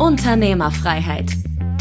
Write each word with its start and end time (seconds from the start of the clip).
Unternehmerfreiheit. 0.00 1.30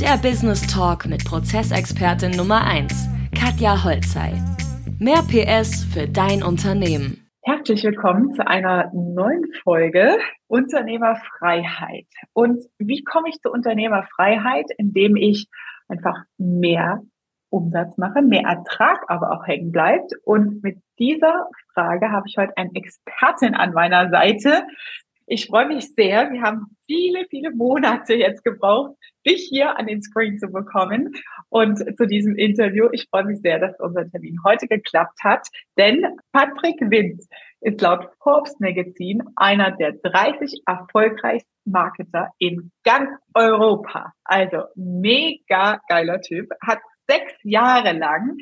Der 0.01 0.17
Business 0.17 0.67
Talk 0.67 1.05
mit 1.07 1.23
Prozessexpertin 1.23 2.31
Nummer 2.31 2.65
1, 2.65 3.07
Katja 3.33 3.81
Holzei. 3.81 4.33
Mehr 4.99 5.21
PS 5.21 5.85
für 5.85 6.05
dein 6.05 6.43
Unternehmen. 6.43 7.25
Herzlich 7.43 7.81
willkommen 7.85 8.33
zu 8.33 8.45
einer 8.45 8.91
neuen 8.93 9.45
Folge 9.63 10.17
Unternehmerfreiheit. 10.47 12.07
Und 12.33 12.65
wie 12.77 13.05
komme 13.05 13.29
ich 13.29 13.39
zu 13.39 13.49
Unternehmerfreiheit? 13.51 14.65
Indem 14.77 15.15
ich 15.15 15.47
einfach 15.87 16.17
mehr 16.37 17.01
Umsatz 17.49 17.97
mache, 17.97 18.21
mehr 18.21 18.43
Ertrag 18.43 19.05
aber 19.07 19.31
auch 19.31 19.47
hängen 19.47 19.71
bleibt. 19.71 20.11
Und 20.25 20.61
mit 20.61 20.77
dieser 20.99 21.47
Frage 21.73 22.11
habe 22.11 22.27
ich 22.27 22.37
heute 22.37 22.57
einen 22.57 22.75
Expertin 22.75 23.55
an 23.55 23.71
meiner 23.71 24.09
Seite, 24.09 24.63
ich 25.29 25.45
freue 25.45 25.67
mich 25.67 25.93
sehr. 25.93 26.31
Wir 26.31 26.41
haben 26.41 26.75
viele, 26.87 27.25
viele 27.29 27.51
Monate 27.51 28.15
jetzt 28.15 28.43
gebraucht, 28.43 28.95
dich 29.25 29.47
hier 29.49 29.77
an 29.77 29.85
den 29.85 30.01
Screen 30.01 30.39
zu 30.39 30.47
bekommen 30.47 31.13
und 31.49 31.77
zu 31.77 32.07
diesem 32.07 32.35
Interview. 32.35 32.89
Ich 32.91 33.07
freue 33.09 33.25
mich 33.25 33.39
sehr, 33.41 33.59
dass 33.59 33.79
unser 33.79 34.09
Termin 34.09 34.37
heute 34.43 34.67
geklappt 34.67 35.19
hat, 35.23 35.47
denn 35.77 36.03
Patrick 36.31 36.81
Wind 36.81 37.21
ist 37.61 37.79
laut 37.81 38.09
Forbes 38.23 38.55
Magazine 38.59 39.23
einer 39.35 39.71
der 39.71 39.93
30 39.93 40.63
erfolgreichsten 40.65 41.49
Marketer 41.65 42.29
in 42.39 42.71
ganz 42.83 43.11
Europa. 43.35 44.13
Also 44.23 44.63
mega 44.75 45.79
geiler 45.89 46.21
Typ, 46.21 46.49
hat 46.65 46.79
sechs 47.07 47.33
Jahre 47.43 47.91
lang 47.91 48.37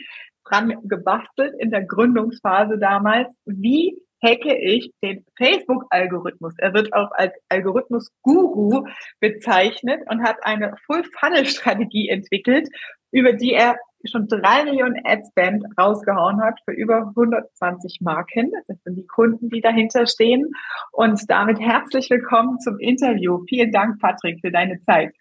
dran 0.46 0.74
gebastelt 0.84 1.54
in 1.60 1.72
der 1.72 1.84
Gründungsphase 1.84 2.78
damals, 2.78 3.28
wie 3.46 3.98
hacke 4.24 4.56
ich 4.56 4.92
den 5.04 5.26
Facebook-Algorithmus. 5.38 6.54
Er 6.58 6.74
wird 6.74 6.94
auch 6.94 7.12
als 7.12 7.34
Algorithmus-Guru 7.50 8.88
bezeichnet 9.20 10.02
und 10.10 10.24
hat 10.24 10.38
eine 10.42 10.76
Full-Funnel-Strategie 10.86 12.10
entwickelt, 12.10 12.70
über 13.12 13.34
die 13.34 13.54
er 13.54 13.78
schon 14.06 14.28
drei 14.28 14.64
Millionen 14.64 15.02
Ad-Spend 15.04 15.66
rausgehauen 15.78 16.42
hat 16.42 16.60
für 16.66 16.74
über 16.74 17.08
120 17.16 18.00
Marken. 18.02 18.52
Das 18.68 18.78
sind 18.84 18.96
die 18.96 19.08
Kunden, 19.08 19.50
die 19.50 19.62
dahinter 19.62 20.06
stehen. 20.08 20.52
Und 20.92 21.22
damit 21.30 21.60
herzlich 21.60 22.10
willkommen 22.10 22.60
zum 22.60 22.80
Interview. 22.80 23.44
Vielen 23.50 23.72
Dank, 23.72 24.00
Patrick, 24.00 24.40
für 24.42 24.52
deine 24.52 24.80
Zeit. 24.80 25.14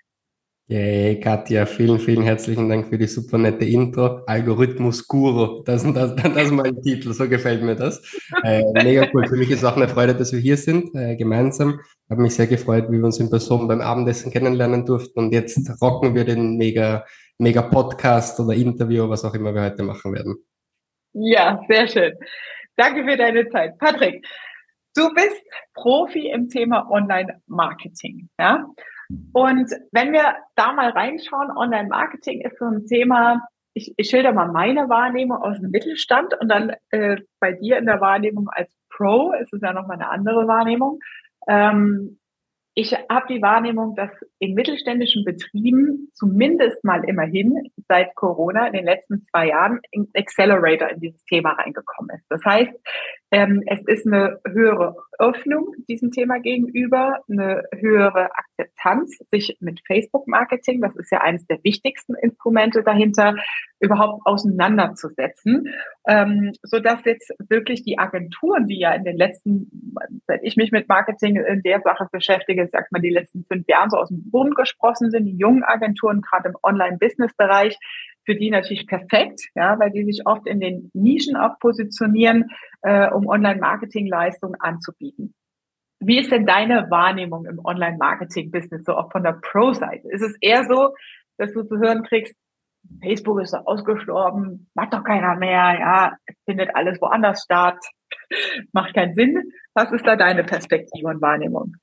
Yay, 0.68 1.20
Katja, 1.20 1.64
vielen, 1.64 2.00
vielen 2.00 2.24
herzlichen 2.24 2.68
Dank 2.68 2.88
für 2.88 2.98
die 2.98 3.06
super 3.06 3.38
nette 3.38 3.64
Intro. 3.64 4.24
Algorithmus 4.26 5.06
Guru, 5.06 5.62
das, 5.62 5.84
das, 5.92 6.16
das 6.16 6.36
ist 6.36 6.50
mein 6.50 6.82
Titel, 6.82 7.12
so 7.12 7.28
gefällt 7.28 7.62
mir 7.62 7.76
das. 7.76 8.02
Äh, 8.42 8.64
mega 8.82 9.06
cool. 9.14 9.28
Für 9.28 9.36
mich 9.36 9.48
ist 9.52 9.64
auch 9.64 9.76
eine 9.76 9.86
Freude, 9.86 10.16
dass 10.16 10.32
wir 10.32 10.40
hier 10.40 10.56
sind, 10.56 10.92
äh, 10.96 11.14
gemeinsam. 11.14 11.78
Habe 12.10 12.20
mich 12.20 12.34
sehr 12.34 12.48
gefreut, 12.48 12.86
wie 12.90 12.98
wir 12.98 13.04
uns 13.04 13.20
in 13.20 13.30
Person 13.30 13.68
beim 13.68 13.80
Abendessen 13.80 14.32
kennenlernen 14.32 14.84
durften. 14.84 15.20
Und 15.20 15.32
jetzt 15.32 15.70
rocken 15.80 16.16
wir 16.16 16.24
den 16.24 16.56
mega, 16.56 17.04
mega 17.38 17.62
Podcast 17.62 18.40
oder 18.40 18.54
Interview, 18.54 19.08
was 19.08 19.24
auch 19.24 19.34
immer 19.34 19.54
wir 19.54 19.62
heute 19.62 19.84
machen 19.84 20.12
werden. 20.14 20.34
Ja, 21.12 21.60
sehr 21.68 21.86
schön. 21.86 22.12
Danke 22.74 23.04
für 23.04 23.16
deine 23.16 23.48
Zeit. 23.50 23.78
Patrick, 23.78 24.26
du 24.96 25.14
bist 25.14 25.44
Profi 25.74 26.28
im 26.28 26.48
Thema 26.48 26.90
Online-Marketing, 26.90 28.28
ja? 28.36 28.66
Und 29.32 29.70
wenn 29.92 30.12
wir 30.12 30.36
da 30.56 30.72
mal 30.72 30.90
reinschauen, 30.90 31.50
Online-Marketing 31.56 32.40
ist 32.40 32.58
so 32.58 32.66
ein 32.66 32.86
Thema, 32.86 33.46
ich, 33.74 33.92
ich 33.96 34.08
schilder 34.08 34.32
mal 34.32 34.48
meine 34.48 34.88
Wahrnehmung 34.88 35.38
aus 35.38 35.60
dem 35.60 35.70
Mittelstand 35.70 36.34
und 36.40 36.48
dann 36.48 36.72
äh, 36.90 37.18
bei 37.40 37.52
dir 37.52 37.76
in 37.78 37.86
der 37.86 38.00
Wahrnehmung 38.00 38.48
als 38.48 38.74
Pro 38.90 39.32
ist 39.32 39.52
es 39.52 39.60
ja 39.60 39.72
nochmal 39.72 39.98
eine 39.98 40.08
andere 40.08 40.48
Wahrnehmung. 40.48 40.98
Ähm, 41.46 42.18
ich 42.74 42.92
habe 42.92 43.26
die 43.28 43.42
Wahrnehmung, 43.42 43.94
dass 43.94 44.10
in 44.38 44.54
mittelständischen 44.54 45.24
Betrieben 45.24 46.10
zumindest 46.12 46.84
mal 46.84 47.04
immerhin 47.04 47.70
seit 47.88 48.14
Corona 48.14 48.66
in 48.66 48.74
den 48.74 48.84
letzten 48.84 49.22
zwei 49.22 49.48
Jahren 49.48 49.80
ein 49.94 50.08
Accelerator 50.14 50.90
in 50.90 51.00
dieses 51.00 51.24
Thema 51.24 51.52
reingekommen 51.52 52.16
ist. 52.16 52.26
Das 52.28 52.44
heißt, 52.44 52.72
ähm, 53.32 53.62
es 53.66 53.82
ist 53.86 54.06
eine 54.06 54.38
höhere 54.46 54.96
Öffnung 55.18 55.72
diesem 55.88 56.10
Thema 56.10 56.38
gegenüber, 56.38 57.20
eine 57.28 57.64
höhere 57.74 58.30
Akzeptanz, 58.34 59.18
sich 59.30 59.56
mit 59.60 59.80
Facebook-Marketing, 59.86 60.80
das 60.80 60.94
ist 60.96 61.10
ja 61.10 61.20
eines 61.20 61.46
der 61.46 61.58
wichtigsten 61.64 62.14
Instrumente 62.14 62.82
dahinter, 62.82 63.34
überhaupt 63.80 64.22
auseinanderzusetzen, 64.24 65.68
ähm, 66.08 66.52
so 66.62 66.78
dass 66.78 67.04
jetzt 67.04 67.32
wirklich 67.48 67.82
die 67.82 67.98
Agenturen, 67.98 68.66
die 68.66 68.78
ja 68.78 68.92
in 68.92 69.04
den 69.04 69.16
letzten, 69.16 69.70
seit 70.26 70.42
ich 70.42 70.56
mich 70.56 70.72
mit 70.72 70.88
Marketing 70.88 71.36
in 71.36 71.62
der 71.62 71.80
Sache 71.80 72.08
beschäftige, 72.10 72.68
sagt 72.70 72.92
man 72.92 73.02
die 73.02 73.10
letzten 73.10 73.44
fünf 73.44 73.66
Jahren 73.68 73.90
so 73.90 73.98
aus 73.98 74.08
dem 74.08 74.25
Boden 74.30 74.54
gesprossen 74.54 75.10
sind, 75.10 75.24
die 75.24 75.36
jungen 75.36 75.64
Agenturen 75.64 76.20
gerade 76.20 76.50
im 76.50 76.56
Online-Business-Bereich, 76.62 77.76
für 78.24 78.34
die 78.34 78.50
natürlich 78.50 78.86
perfekt, 78.86 79.40
ja, 79.54 79.78
weil 79.78 79.90
die 79.90 80.04
sich 80.04 80.26
oft 80.26 80.46
in 80.46 80.60
den 80.60 80.90
Nischen 80.94 81.36
auch 81.36 81.58
positionieren, 81.60 82.50
äh, 82.82 83.08
um 83.10 83.26
Online-Marketing-Leistungen 83.26 84.56
anzubieten. 84.60 85.34
Wie 86.00 86.18
ist 86.18 86.30
denn 86.30 86.44
deine 86.44 86.90
Wahrnehmung 86.90 87.46
im 87.46 87.64
Online-Marketing-Business, 87.64 88.84
so 88.84 88.94
auch 88.94 89.10
von 89.12 89.22
der 89.22 89.38
Pro-Seite? 89.40 90.08
Ist 90.08 90.22
es 90.22 90.36
eher 90.40 90.64
so, 90.64 90.94
dass 91.38 91.52
du 91.52 91.62
zu 91.62 91.78
hören 91.78 92.02
kriegst, 92.02 92.34
Facebook 93.02 93.40
ist 93.40 93.50
so 93.50 93.58
ausgestorben, 93.58 94.68
macht 94.74 94.92
doch 94.92 95.04
keiner 95.04 95.36
mehr, 95.36 95.76
ja, 95.78 96.16
findet 96.44 96.74
alles 96.74 97.00
woanders 97.00 97.42
statt, 97.42 97.78
macht 98.72 98.94
keinen 98.94 99.14
Sinn. 99.14 99.52
Was 99.74 99.92
ist 99.92 100.06
da 100.06 100.16
deine 100.16 100.44
Perspektive 100.44 101.08
und 101.08 101.20
Wahrnehmung? 101.20 101.76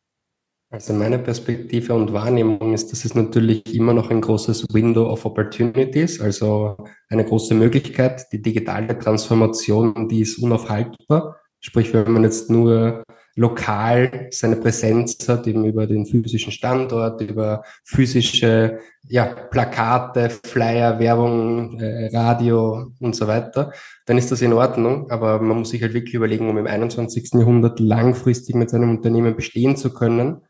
Also 0.73 0.91
meine 0.91 1.19
Perspektive 1.19 1.93
und 1.93 2.13
Wahrnehmung 2.13 2.73
ist, 2.73 2.91
dass 2.91 3.05
es 3.05 3.13
natürlich 3.13 3.75
immer 3.75 3.93
noch 3.93 4.09
ein 4.09 4.21
großes 4.21 4.65
Window 4.73 5.07
of 5.07 5.23
Opportunities, 5.23 6.19
also 6.19 6.77
eine 7.09 7.23
große 7.23 7.53
Möglichkeit. 7.53 8.25
Die 8.31 8.41
digitale 8.41 8.97
Transformation, 8.97 10.09
die 10.09 10.21
ist 10.21 10.39
unaufhaltbar. 10.39 11.37
Sprich, 11.59 11.93
wenn 11.93 12.11
man 12.11 12.23
jetzt 12.23 12.49
nur 12.49 13.03
lokal 13.35 14.29
seine 14.31 14.55
Präsenz 14.55 15.15
hat, 15.29 15.45
eben 15.45 15.63
über 15.63 15.85
den 15.85 16.07
physischen 16.07 16.51
Standort, 16.51 17.21
über 17.21 17.61
physische 17.83 18.79
ja, 19.07 19.25
Plakate, 19.25 20.31
Flyer, 20.43 20.97
Werbung, 20.97 21.79
äh, 21.79 22.09
Radio 22.17 22.87
und 22.99 23.15
so 23.15 23.27
weiter, 23.27 23.71
dann 24.07 24.17
ist 24.17 24.31
das 24.31 24.41
in 24.41 24.53
Ordnung. 24.53 25.11
Aber 25.11 25.39
man 25.39 25.59
muss 25.59 25.69
sich 25.69 25.83
halt 25.83 25.93
wirklich 25.93 26.15
überlegen, 26.15 26.49
um 26.49 26.57
im 26.57 26.65
21. 26.65 27.29
Jahrhundert 27.33 27.79
langfristig 27.79 28.55
mit 28.55 28.71
seinem 28.71 28.89
Unternehmen 28.89 29.35
bestehen 29.35 29.77
zu 29.77 29.93
können, 29.93 30.41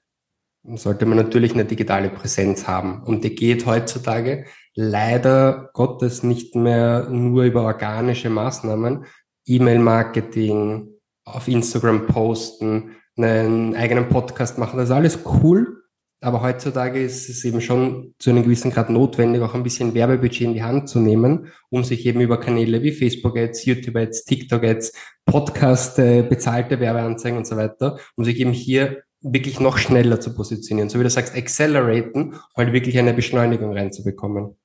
sollte 0.75 1.05
man 1.05 1.17
natürlich 1.17 1.53
eine 1.53 1.65
digitale 1.65 2.09
Präsenz 2.09 2.67
haben. 2.67 3.03
Und 3.03 3.23
die 3.23 3.35
geht 3.35 3.65
heutzutage 3.65 4.45
leider 4.75 5.69
Gottes 5.73 6.23
nicht 6.23 6.55
mehr 6.55 7.07
nur 7.09 7.43
über 7.43 7.63
organische 7.63 8.29
Maßnahmen, 8.29 9.05
E-Mail-Marketing, 9.45 10.89
auf 11.25 11.47
Instagram 11.47 12.07
posten, 12.07 12.95
einen 13.17 13.75
eigenen 13.75 14.09
Podcast 14.09 14.57
machen, 14.57 14.77
das 14.77 14.89
ist 14.89 14.95
alles 14.95 15.19
cool. 15.25 15.79
Aber 16.21 16.41
heutzutage 16.41 17.03
ist 17.03 17.27
es 17.27 17.43
eben 17.43 17.59
schon 17.59 18.15
zu 18.17 18.29
einem 18.29 18.43
gewissen 18.43 18.71
Grad 18.71 18.89
notwendig, 18.89 19.41
auch 19.41 19.55
ein 19.55 19.63
bisschen 19.63 19.93
Werbebudget 19.93 20.41
in 20.47 20.53
die 20.53 20.63
Hand 20.63 20.87
zu 20.87 21.01
nehmen, 21.01 21.51
um 21.69 21.83
sich 21.83 22.05
eben 22.05 22.21
über 22.21 22.39
Kanäle 22.39 22.81
wie 22.81 22.93
Facebook-Ads, 22.93 23.65
YouTube-Ads, 23.65 24.23
TikTok-Ads, 24.23 24.93
Podcast, 25.25 25.99
äh, 25.99 26.21
bezahlte 26.21 26.79
Werbeanzeigen 26.79 27.37
und 27.37 27.45
so 27.45 27.57
weiter, 27.57 27.99
um 28.15 28.23
sich 28.23 28.39
eben 28.39 28.53
hier 28.53 29.03
wirklich 29.23 29.59
noch 29.59 29.77
schneller 29.77 30.19
zu 30.19 30.35
positionieren. 30.35 30.89
So 30.89 30.99
wie 30.99 31.03
du 31.03 31.09
sagst, 31.09 31.35
acceleraten, 31.35 32.35
halt 32.55 32.73
wirklich 32.73 32.97
eine 32.99 33.13
Beschleunigung 33.13 33.73
reinzubekommen. 33.73 34.55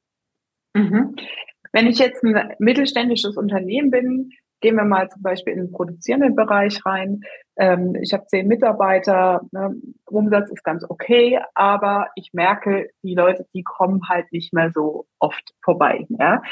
Mhm. 0.74 1.16
Wenn 1.72 1.86
ich 1.86 1.98
jetzt 1.98 2.22
ein 2.24 2.54
mittelständisches 2.58 3.36
Unternehmen 3.36 3.90
bin, 3.90 4.30
gehen 4.60 4.76
wir 4.76 4.84
mal 4.84 5.08
zum 5.08 5.22
Beispiel 5.22 5.52
in 5.52 5.60
den 5.60 5.72
produzierenden 5.72 6.34
Bereich 6.34 6.84
rein. 6.84 7.20
Ähm, 7.56 7.94
ich 8.02 8.12
habe 8.12 8.26
zehn 8.26 8.48
Mitarbeiter, 8.48 9.42
ne, 9.52 9.76
Umsatz 10.06 10.50
ist 10.50 10.64
ganz 10.64 10.84
okay, 10.88 11.40
aber 11.54 12.08
ich 12.16 12.30
merke, 12.32 12.90
die 13.02 13.14
Leute, 13.14 13.46
die 13.54 13.62
kommen 13.62 14.08
halt 14.08 14.32
nicht 14.32 14.52
mehr 14.52 14.72
so 14.74 15.06
oft 15.18 15.54
vorbei. 15.62 16.06
Ja? 16.08 16.42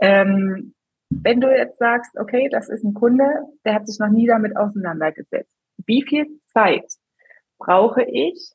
Ähm, 0.00 0.74
wenn 1.10 1.40
du 1.40 1.48
jetzt 1.48 1.78
sagst, 1.78 2.18
okay, 2.18 2.48
das 2.50 2.68
ist 2.68 2.84
ein 2.84 2.94
Kunde, 2.94 3.24
der 3.64 3.74
hat 3.74 3.86
sich 3.86 3.98
noch 3.98 4.08
nie 4.08 4.26
damit 4.26 4.56
auseinandergesetzt. 4.56 5.56
Wie 5.86 6.02
viel 6.02 6.26
Zeit 6.52 6.84
brauche 7.58 8.02
ich, 8.02 8.52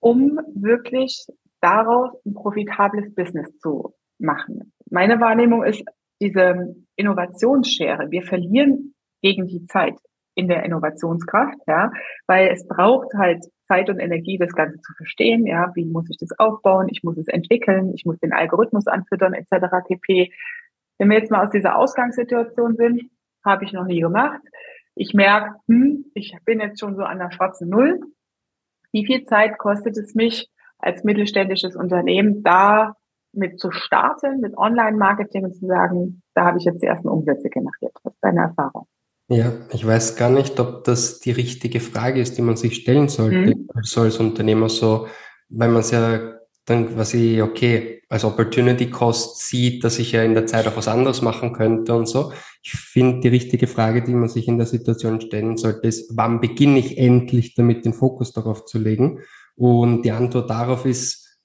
um 0.00 0.38
wirklich 0.54 1.26
daraus 1.60 2.10
ein 2.26 2.34
profitables 2.34 3.14
Business 3.14 3.56
zu 3.58 3.94
machen. 4.18 4.72
Meine 4.90 5.20
Wahrnehmung 5.20 5.64
ist 5.64 5.82
diese 6.20 6.76
Innovationsschere. 6.96 8.10
Wir 8.10 8.22
verlieren 8.22 8.94
gegen 9.22 9.46
die 9.46 9.64
Zeit 9.66 9.96
in 10.34 10.48
der 10.48 10.64
Innovationskraft, 10.64 11.58
ja, 11.66 11.90
weil 12.26 12.48
es 12.48 12.66
braucht 12.66 13.14
halt 13.14 13.44
Zeit 13.64 13.88
und 13.88 13.98
Energie, 13.98 14.36
das 14.36 14.52
Ganze 14.52 14.80
zu 14.80 14.92
verstehen, 14.94 15.46
ja, 15.46 15.70
wie 15.74 15.84
muss 15.84 16.10
ich 16.10 16.18
das 16.18 16.38
aufbauen, 16.38 16.88
ich 16.90 17.02
muss 17.02 17.16
es 17.16 17.28
entwickeln, 17.28 17.92
ich 17.94 18.04
muss 18.04 18.18
den 18.18 18.32
Algorithmus 18.32 18.86
anfüttern, 18.86 19.32
etc. 19.32 19.66
pp. 19.86 20.32
Wenn 20.98 21.08
wir 21.08 21.18
jetzt 21.18 21.30
mal 21.30 21.44
aus 21.44 21.52
dieser 21.52 21.76
Ausgangssituation 21.76 22.76
sind, 22.76 23.02
habe 23.44 23.64
ich 23.64 23.72
noch 23.72 23.84
nie 23.84 24.00
gemacht. 24.00 24.40
Ich 24.94 25.14
merke, 25.14 25.56
hm, 25.66 26.06
ich 26.14 26.36
bin 26.44 26.60
jetzt 26.60 26.80
schon 26.80 26.96
so 26.96 27.02
an 27.02 27.18
der 27.18 27.30
schwarzen 27.32 27.68
Null, 27.68 28.00
wie 28.92 29.06
viel 29.06 29.24
Zeit 29.24 29.58
kostet 29.58 29.96
es 29.96 30.14
mich, 30.14 30.48
als 30.78 31.02
mittelständisches 31.02 31.76
Unternehmen 31.76 32.42
da 32.42 32.94
mit 33.32 33.58
zu 33.58 33.70
starten, 33.72 34.40
mit 34.40 34.56
Online-Marketing 34.56 35.44
und 35.44 35.54
zu 35.54 35.66
sagen, 35.66 36.22
da 36.34 36.44
habe 36.44 36.58
ich 36.58 36.64
jetzt 36.64 36.82
die 36.82 36.86
ersten 36.86 37.08
Umsätze 37.08 37.48
generiert. 37.48 37.92
Was 38.02 38.12
ist 38.12 38.22
deine 38.22 38.42
Erfahrung? 38.42 38.86
Ja, 39.28 39.52
ich 39.72 39.86
weiß 39.86 40.16
gar 40.16 40.30
nicht, 40.30 40.60
ob 40.60 40.84
das 40.84 41.20
die 41.20 41.32
richtige 41.32 41.80
Frage 41.80 42.20
ist, 42.20 42.36
die 42.36 42.42
man 42.42 42.56
sich 42.56 42.76
stellen 42.76 43.08
sollte, 43.08 43.56
mhm. 43.56 43.68
also 43.74 44.02
als 44.02 44.18
Unternehmer 44.18 44.68
so, 44.68 45.06
weil 45.48 45.70
man 45.70 45.80
es 45.80 45.90
ja 45.90 46.34
dann 46.66 46.94
quasi, 46.94 47.42
okay, 47.42 48.02
als 48.08 48.24
Opportunity 48.24 48.88
Cost 48.90 49.46
sieht, 49.46 49.84
dass 49.84 49.98
ich 49.98 50.12
ja 50.12 50.22
in 50.22 50.34
der 50.34 50.46
Zeit 50.46 50.66
auch 50.66 50.76
was 50.76 50.88
anderes 50.88 51.20
machen 51.20 51.52
könnte 51.52 51.94
und 51.94 52.06
so. 52.06 52.32
Ich 52.62 52.72
finde, 52.72 53.20
die 53.20 53.28
richtige 53.28 53.66
Frage, 53.66 54.02
die 54.02 54.14
man 54.14 54.28
sich 54.28 54.48
in 54.48 54.56
der 54.56 54.66
Situation 54.66 55.20
stellen 55.20 55.56
sollte, 55.56 55.86
ist, 55.86 56.16
wann 56.16 56.40
beginne 56.40 56.78
ich 56.78 56.96
endlich 56.96 57.54
damit, 57.54 57.84
den 57.84 57.92
Fokus 57.92 58.32
darauf 58.32 58.64
zu 58.64 58.78
legen? 58.78 59.20
Und 59.56 60.02
die 60.02 60.12
Antwort 60.12 60.48
darauf 60.48 60.86
ist, 60.86 61.38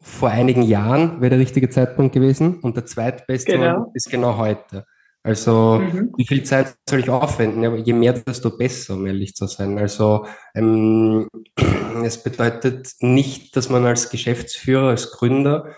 vor 0.00 0.28
einigen 0.28 0.62
Jahren 0.62 1.20
wäre 1.20 1.30
der 1.30 1.38
richtige 1.38 1.70
Zeitpunkt 1.70 2.14
gewesen 2.14 2.60
und 2.60 2.76
der 2.76 2.86
zweitbeste 2.86 3.52
genau. 3.52 3.90
ist 3.94 4.10
genau 4.10 4.36
heute. 4.36 4.84
Also 5.26 5.80
mhm. 5.80 6.12
wie 6.16 6.24
viel 6.24 6.44
Zeit 6.44 6.76
soll 6.88 7.00
ich 7.00 7.10
aufwenden? 7.10 7.60
Ja, 7.60 7.74
je 7.74 7.92
mehr, 7.92 8.12
desto 8.12 8.56
besser, 8.56 8.94
um 8.94 9.06
ehrlich 9.06 9.34
zu 9.34 9.48
sein. 9.48 9.76
Also 9.76 10.24
ähm, 10.54 11.28
es 12.04 12.22
bedeutet 12.22 12.92
nicht, 13.00 13.56
dass 13.56 13.68
man 13.68 13.84
als 13.86 14.08
Geschäftsführer, 14.08 14.90
als 14.90 15.10
Gründer 15.10 15.74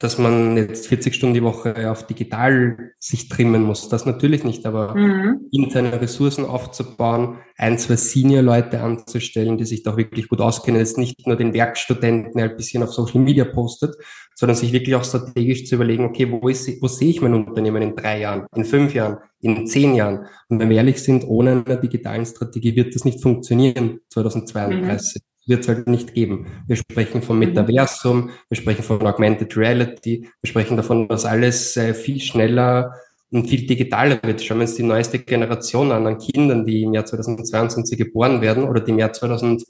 dass 0.00 0.18
man 0.18 0.56
jetzt 0.56 0.88
40 0.88 1.14
Stunden 1.14 1.34
die 1.34 1.42
Woche 1.42 1.90
auf 1.90 2.06
digital 2.06 2.92
sich 2.98 3.28
trimmen 3.28 3.62
muss. 3.62 3.88
Das 3.88 4.06
natürlich 4.06 4.42
nicht, 4.42 4.66
aber 4.66 4.94
mhm. 4.94 5.48
interne 5.52 6.00
Ressourcen 6.00 6.44
aufzubauen, 6.44 7.38
ein, 7.56 7.78
zwei 7.78 7.94
Senior-Leute 7.94 8.80
anzustellen, 8.80 9.56
die 9.56 9.64
sich 9.64 9.84
da 9.84 9.96
wirklich 9.96 10.28
gut 10.28 10.40
auskennen, 10.40 10.80
jetzt 10.80 10.98
nicht 10.98 11.26
nur 11.26 11.36
den 11.36 11.54
Werkstudenten, 11.54 12.40
ein 12.40 12.56
bisschen 12.56 12.82
auf 12.82 12.92
Social 12.92 13.20
Media 13.20 13.44
postet, 13.44 13.94
sondern 14.34 14.56
sich 14.56 14.72
wirklich 14.72 14.96
auch 14.96 15.04
strategisch 15.04 15.64
zu 15.66 15.76
überlegen, 15.76 16.04
okay, 16.04 16.30
wo, 16.30 16.48
ist, 16.48 16.68
wo 16.82 16.88
sehe 16.88 17.10
ich 17.10 17.20
mein 17.20 17.34
Unternehmen 17.34 17.82
in 17.82 17.94
drei 17.94 18.20
Jahren, 18.20 18.46
in 18.56 18.64
fünf 18.64 18.94
Jahren, 18.94 19.18
in 19.40 19.66
zehn 19.68 19.94
Jahren? 19.94 20.26
Und 20.48 20.58
wenn 20.58 20.70
wir 20.70 20.78
ehrlich 20.78 21.00
sind, 21.00 21.24
ohne 21.24 21.62
eine 21.64 21.80
digitalen 21.80 22.26
Strategie 22.26 22.74
wird 22.74 22.96
das 22.96 23.04
nicht 23.04 23.22
funktionieren 23.22 24.00
2032. 24.10 25.22
Mhm 25.22 25.33
wird 25.46 25.60
es 25.60 25.68
halt 25.68 25.88
nicht 25.88 26.14
geben. 26.14 26.46
Wir 26.66 26.76
sprechen 26.76 27.22
vom 27.22 27.36
mhm. 27.36 27.46
Metaversum, 27.46 28.30
wir 28.48 28.56
sprechen 28.56 28.82
von 28.82 29.06
Augmented 29.06 29.56
Reality, 29.56 30.28
wir 30.40 30.48
sprechen 30.48 30.76
davon, 30.76 31.08
dass 31.08 31.24
alles 31.24 31.76
äh, 31.76 31.94
viel 31.94 32.20
schneller 32.20 32.94
und 33.30 33.48
viel 33.48 33.66
digitaler 33.66 34.20
wird. 34.22 34.42
Schauen 34.42 34.58
wir 34.58 34.62
uns 34.62 34.76
die 34.76 34.82
neueste 34.82 35.18
Generation 35.18 35.92
an, 35.92 36.06
an 36.06 36.18
Kindern, 36.18 36.64
die 36.64 36.84
im 36.84 36.94
Jahr 36.94 37.04
2022 37.04 37.98
geboren 37.98 38.40
werden 38.40 38.64
oder 38.64 38.80
die 38.80 38.92
im 38.92 38.98
Jahr 38.98 39.12
2018 39.12 39.66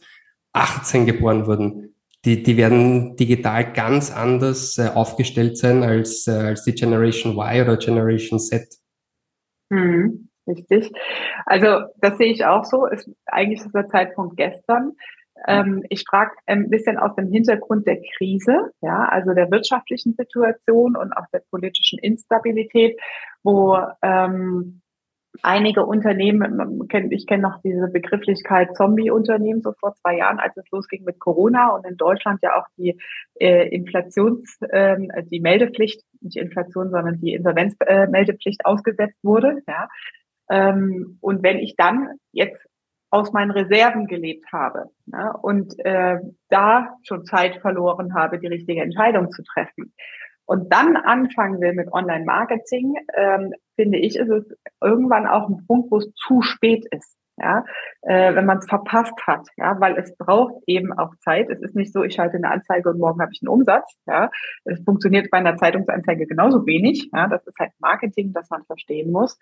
geboren 1.07 1.47
wurden. 1.47 1.95
Die, 2.25 2.43
die 2.43 2.57
werden 2.57 3.17
digital 3.17 3.73
ganz 3.73 4.11
anders 4.11 4.79
äh, 4.79 4.89
aufgestellt 4.95 5.59
sein 5.59 5.83
als, 5.83 6.27
äh, 6.27 6.33
als 6.33 6.65
die 6.65 6.75
Generation 6.75 7.33
Y 7.33 7.63
oder 7.63 7.77
Generation 7.77 8.39
Z. 8.39 8.67
Mhm, 9.71 10.29
richtig. 10.47 10.91
Also 11.45 11.87
das 11.99 12.17
sehe 12.17 12.33
ich 12.33 12.45
auch 12.45 12.65
so. 12.65 12.87
Ist, 12.87 13.11
eigentlich 13.27 13.61
ist 13.61 13.75
der 13.75 13.89
Zeitpunkt 13.89 14.37
gestern. 14.37 14.93
Ähm, 15.47 15.85
ich 15.89 16.05
frage 16.09 16.33
ein 16.47 16.71
bisschen 16.71 16.99
aus 16.99 17.15
dem 17.17 17.31
Hintergrund 17.31 17.87
der 17.87 18.01
Krise, 18.17 18.71
ja, 18.81 19.05
also 19.05 19.35
der 19.35 19.51
wirtschaftlichen 19.51 20.15
Situation 20.15 20.97
und 20.97 21.13
auch 21.13 21.27
der 21.33 21.43
politischen 21.51 21.99
Instabilität, 21.99 22.99
wo 23.43 23.79
ähm, 24.03 24.81
einige 25.43 25.85
Unternehmen, 25.85 26.87
ich 27.11 27.27
kenne 27.27 27.43
noch 27.43 27.61
diese 27.63 27.89
Begrifflichkeit 27.89 28.77
Zombie-Unternehmen 28.77 29.63
so 29.63 29.73
vor 29.73 29.95
zwei 29.97 30.17
Jahren, 30.17 30.39
als 30.39 30.57
es 30.57 30.71
losging 30.71 31.05
mit 31.05 31.19
Corona 31.19 31.71
und 31.71 31.87
in 31.87 31.97
Deutschland 31.97 32.41
ja 32.43 32.59
auch 32.59 32.67
die 32.77 32.99
äh, 33.41 33.69
Inflations, 33.69 34.57
äh, 34.69 34.97
die 35.25 35.41
Meldepflicht, 35.41 36.03
nicht 36.21 36.37
Inflation, 36.37 36.91
sondern 36.91 37.21
die 37.21 37.35
Insolvenzmeldepflicht 37.35 38.61
äh, 38.61 38.65
ausgesetzt 38.65 39.19
wurde. 39.23 39.63
Ja. 39.67 39.89
Ähm, 40.51 41.19
und 41.21 41.43
wenn 41.43 41.59
ich 41.59 41.75
dann 41.77 42.11
jetzt 42.33 42.67
aus 43.15 43.33
meinen 43.33 43.53
Reserven 43.53 44.09
gelebt 44.09 44.53
habe 44.53 44.91
ne, 45.07 45.33
und 45.41 45.79
äh, 45.79 46.19
da 46.49 46.97
schon 47.05 47.25
Zeit 47.25 47.61
verloren 47.61 48.13
habe, 48.13 48.41
die 48.41 48.49
richtige 48.49 48.83
Entscheidung 48.83 49.31
zu 49.31 49.45
treffen. 49.45 49.95
Und 50.47 50.73
dann 50.73 50.97
anfangen 50.97 51.61
will 51.61 51.75
mit 51.75 51.93
Online-Marketing, 51.93 52.97
ähm, 53.17 53.53
finde 53.77 53.99
ich, 53.99 54.17
ist 54.17 54.29
es 54.29 54.45
irgendwann 54.83 55.29
auch 55.29 55.49
ein 55.49 55.65
Punkt, 55.69 55.93
wo 55.93 55.99
es 55.99 56.13
zu 56.15 56.43
spät 56.43 56.87
ist 56.91 57.17
ja, 57.37 57.65
äh, 58.03 58.35
wenn 58.35 58.47
man 58.47 58.59
es 58.59 58.67
verpasst 58.67 59.15
hat, 59.27 59.47
ja, 59.57 59.79
weil 59.81 59.97
es 59.99 60.17
braucht 60.17 60.55
eben 60.67 60.93
auch 60.93 61.15
Zeit. 61.17 61.49
Es 61.51 61.61
ist 61.61 61.75
nicht 61.75 61.93
so, 61.93 62.03
ich 62.03 62.15
schalte 62.15 62.37
eine 62.37 62.51
Anzeige 62.51 62.91
und 62.91 62.99
morgen 62.99 63.21
habe 63.21 63.33
ich 63.33 63.43
einen 63.43 63.49
Umsatz, 63.49 63.95
ja. 64.07 64.31
Es 64.65 64.83
funktioniert 64.85 65.31
bei 65.31 65.39
einer 65.39 65.57
Zeitungsanzeige 65.57 66.27
genauso 66.27 66.67
wenig, 66.67 67.11
ja. 67.13 67.29
Das 67.29 67.47
ist 67.47 67.59
halt 67.59 67.73
Marketing, 67.81 68.33
das 68.33 68.51
man 68.51 68.65
verstehen 68.65 69.11
muss. 69.11 69.39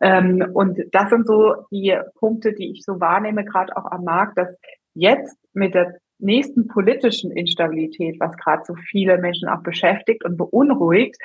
Ähm, 0.00 0.46
und 0.54 0.78
das 0.92 1.10
sind 1.10 1.26
so 1.26 1.54
die 1.70 1.98
Punkte, 2.18 2.52
die 2.52 2.72
ich 2.72 2.84
so 2.84 3.00
wahrnehme, 3.00 3.44
gerade 3.44 3.76
auch 3.76 3.90
am 3.90 4.04
Markt, 4.04 4.38
dass 4.38 4.56
jetzt 4.94 5.36
mit 5.52 5.74
der 5.74 5.96
nächsten 6.18 6.68
politischen 6.68 7.32
Instabilität, 7.32 8.20
was 8.20 8.36
gerade 8.36 8.62
so 8.64 8.74
viele 8.74 9.18
Menschen 9.18 9.48
auch 9.48 9.62
beschäftigt 9.62 10.24
und 10.24 10.36
beunruhigt, 10.36 11.16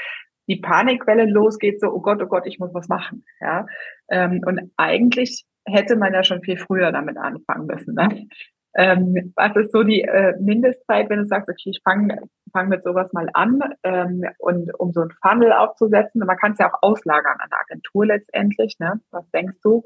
die 0.48 0.58
Panikwelle 0.58 1.26
losgeht, 1.26 1.80
so, 1.80 1.88
oh 1.88 2.02
Gott, 2.02 2.22
oh 2.22 2.28
Gott, 2.28 2.48
ich 2.48 2.58
muss 2.60 2.74
was 2.74 2.88
machen. 2.88 3.26
Ja? 3.40 3.66
Ähm, 4.10 4.42
und 4.46 4.72
eigentlich 4.78 5.46
hätte 5.68 5.96
man 5.96 6.14
ja 6.14 6.24
schon 6.24 6.42
viel 6.42 6.58
früher 6.58 6.92
damit 6.92 7.18
anfangen 7.18 7.68
müssen. 7.68 7.94
Ne? 7.94 8.28
Ähm, 8.76 9.34
was 9.36 9.56
ist 9.56 9.72
so 9.72 9.84
die 9.84 10.02
äh, 10.02 10.40
Mindestzeit, 10.40 11.10
wenn 11.10 11.20
du 11.20 11.26
sagst, 11.26 11.50
okay, 11.50 11.72
ich 11.72 11.82
fange 11.84 12.22
fang 12.52 12.70
mit 12.70 12.84
sowas 12.84 13.12
mal 13.14 13.30
an 13.34 13.60
ähm, 13.84 14.24
und 14.38 14.74
um 14.80 14.94
so 14.94 15.02
ein 15.02 15.12
Funnel 15.22 15.52
aufzusetzen. 15.52 16.24
Man 16.26 16.38
kann 16.38 16.54
es 16.54 16.60
ja 16.60 16.72
auch 16.72 16.82
auslagern 16.82 17.38
an 17.40 17.50
der 17.50 17.60
Agentur 17.60 18.06
letztendlich. 18.06 18.78
Ne? 18.80 19.02
Was 19.12 19.30
denkst 19.32 19.58
du, 19.64 19.84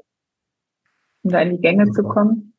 um 1.22 1.30
da 1.30 1.40
in 1.40 1.56
die 1.56 1.60
Gänge 1.60 1.86
ja. 1.86 1.92
zu 1.92 2.02
kommen? 2.02 2.54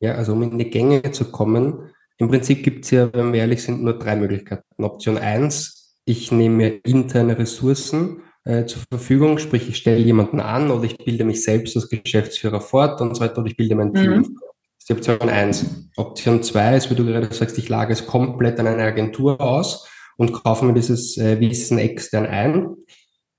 Ja, 0.00 0.14
also 0.14 0.32
um 0.32 0.42
in 0.42 0.58
die 0.58 0.70
Gänge 0.70 1.02
zu 1.12 1.30
kommen, 1.30 1.90
im 2.18 2.28
Prinzip 2.28 2.62
gibt 2.62 2.84
es 2.84 2.90
ja, 2.90 3.12
wenn 3.12 3.32
wir 3.32 3.40
ehrlich 3.40 3.62
sind, 3.64 3.82
nur 3.82 3.98
drei 3.98 4.16
Möglichkeiten. 4.16 4.84
Option 4.84 5.18
eins: 5.18 5.96
ich 6.04 6.30
nehme 6.32 6.56
mir 6.56 6.84
interne 6.84 7.38
Ressourcen 7.38 8.22
äh, 8.44 8.66
zur 8.66 8.82
Verfügung, 8.90 9.38
sprich 9.38 9.68
ich 9.68 9.76
stelle 9.76 9.98
jemanden 9.98 10.40
an 10.40 10.70
oder 10.70 10.84
ich 10.84 10.98
bilde 10.98 11.24
mich 11.24 11.44
selbst 11.44 11.76
als 11.76 11.88
Geschäftsführer 11.88 12.60
fort 12.60 13.00
und 13.00 13.14
so 13.14 13.22
weiter 13.22 13.38
oder 13.38 13.48
ich 13.48 13.56
bilde 13.56 13.74
mein 13.74 13.94
Team. 13.94 14.10
Mhm. 14.10 14.22
Das 14.22 14.78
ist 14.78 14.88
die 14.88 14.92
Option 14.94 15.28
eins. 15.28 15.88
Option 15.96 16.42
zwei 16.42 16.76
ist, 16.76 16.90
wie 16.90 16.94
du 16.94 17.04
gerade 17.04 17.32
sagst, 17.32 17.58
ich 17.58 17.68
lage 17.68 17.92
es 17.92 18.06
komplett 18.06 18.58
an 18.58 18.66
eine 18.66 18.82
Agentur 18.82 19.40
aus 19.40 19.88
und 20.16 20.32
kaufe 20.32 20.64
mir 20.64 20.74
dieses 20.74 21.16
äh, 21.18 21.38
Wissen 21.40 21.78
extern 21.78 22.26
ein. 22.26 22.76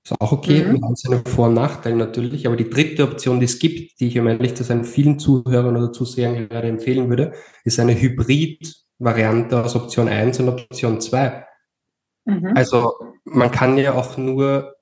Ist 0.04 0.20
auch 0.20 0.32
okay, 0.32 0.64
mhm. 0.64 0.72
mit 0.72 0.84
all 0.84 0.96
seinen 0.96 1.24
Vor- 1.24 1.48
und 1.48 1.54
Nachteilen 1.54 1.98
natürlich. 1.98 2.46
Aber 2.46 2.56
die 2.56 2.68
dritte 2.68 3.04
Option, 3.04 3.40
die 3.40 3.46
es 3.46 3.58
gibt, 3.58 4.00
die 4.00 4.08
ich 4.08 4.18
um 4.18 4.26
ehrlich 4.26 4.54
zu 4.54 4.64
sein 4.64 4.84
vielen 4.84 5.18
Zuhörern 5.18 5.76
oder 5.76 5.92
Zusehern 5.92 6.48
gerade 6.48 6.68
empfehlen 6.68 7.08
würde, 7.08 7.32
ist 7.64 7.80
eine 7.80 7.98
Hybrid-Variante 7.98 9.64
aus 9.64 9.76
Option 9.76 10.08
1 10.08 10.40
und 10.40 10.48
Option 10.48 11.00
2. 11.00 11.46
Mhm. 12.26 12.52
Also 12.54 12.92
man 13.24 13.50
kann 13.50 13.78
ja 13.78 13.94
auch 13.94 14.18
nur 14.18 14.74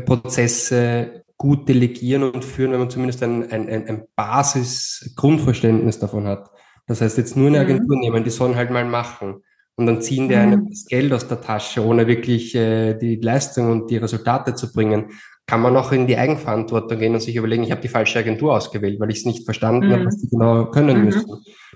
Prozesse 0.00 1.24
gut 1.36 1.68
delegieren 1.68 2.22
und 2.22 2.44
führen, 2.44 2.72
wenn 2.72 2.80
man 2.80 2.90
zumindest 2.90 3.22
ein, 3.22 3.50
ein, 3.50 3.68
ein 3.68 4.04
Basis-Grundverständnis 4.16 5.98
davon 5.98 6.26
hat. 6.26 6.50
Das 6.86 7.00
heißt, 7.00 7.18
jetzt 7.18 7.36
nur 7.36 7.48
eine 7.48 7.58
mhm. 7.58 7.64
Agentur 7.64 7.96
mhm. 7.96 8.00
nehmen, 8.02 8.24
die 8.24 8.30
sollen 8.30 8.56
halt 8.56 8.70
mal 8.70 8.84
machen. 8.84 9.42
Und 9.76 9.86
dann 9.86 10.00
ziehen 10.00 10.28
die 10.28 10.36
mhm. 10.36 10.40
einem 10.40 10.68
das 10.70 10.86
Geld 10.86 11.12
aus 11.12 11.26
der 11.26 11.40
Tasche, 11.40 11.84
ohne 11.84 12.06
wirklich 12.06 12.54
äh, 12.54 12.94
die 12.94 13.16
Leistung 13.16 13.70
und 13.70 13.90
die 13.90 13.96
Resultate 13.96 14.54
zu 14.54 14.72
bringen. 14.72 15.10
Kann 15.46 15.60
man 15.60 15.76
auch 15.76 15.92
in 15.92 16.06
die 16.06 16.16
Eigenverantwortung 16.16 16.98
gehen 16.98 17.14
und 17.14 17.20
sich 17.20 17.36
überlegen, 17.36 17.64
ich 17.64 17.70
habe 17.70 17.82
die 17.82 17.88
falsche 17.88 18.20
Agentur 18.20 18.54
ausgewählt, 18.54 18.98
weil 19.00 19.10
ich 19.10 19.18
es 19.18 19.26
nicht 19.26 19.44
verstanden 19.44 19.88
mhm. 19.88 19.92
habe, 19.92 20.06
was 20.06 20.18
die 20.18 20.28
genau 20.28 20.70
können 20.70 20.98
mhm. 20.98 21.04
müssen. 21.06 21.26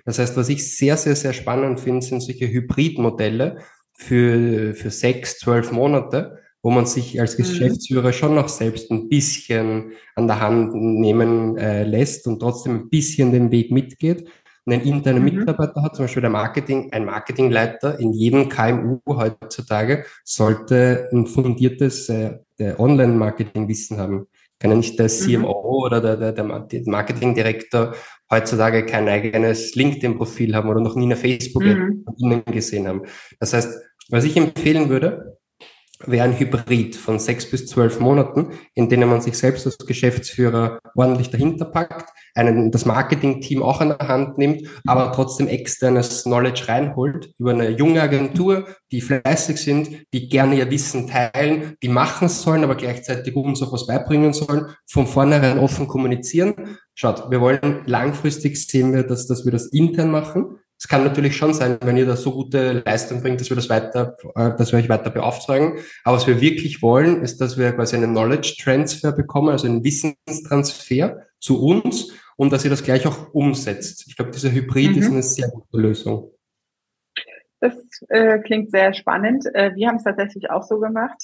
Das 0.04 0.18
heißt, 0.18 0.36
was 0.36 0.48
ich 0.48 0.76
sehr, 0.76 0.96
sehr, 0.96 1.16
sehr 1.16 1.32
spannend 1.32 1.80
finde, 1.80 2.06
sind 2.06 2.22
solche 2.22 2.48
Hybridmodelle 2.48 3.58
für, 3.92 4.74
für 4.74 4.90
sechs, 4.90 5.38
zwölf 5.38 5.72
Monate, 5.72 6.38
wo 6.62 6.70
man 6.70 6.86
sich 6.86 7.20
als 7.20 7.38
mhm. 7.38 7.42
Geschäftsführer 7.42 8.12
schon 8.12 8.34
noch 8.34 8.48
selbst 8.48 8.90
ein 8.90 9.08
bisschen 9.08 9.92
an 10.14 10.26
der 10.26 10.40
Hand 10.40 10.74
nehmen 10.74 11.56
äh, 11.56 11.84
lässt 11.84 12.26
und 12.26 12.40
trotzdem 12.40 12.74
ein 12.74 12.88
bisschen 12.88 13.32
den 13.32 13.50
Weg 13.50 13.70
mitgeht. 13.70 14.28
Und 14.64 14.74
ein 14.74 14.82
interner 14.82 15.20
mhm. 15.20 15.24
Mitarbeiter 15.24 15.82
hat, 15.82 15.96
zum 15.96 16.04
Beispiel 16.04 16.20
der 16.20 16.30
Marketing, 16.30 16.92
ein 16.92 17.06
Marketingleiter 17.06 17.98
in 17.98 18.12
jedem 18.12 18.48
KMU 18.48 19.00
heutzutage 19.06 20.04
sollte 20.24 21.08
ein 21.12 21.26
fundiertes 21.26 22.08
äh, 22.08 22.38
Online-Marketing-Wissen 22.76 23.98
haben. 23.98 24.26
Kann 24.58 24.72
ja 24.72 24.76
nicht 24.76 24.98
der 24.98 25.08
CMO 25.08 25.62
mhm. 25.62 25.84
oder 25.84 26.00
der, 26.00 26.32
der, 26.32 26.32
der 26.32 26.84
Marketingdirektor 26.84 27.94
heutzutage 28.30 28.84
kein 28.84 29.08
eigenes 29.08 29.74
LinkedIn-Profil 29.74 30.54
haben 30.54 30.68
oder 30.68 30.80
noch 30.80 30.96
nie 30.96 31.04
eine 31.04 31.16
Facebook-App 31.16 31.78
mhm. 32.18 32.44
gesehen 32.46 32.88
haben. 32.88 33.02
Das 33.40 33.54
heißt, 33.54 33.80
was 34.10 34.24
ich 34.24 34.36
empfehlen 34.36 34.88
würde, 34.88 35.37
wäre 36.06 36.24
ein 36.24 36.38
Hybrid 36.38 36.96
von 36.96 37.18
sechs 37.18 37.50
bis 37.50 37.66
zwölf 37.66 37.98
Monaten, 38.00 38.52
in 38.74 38.88
denen 38.88 39.08
man 39.08 39.20
sich 39.20 39.36
selbst 39.36 39.66
als 39.66 39.78
Geschäftsführer 39.78 40.78
ordentlich 40.94 41.30
dahinter 41.30 41.64
packt, 41.64 42.10
einen, 42.34 42.70
das 42.70 42.84
Marketing-Team 42.84 43.62
auch 43.62 43.80
an 43.80 43.96
der 43.98 44.08
Hand 44.08 44.38
nimmt, 44.38 44.68
aber 44.86 45.12
trotzdem 45.12 45.48
externes 45.48 46.22
Knowledge 46.22 46.68
reinholt 46.68 47.32
über 47.38 47.50
eine 47.50 47.70
junge 47.70 48.00
Agentur, 48.00 48.66
die 48.92 49.00
fleißig 49.00 49.58
sind, 49.58 49.90
die 50.12 50.28
gerne 50.28 50.56
ihr 50.56 50.70
Wissen 50.70 51.08
teilen, 51.08 51.74
die 51.82 51.88
machen 51.88 52.28
sollen, 52.28 52.62
aber 52.62 52.76
gleichzeitig 52.76 53.34
uns 53.34 53.62
auch 53.62 53.72
was 53.72 53.86
beibringen 53.86 54.32
sollen, 54.32 54.66
von 54.86 55.06
vornherein 55.06 55.58
offen 55.58 55.88
kommunizieren. 55.88 56.78
Schaut, 56.94 57.30
wir 57.30 57.40
wollen 57.40 57.82
langfristig 57.86 58.56
sehen 58.66 58.92
wir, 58.92 59.02
dass, 59.02 59.26
dass 59.26 59.44
wir 59.44 59.52
das 59.52 59.66
intern 59.66 60.10
machen, 60.10 60.58
es 60.78 60.86
kann 60.86 61.02
natürlich 61.02 61.36
schon 61.36 61.54
sein, 61.54 61.76
wenn 61.82 61.96
ihr 61.96 62.06
da 62.06 62.14
so 62.14 62.32
gute 62.32 62.84
Leistung 62.86 63.20
bringt, 63.20 63.40
dass 63.40 63.50
wir 63.50 63.56
das 63.56 63.68
weiter, 63.68 64.16
äh, 64.36 64.56
dass 64.56 64.70
wir 64.70 64.78
euch 64.78 64.88
weiter 64.88 65.10
beauftragen. 65.10 65.78
Aber 66.04 66.16
was 66.16 66.26
wir 66.28 66.40
wirklich 66.40 66.82
wollen, 66.82 67.22
ist, 67.22 67.40
dass 67.40 67.58
wir 67.58 67.72
quasi 67.72 67.96
einen 67.96 68.12
Knowledge 68.12 68.54
Transfer 68.62 69.10
bekommen, 69.10 69.48
also 69.48 69.66
einen 69.66 69.82
Wissenstransfer 69.82 71.26
zu 71.40 71.60
uns 71.60 72.12
und 72.36 72.52
dass 72.52 72.64
ihr 72.64 72.70
das 72.70 72.84
gleich 72.84 73.06
auch 73.08 73.34
umsetzt. 73.34 74.04
Ich 74.06 74.16
glaube, 74.16 74.30
dieser 74.30 74.52
Hybrid 74.52 74.92
mhm. 74.92 74.98
ist 74.98 75.10
eine 75.10 75.22
sehr 75.22 75.48
gute 75.48 75.76
Lösung. 75.76 76.30
Das 77.60 77.74
äh, 78.08 78.38
klingt 78.38 78.70
sehr 78.70 78.94
spannend. 78.94 79.46
Äh, 79.54 79.74
wir 79.74 79.88
haben 79.88 79.96
es 79.96 80.04
tatsächlich 80.04 80.48
auch 80.48 80.62
so 80.62 80.78
gemacht. 80.78 81.20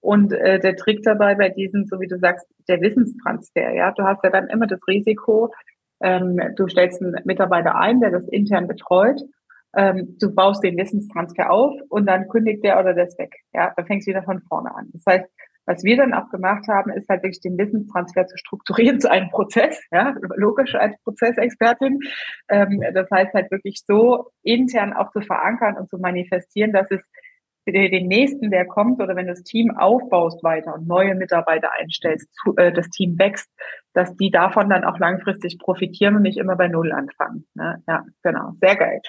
Und 0.00 0.32
äh, 0.32 0.60
der 0.60 0.76
Trick 0.76 1.02
dabei 1.02 1.34
bei 1.34 1.48
diesem, 1.48 1.86
so 1.86 1.98
wie 1.98 2.06
du 2.06 2.18
sagst, 2.18 2.46
der 2.68 2.80
Wissenstransfer, 2.82 3.72
ja, 3.72 3.90
du 3.92 4.04
hast 4.04 4.22
ja 4.22 4.30
dann 4.30 4.48
immer 4.48 4.66
das 4.66 4.86
Risiko, 4.86 5.50
ähm, 6.00 6.40
du 6.56 6.68
stellst 6.68 7.02
einen 7.02 7.16
Mitarbeiter 7.24 7.76
ein, 7.76 8.00
der 8.00 8.10
das 8.10 8.26
intern 8.28 8.68
betreut. 8.68 9.20
Ähm, 9.76 10.16
du 10.18 10.34
baust 10.34 10.64
den 10.64 10.76
Wissenstransfer 10.76 11.50
auf 11.50 11.74
und 11.88 12.06
dann 12.06 12.28
kündigt 12.28 12.64
der 12.64 12.80
oder 12.80 12.94
das 12.94 13.18
weg. 13.18 13.34
Ja, 13.52 13.72
dann 13.76 13.86
fängst 13.86 14.06
du 14.06 14.10
wieder 14.10 14.22
von 14.22 14.40
vorne 14.42 14.74
an. 14.74 14.88
Das 14.92 15.04
heißt, 15.06 15.28
was 15.66 15.84
wir 15.84 15.98
dann 15.98 16.14
auch 16.14 16.30
gemacht 16.30 16.66
haben, 16.66 16.90
ist 16.90 17.10
halt 17.10 17.22
wirklich 17.22 17.42
den 17.42 17.58
Wissenstransfer 17.58 18.26
zu 18.26 18.38
strukturieren 18.38 19.00
zu 19.00 19.10
einem 19.10 19.28
Prozess, 19.28 19.78
ja, 19.90 20.14
logisch 20.36 20.74
als 20.74 20.96
Prozessexpertin. 21.04 22.00
Ähm, 22.48 22.82
das 22.94 23.10
heißt 23.10 23.34
halt 23.34 23.50
wirklich 23.50 23.82
so 23.86 24.30
intern 24.42 24.94
auch 24.94 25.10
zu 25.10 25.20
verankern 25.20 25.76
und 25.76 25.90
zu 25.90 25.98
manifestieren, 25.98 26.72
dass 26.72 26.90
es 26.90 27.02
den 27.66 28.06
nächsten, 28.08 28.50
der 28.50 28.66
kommt, 28.66 29.00
oder 29.00 29.14
wenn 29.14 29.26
du 29.26 29.32
das 29.32 29.42
Team 29.42 29.76
aufbaust 29.76 30.42
weiter 30.42 30.74
und 30.74 30.86
neue 30.86 31.14
Mitarbeiter 31.14 31.70
einstellst, 31.72 32.28
äh, 32.56 32.72
das 32.72 32.88
Team 32.88 33.18
wächst, 33.18 33.50
dass 33.98 34.16
die 34.16 34.30
davon 34.30 34.70
dann 34.70 34.84
auch 34.84 34.98
langfristig 34.98 35.58
profitieren 35.58 36.14
und 36.14 36.22
nicht 36.22 36.38
immer 36.38 36.54
bei 36.54 36.68
Null 36.68 36.92
anfangen. 36.92 37.46
Ne? 37.54 37.82
Ja, 37.88 38.04
genau. 38.22 38.52
Sehr 38.60 38.76
geil. 38.76 39.00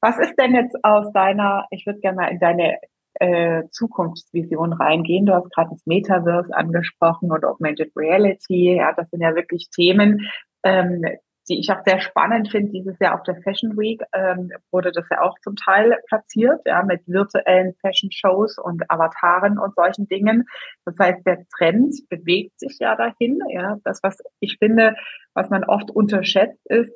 Was 0.00 0.18
ist 0.20 0.36
denn 0.38 0.54
jetzt 0.54 0.76
aus 0.84 1.12
deiner, 1.12 1.66
ich 1.70 1.84
würde 1.84 1.98
gerne 1.98 2.16
mal 2.16 2.28
in 2.28 2.38
deine 2.38 2.76
äh, 3.18 3.64
Zukunftsvision 3.70 4.74
reingehen. 4.74 5.26
Du 5.26 5.32
hast 5.32 5.50
gerade 5.50 5.70
das 5.70 5.82
Metaverse 5.86 6.54
angesprochen 6.54 7.32
und 7.32 7.44
Augmented 7.44 7.90
Reality. 7.96 8.76
Ja, 8.76 8.92
das 8.92 9.08
sind 9.10 9.22
ja 9.22 9.34
wirklich 9.34 9.68
Themen, 9.74 10.28
ähm, 10.62 11.02
die 11.48 11.60
ich 11.60 11.70
auch 11.70 11.82
sehr 11.84 12.00
spannend 12.00 12.50
finde. 12.50 12.72
Dieses 12.72 12.98
Jahr 12.98 13.14
auf 13.14 13.22
der 13.22 13.36
Fashion 13.42 13.76
Week 13.76 14.02
ähm, 14.12 14.50
wurde 14.70 14.90
das 14.92 15.04
ja 15.10 15.22
auch 15.22 15.38
zum 15.40 15.56
Teil 15.56 15.98
platziert, 16.08 16.60
ja, 16.66 16.82
mit 16.82 17.02
virtuellen 17.06 17.74
Fashion 17.80 18.10
Shows 18.10 18.58
und 18.58 18.90
Avataren 18.90 19.58
und 19.58 19.74
solchen 19.74 20.08
Dingen. 20.08 20.44
Das 20.84 20.98
heißt, 20.98 21.24
der 21.26 21.46
Trend 21.56 21.94
bewegt 22.08 22.58
sich 22.58 22.78
ja 22.80 22.96
dahin. 22.96 23.40
Ja, 23.50 23.78
das, 23.84 24.02
was 24.02 24.18
ich 24.40 24.56
finde, 24.58 24.96
was 25.34 25.50
man 25.50 25.64
oft 25.64 25.90
unterschätzt, 25.90 26.60
ist, 26.66 26.92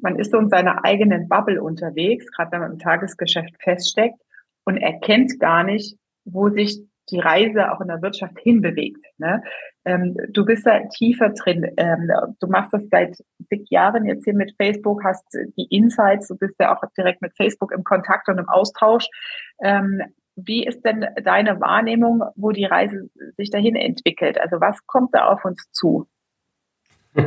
man 0.00 0.18
ist 0.18 0.32
so 0.32 0.38
in 0.38 0.48
seiner 0.48 0.84
eigenen 0.84 1.28
Bubble 1.28 1.62
unterwegs, 1.62 2.30
gerade 2.30 2.52
wenn 2.52 2.60
man 2.60 2.72
im 2.72 2.78
Tagesgeschäft 2.78 3.54
feststeckt 3.60 4.20
und 4.64 4.76
erkennt 4.76 5.40
gar 5.40 5.64
nicht, 5.64 5.96
wo 6.24 6.50
sich 6.50 6.82
die 7.10 7.20
Reise 7.20 7.72
auch 7.72 7.80
in 7.80 7.88
der 7.88 8.02
Wirtschaft 8.02 8.38
hinbewegt. 8.40 9.04
Ne? 9.18 9.42
Ähm, 9.84 10.16
du 10.30 10.44
bist 10.44 10.66
da 10.66 10.80
tiefer 10.96 11.30
drin. 11.30 11.66
Ähm, 11.76 12.10
du 12.40 12.46
machst 12.46 12.72
das 12.72 12.88
seit 12.90 13.16
zig 13.48 13.68
Jahren 13.70 14.04
jetzt 14.04 14.24
hier 14.24 14.34
mit 14.34 14.54
Facebook, 14.56 15.02
hast 15.04 15.24
die 15.56 15.66
Insights, 15.70 16.28
du 16.28 16.36
bist 16.36 16.54
ja 16.60 16.76
auch 16.76 16.82
direkt 16.96 17.22
mit 17.22 17.36
Facebook 17.36 17.72
im 17.72 17.84
Kontakt 17.84 18.28
und 18.28 18.38
im 18.38 18.48
Austausch. 18.48 19.06
Ähm, 19.62 20.02
wie 20.36 20.64
ist 20.64 20.82
denn 20.82 21.04
deine 21.24 21.60
Wahrnehmung, 21.60 22.22
wo 22.36 22.52
die 22.52 22.64
Reise 22.64 23.10
sich 23.36 23.50
dahin 23.50 23.74
entwickelt? 23.74 24.40
Also 24.40 24.60
was 24.60 24.78
kommt 24.86 25.14
da 25.14 25.26
auf 25.26 25.44
uns 25.44 25.64
zu? 25.72 26.06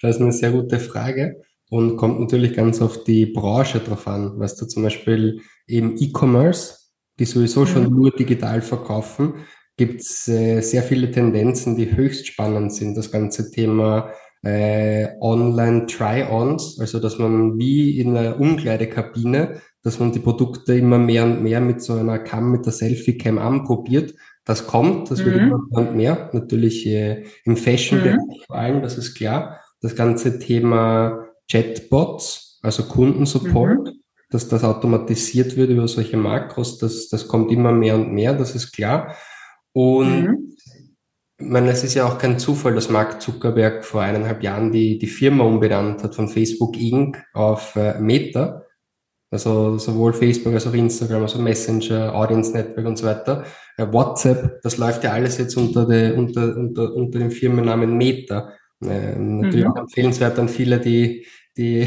Das 0.00 0.16
ist 0.16 0.22
eine 0.22 0.32
sehr 0.32 0.52
gute 0.52 0.78
Frage 0.78 1.42
und 1.68 1.96
kommt 1.96 2.20
natürlich 2.20 2.54
ganz 2.54 2.80
auf 2.80 3.04
die 3.04 3.26
Branche 3.26 3.80
drauf 3.80 4.06
an. 4.06 4.38
Weißt 4.38 4.60
du, 4.60 4.66
zum 4.66 4.84
Beispiel 4.84 5.40
im 5.66 5.96
E-Commerce, 5.98 6.83
die 7.18 7.24
sowieso 7.24 7.66
schon 7.66 7.84
mhm. 7.84 7.96
nur 7.96 8.10
digital 8.10 8.62
verkaufen, 8.62 9.34
gibt 9.76 10.00
es 10.00 10.28
äh, 10.28 10.60
sehr 10.60 10.82
viele 10.82 11.10
Tendenzen, 11.10 11.76
die 11.76 11.96
höchst 11.96 12.26
spannend 12.26 12.72
sind. 12.72 12.96
Das 12.96 13.10
ganze 13.10 13.50
Thema 13.50 14.10
äh, 14.42 15.08
Online-Try-Ons, 15.20 16.78
also 16.80 17.00
dass 17.00 17.18
man 17.18 17.58
wie 17.58 17.98
in 17.98 18.16
einer 18.16 18.38
Umkleidekabine, 18.38 19.60
dass 19.82 19.98
man 19.98 20.12
die 20.12 20.20
Produkte 20.20 20.74
immer 20.74 20.98
mehr 20.98 21.24
und 21.24 21.42
mehr 21.42 21.60
mit 21.60 21.82
so 21.82 21.94
einer 21.94 22.18
Cam, 22.18 22.52
mit 22.52 22.66
der 22.66 22.72
Selfie-Cam 22.72 23.38
anprobiert. 23.38 24.14
Das 24.44 24.66
kommt, 24.66 25.10
das 25.10 25.20
mhm. 25.20 25.24
wird 25.24 25.36
immer 25.36 25.58
mehr 25.58 25.78
und 25.78 25.96
mehr. 25.96 26.30
Natürlich 26.32 26.86
äh, 26.86 27.24
im 27.44 27.56
Fashion-Bereich 27.56 28.16
mhm. 28.16 28.42
vor 28.46 28.56
allem, 28.56 28.82
das 28.82 28.98
ist 28.98 29.14
klar. 29.14 29.60
Das 29.80 29.96
ganze 29.96 30.38
Thema 30.38 31.26
Chatbots, 31.50 32.58
also 32.62 32.84
Kundensupport, 32.84 33.84
mhm 33.84 34.03
dass 34.34 34.48
das 34.48 34.64
automatisiert 34.64 35.56
wird 35.56 35.70
über 35.70 35.86
solche 35.86 36.16
Makros, 36.16 36.78
das, 36.78 37.08
das 37.08 37.28
kommt 37.28 37.52
immer 37.52 37.70
mehr 37.70 37.94
und 37.94 38.12
mehr, 38.12 38.34
das 38.34 38.56
ist 38.56 38.72
klar. 38.72 39.14
Und 39.72 40.22
mhm. 40.22 40.56
ich 41.38 41.46
meine, 41.46 41.70
es 41.70 41.84
ist 41.84 41.94
ja 41.94 42.04
auch 42.04 42.18
kein 42.18 42.40
Zufall, 42.40 42.74
dass 42.74 42.90
Mark 42.90 43.22
Zuckerberg 43.22 43.84
vor 43.84 44.02
eineinhalb 44.02 44.42
Jahren 44.42 44.72
die, 44.72 44.98
die 44.98 45.06
Firma 45.06 45.44
umbenannt 45.44 46.02
hat 46.02 46.16
von 46.16 46.28
Facebook 46.28 46.76
Inc. 46.76 47.22
auf 47.32 47.76
äh, 47.76 48.00
Meta. 48.00 48.64
Also 49.30 49.78
sowohl 49.78 50.12
Facebook 50.12 50.52
als 50.52 50.66
auch 50.66 50.74
Instagram, 50.74 51.22
also 51.22 51.40
Messenger, 51.40 52.14
Audience 52.14 52.52
Network 52.52 52.86
und 52.86 52.98
so 52.98 53.06
weiter. 53.06 53.44
Äh, 53.76 53.86
WhatsApp, 53.92 54.60
das 54.62 54.78
läuft 54.78 55.04
ja 55.04 55.12
alles 55.12 55.38
jetzt 55.38 55.56
unter, 55.56 55.86
der, 55.86 56.16
unter, 56.16 56.56
unter, 56.56 56.92
unter 56.92 57.18
dem 57.20 57.30
Firmennamen 57.30 57.96
Meta. 57.96 58.52
Äh, 58.82 59.16
natürlich 59.16 59.64
mhm. 59.64 59.72
auch 59.72 59.76
empfehlenswert 59.76 60.38
an 60.40 60.48
viele, 60.48 60.80
die 60.80 61.24
die, 61.56 61.86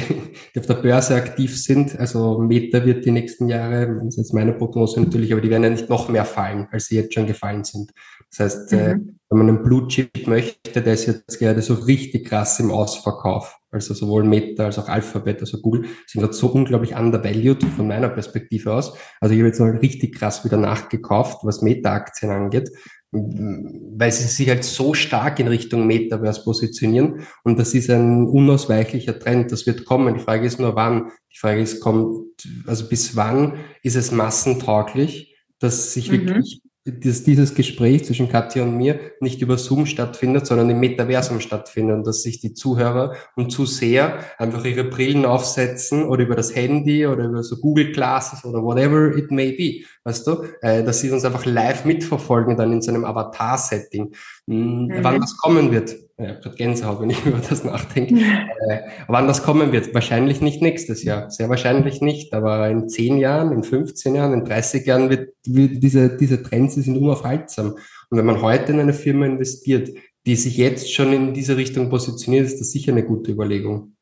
die 0.55 0.59
auf 0.59 0.65
der 0.65 0.75
Börse 0.75 1.15
aktiv 1.15 1.61
sind. 1.61 1.97
Also 1.99 2.39
Meta 2.39 2.85
wird 2.85 3.05
die 3.05 3.11
nächsten 3.11 3.49
Jahre, 3.49 3.99
das 4.03 4.15
ist 4.15 4.17
jetzt 4.17 4.33
meine 4.33 4.53
Prognose 4.53 5.01
natürlich, 5.01 5.31
aber 5.31 5.41
die 5.41 5.49
werden 5.49 5.63
ja 5.63 5.69
nicht 5.69 5.89
noch 5.89 6.09
mehr 6.09 6.25
fallen, 6.25 6.67
als 6.71 6.85
sie 6.85 6.95
jetzt 6.95 7.13
schon 7.13 7.27
gefallen 7.27 7.63
sind. 7.63 7.91
Das 8.29 8.39
heißt, 8.39 8.73
äh, 8.73 8.95
mhm. 8.95 9.19
wenn 9.29 9.37
man 9.37 9.49
einen 9.49 9.63
Blue 9.63 9.87
Chip 9.87 10.27
möchte, 10.27 10.81
der 10.81 10.93
ist 10.93 11.05
jetzt 11.05 11.39
gerade 11.39 11.61
so 11.61 11.73
richtig 11.73 12.27
krass 12.27 12.59
im 12.59 12.71
Ausverkauf. 12.71 13.57
Also 13.69 13.93
sowohl 13.93 14.23
Meta 14.23 14.65
als 14.65 14.79
auch 14.79 14.87
Alphabet, 14.87 15.41
also 15.41 15.59
Google, 15.59 15.85
sind 16.07 16.21
gerade 16.21 16.33
so 16.33 16.47
unglaublich 16.47 16.95
undervalued 16.95 17.63
von 17.63 17.87
meiner 17.87 18.09
Perspektive 18.09 18.73
aus. 18.73 18.93
Also 19.19 19.33
ich 19.33 19.41
habe 19.41 19.47
jetzt 19.47 19.59
mal 19.59 19.77
richtig 19.77 20.15
krass 20.15 20.45
wieder 20.45 20.57
nachgekauft, 20.57 21.39
was 21.43 21.61
Meta-Aktien 21.61 22.31
angeht 22.31 22.71
weil 23.11 24.11
sie 24.11 24.23
sich 24.25 24.49
halt 24.49 24.63
so 24.63 24.93
stark 24.93 25.39
in 25.39 25.47
Richtung 25.47 25.87
Metaverse 25.87 26.43
positionieren 26.43 27.21
und 27.43 27.57
das 27.57 27.73
ist 27.73 27.89
ein 27.89 28.25
unausweichlicher 28.25 29.17
Trend, 29.17 29.51
das 29.51 29.65
wird 29.65 29.85
kommen. 29.85 30.15
Die 30.15 30.19
Frage 30.19 30.45
ist 30.45 30.59
nur 30.59 30.75
wann. 30.75 31.11
Die 31.33 31.37
Frage 31.37 31.61
ist, 31.61 31.79
kommt, 31.79 32.47
also 32.65 32.89
bis 32.89 33.15
wann 33.15 33.53
ist 33.81 33.95
es 33.95 34.11
massentauglich, 34.11 35.37
dass 35.59 35.93
sich 35.93 36.11
mhm. 36.11 36.27
wirklich 36.27 36.61
dass 36.87 37.23
dieses 37.23 37.53
Gespräch 37.53 38.05
zwischen 38.05 38.29
Katja 38.29 38.63
und 38.63 38.77
mir 38.77 38.99
nicht 39.19 39.41
über 39.41 39.57
Zoom 39.57 39.85
stattfindet, 39.85 40.47
sondern 40.47 40.69
im 40.69 40.79
Metaversum 40.79 41.39
stattfindet 41.39 41.97
und 41.97 42.07
dass 42.07 42.23
sich 42.23 42.39
die 42.39 42.53
Zuhörer 42.53 43.15
und 43.35 43.51
Zuseher 43.51 44.19
einfach 44.37 44.63
ihre 44.63 44.85
Brillen 44.85 45.25
aufsetzen 45.25 46.05
oder 46.05 46.23
über 46.23 46.35
das 46.35 46.55
Handy 46.55 47.05
oder 47.05 47.25
über 47.25 47.43
so 47.43 47.57
Google 47.57 47.91
Classes 47.91 48.45
oder 48.45 48.63
whatever 48.63 49.15
it 49.15 49.31
may 49.31 49.51
be, 49.51 49.85
weißt 50.03 50.25
du, 50.27 50.43
äh, 50.61 50.83
dass 50.83 51.01
sie 51.01 51.11
uns 51.11 51.25
einfach 51.25 51.45
live 51.45 51.85
mitverfolgen 51.85 52.55
dann 52.55 52.71
in 52.71 52.81
so 52.81 52.91
einem 52.91 53.05
Avatar-Setting. 53.05 54.13
Hm, 54.47 54.85
mhm. 54.85 54.93
Wann 55.01 55.19
das 55.19 55.37
kommen 55.37 55.71
wird, 55.71 55.95
ja, 56.19 56.33
gerade 56.33 56.55
Gänsehaut, 56.55 56.99
wenn 56.99 57.11
ich 57.11 57.25
über 57.25 57.37
das 57.37 57.63
nachdenke. 57.63 58.15
äh, 58.15 58.79
wann 59.07 59.27
das 59.27 59.43
kommen 59.43 59.71
wird? 59.71 59.93
Wahrscheinlich 59.93 60.41
nicht 60.41 60.61
nächstes 60.61 61.03
Jahr. 61.03 61.29
Sehr 61.29 61.49
wahrscheinlich 61.49 62.01
nicht. 62.01 62.33
Aber 62.33 62.67
in 62.69 62.89
10 62.89 63.17
Jahren, 63.17 63.51
in 63.51 63.63
15 63.63 64.15
Jahren, 64.15 64.33
in 64.33 64.45
30 64.45 64.85
Jahren 64.85 65.09
wird, 65.09 65.33
wird 65.45 65.83
diese, 65.83 66.17
diese 66.17 66.41
Trends 66.41 66.75
die 66.75 66.81
sind 66.81 66.97
unaufhaltsam. 66.97 67.75
Und 68.09 68.17
wenn 68.17 68.25
man 68.25 68.41
heute 68.41 68.71
in 68.71 68.79
eine 68.79 68.93
Firma 68.93 69.25
investiert, 69.25 69.89
die 70.25 70.35
sich 70.35 70.57
jetzt 70.57 70.91
schon 70.91 71.13
in 71.13 71.33
diese 71.33 71.55
Richtung 71.55 71.89
positioniert, 71.89 72.45
ist 72.45 72.59
das 72.59 72.71
sicher 72.71 72.91
eine 72.91 73.03
gute 73.03 73.31
Überlegung. 73.31 73.95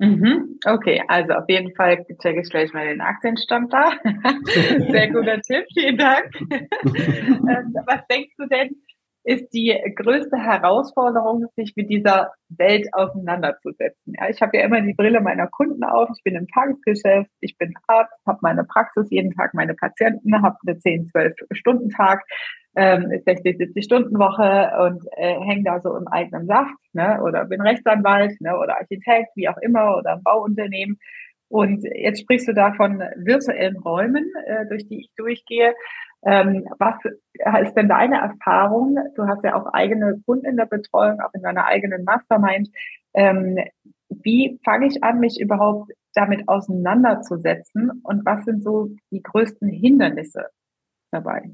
Mhm. 0.00 0.58
Okay, 0.64 1.02
also 1.08 1.32
auf 1.32 1.48
jeden 1.48 1.74
Fall 1.74 2.04
checke 2.22 2.40
ich 2.40 2.50
gleich 2.50 2.72
mal 2.72 2.86
den 2.86 3.00
Aktienstand 3.00 3.72
da. 3.72 3.92
Sehr 4.90 5.10
guter 5.10 5.40
Tipp, 5.40 5.64
vielen 5.72 5.98
Dank. 5.98 6.30
ähm, 6.50 7.74
was 7.86 8.06
denkst 8.08 8.34
du 8.38 8.46
denn, 8.46 8.70
ist 9.24 9.52
die 9.52 9.76
größte 9.96 10.36
Herausforderung, 10.36 11.46
sich 11.56 11.74
mit 11.76 11.90
dieser 11.90 12.32
Welt 12.48 12.88
auseinanderzusetzen. 12.92 14.14
Ja, 14.18 14.28
ich 14.28 14.40
habe 14.40 14.56
ja 14.56 14.64
immer 14.64 14.80
die 14.80 14.94
Brille 14.94 15.20
meiner 15.20 15.46
Kunden 15.48 15.84
auf. 15.84 16.08
Ich 16.16 16.22
bin 16.22 16.34
im 16.34 16.46
Tagesgeschäft, 16.48 17.30
ich 17.40 17.56
bin 17.58 17.74
Arzt, 17.86 18.18
habe 18.26 18.38
meine 18.42 18.64
Praxis 18.64 19.10
jeden 19.10 19.32
Tag, 19.32 19.54
meine 19.54 19.74
Patienten, 19.74 20.42
habe 20.42 20.56
einen 20.66 20.80
10, 20.80 21.08
12 21.08 21.34
Stunden 21.52 21.90
Tag. 21.90 22.24
ähm, 22.76 23.10
60, 23.24 23.58
70 23.58 23.84
Stunden 23.84 24.18
Woche 24.18 24.70
und 24.86 25.04
äh, 25.16 25.40
hänge 25.40 25.64
da 25.64 25.80
so 25.80 25.96
im 25.96 26.06
eigenen 26.06 26.46
Saft, 26.46 26.76
ne? 26.92 27.20
Oder 27.22 27.46
bin 27.46 27.60
Rechtsanwalt, 27.60 28.40
ne? 28.40 28.56
Oder 28.56 28.78
Architekt, 28.78 29.30
wie 29.34 29.48
auch 29.48 29.56
immer, 29.58 29.96
oder 29.96 30.12
ein 30.12 30.22
Bauunternehmen. 30.22 30.98
Und 31.48 31.82
jetzt 31.94 32.20
sprichst 32.20 32.46
du 32.46 32.52
da 32.52 32.72
von 32.74 33.00
virtuellen 33.16 33.78
Räumen, 33.78 34.30
äh, 34.46 34.66
durch 34.68 34.86
die 34.86 35.00
ich 35.00 35.10
durchgehe. 35.16 35.74
Ähm, 36.24 36.66
was 36.78 36.96
ist 37.62 37.74
denn 37.74 37.88
deine 37.88 38.16
Erfahrung? 38.16 38.98
Du 39.14 39.26
hast 39.26 39.44
ja 39.44 39.54
auch 39.54 39.72
eigene 39.72 40.20
Kunden 40.26 40.46
in 40.46 40.56
der 40.56 40.66
Betreuung, 40.66 41.20
auch 41.20 41.32
in 41.34 41.42
deiner 41.42 41.66
eigenen 41.66 42.04
Mastermind. 42.04 42.68
Ähm, 43.14 43.58
wie 44.08 44.58
fange 44.64 44.86
ich 44.86 45.02
an, 45.04 45.20
mich 45.20 45.40
überhaupt 45.40 45.92
damit 46.14 46.48
auseinanderzusetzen 46.48 48.00
und 48.02 48.24
was 48.24 48.44
sind 48.44 48.64
so 48.64 48.90
die 49.10 49.22
größten 49.22 49.68
Hindernisse 49.68 50.46
dabei? 51.12 51.50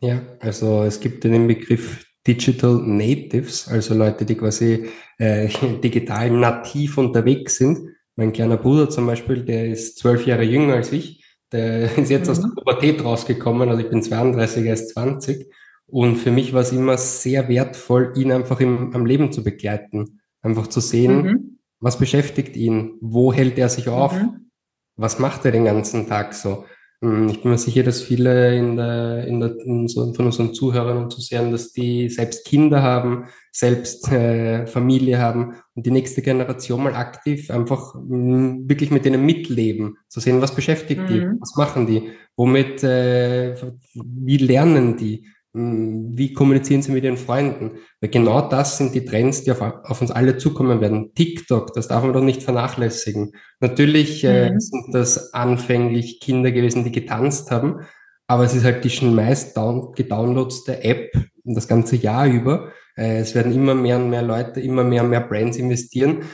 Ja, 0.00 0.20
also 0.40 0.82
es 0.82 1.00
gibt 1.00 1.24
den 1.24 1.46
Begriff 1.46 2.04
Digital 2.26 2.82
Natives, 2.84 3.68
also 3.68 3.94
Leute, 3.94 4.24
die 4.24 4.36
quasi 4.36 4.88
äh, 5.18 5.48
digital 5.82 6.30
nativ 6.30 6.98
unterwegs 6.98 7.56
sind. 7.56 7.88
Mein 8.16 8.32
kleiner 8.32 8.56
Bruder 8.56 8.90
zum 8.90 9.06
Beispiel, 9.06 9.44
der 9.44 9.68
ist 9.68 9.98
zwölf 9.98 10.26
Jahre 10.26 10.42
jünger 10.42 10.74
als 10.74 10.92
ich, 10.92 11.17
der 11.52 11.96
ist 11.98 12.10
jetzt 12.10 12.26
mhm. 12.26 12.32
aus 12.32 12.40
der 12.40 12.48
Pubertät 12.48 13.04
rausgekommen, 13.04 13.68
also 13.68 13.82
ich 13.82 13.90
bin 13.90 14.02
32, 14.02 14.66
er 14.66 14.74
ist 14.74 14.90
20. 14.90 15.50
Und 15.86 16.16
für 16.16 16.30
mich 16.30 16.52
war 16.52 16.60
es 16.60 16.72
immer 16.72 16.98
sehr 16.98 17.48
wertvoll, 17.48 18.12
ihn 18.16 18.30
einfach 18.30 18.60
im, 18.60 18.94
am 18.94 19.06
Leben 19.06 19.32
zu 19.32 19.42
begleiten. 19.42 20.20
Einfach 20.42 20.66
zu 20.66 20.80
sehen, 20.80 21.22
mhm. 21.22 21.58
was 21.80 21.98
beschäftigt 21.98 22.56
ihn, 22.56 22.98
wo 23.00 23.32
hält 23.32 23.58
er 23.58 23.68
sich 23.68 23.88
auf, 23.88 24.12
mhm. 24.12 24.50
was 24.96 25.18
macht 25.18 25.44
er 25.44 25.52
den 25.52 25.64
ganzen 25.64 26.06
Tag 26.06 26.34
so. 26.34 26.64
Hm, 27.00 27.28
ich 27.28 27.42
bin 27.42 27.52
mir 27.52 27.58
sicher, 27.58 27.84
dass 27.84 28.02
viele 28.02 28.56
in 28.56 28.76
der, 28.76 29.26
in 29.26 29.40
der, 29.40 29.56
in 29.64 29.88
so, 29.88 30.12
von 30.12 30.26
unseren 30.26 30.52
Zuhörern 30.52 30.98
und 30.98 31.10
Zusehern, 31.10 31.52
dass 31.52 31.72
die 31.72 32.08
selbst 32.08 32.44
Kinder 32.44 32.82
haben, 32.82 33.26
selbst 33.52 34.10
äh, 34.10 34.66
Familie 34.66 35.18
haben 35.18 35.54
die 35.82 35.90
nächste 35.90 36.22
Generation 36.22 36.82
mal 36.82 36.94
aktiv 36.94 37.50
einfach 37.50 37.94
mh, 37.94 38.00
hm, 38.08 38.68
wirklich 38.68 38.90
mit 38.90 39.04
denen 39.04 39.24
mitleben, 39.24 39.96
zu 40.08 40.20
sehen, 40.20 40.40
was 40.40 40.54
beschäftigt 40.54 41.02
mhm. 41.02 41.06
die, 41.06 41.20
was 41.40 41.56
machen 41.56 41.86
die, 41.86 42.10
womit, 42.36 42.82
äh, 42.82 43.54
wie 43.94 44.36
lernen 44.38 44.96
die. 44.96 45.26
Hm, 45.54 46.10
wie 46.16 46.32
kommunizieren 46.34 46.82
Sie 46.82 46.92
mit 46.92 47.04
Ihren 47.04 47.16
Freunden? 47.16 47.78
Weil 48.00 48.10
genau 48.10 48.48
das 48.48 48.78
sind 48.78 48.94
die 48.94 49.04
Trends, 49.04 49.44
die 49.44 49.52
auf, 49.52 49.60
auf 49.60 50.00
uns 50.00 50.10
alle 50.10 50.36
zukommen 50.36 50.80
werden. 50.80 51.14
TikTok, 51.14 51.72
das 51.74 51.88
darf 51.88 52.02
man 52.02 52.12
doch 52.12 52.22
nicht 52.22 52.42
vernachlässigen. 52.42 53.32
Natürlich 53.60 54.24
äh, 54.24 54.50
mhm. 54.50 54.60
sind 54.60 54.86
das 54.92 55.32
anfänglich 55.32 56.20
Kinder 56.20 56.52
gewesen, 56.52 56.84
die 56.84 56.92
getanzt 56.92 57.50
haben, 57.50 57.80
aber 58.26 58.44
es 58.44 58.54
ist 58.54 58.64
halt 58.64 58.84
die 58.84 58.90
schon 58.90 59.14
meist 59.14 59.56
down, 59.56 59.92
gedownloadste 59.94 60.84
App 60.84 61.10
das 61.44 61.66
ganze 61.66 61.96
Jahr 61.96 62.26
über. 62.26 62.72
Äh, 62.98 63.20
es 63.20 63.34
werden 63.34 63.54
immer 63.54 63.74
mehr 63.74 63.96
und 63.96 64.10
mehr 64.10 64.22
Leute, 64.22 64.60
immer 64.60 64.84
mehr 64.84 65.04
und 65.04 65.10
mehr 65.10 65.20
Brands 65.20 65.56
investieren. 65.56 66.24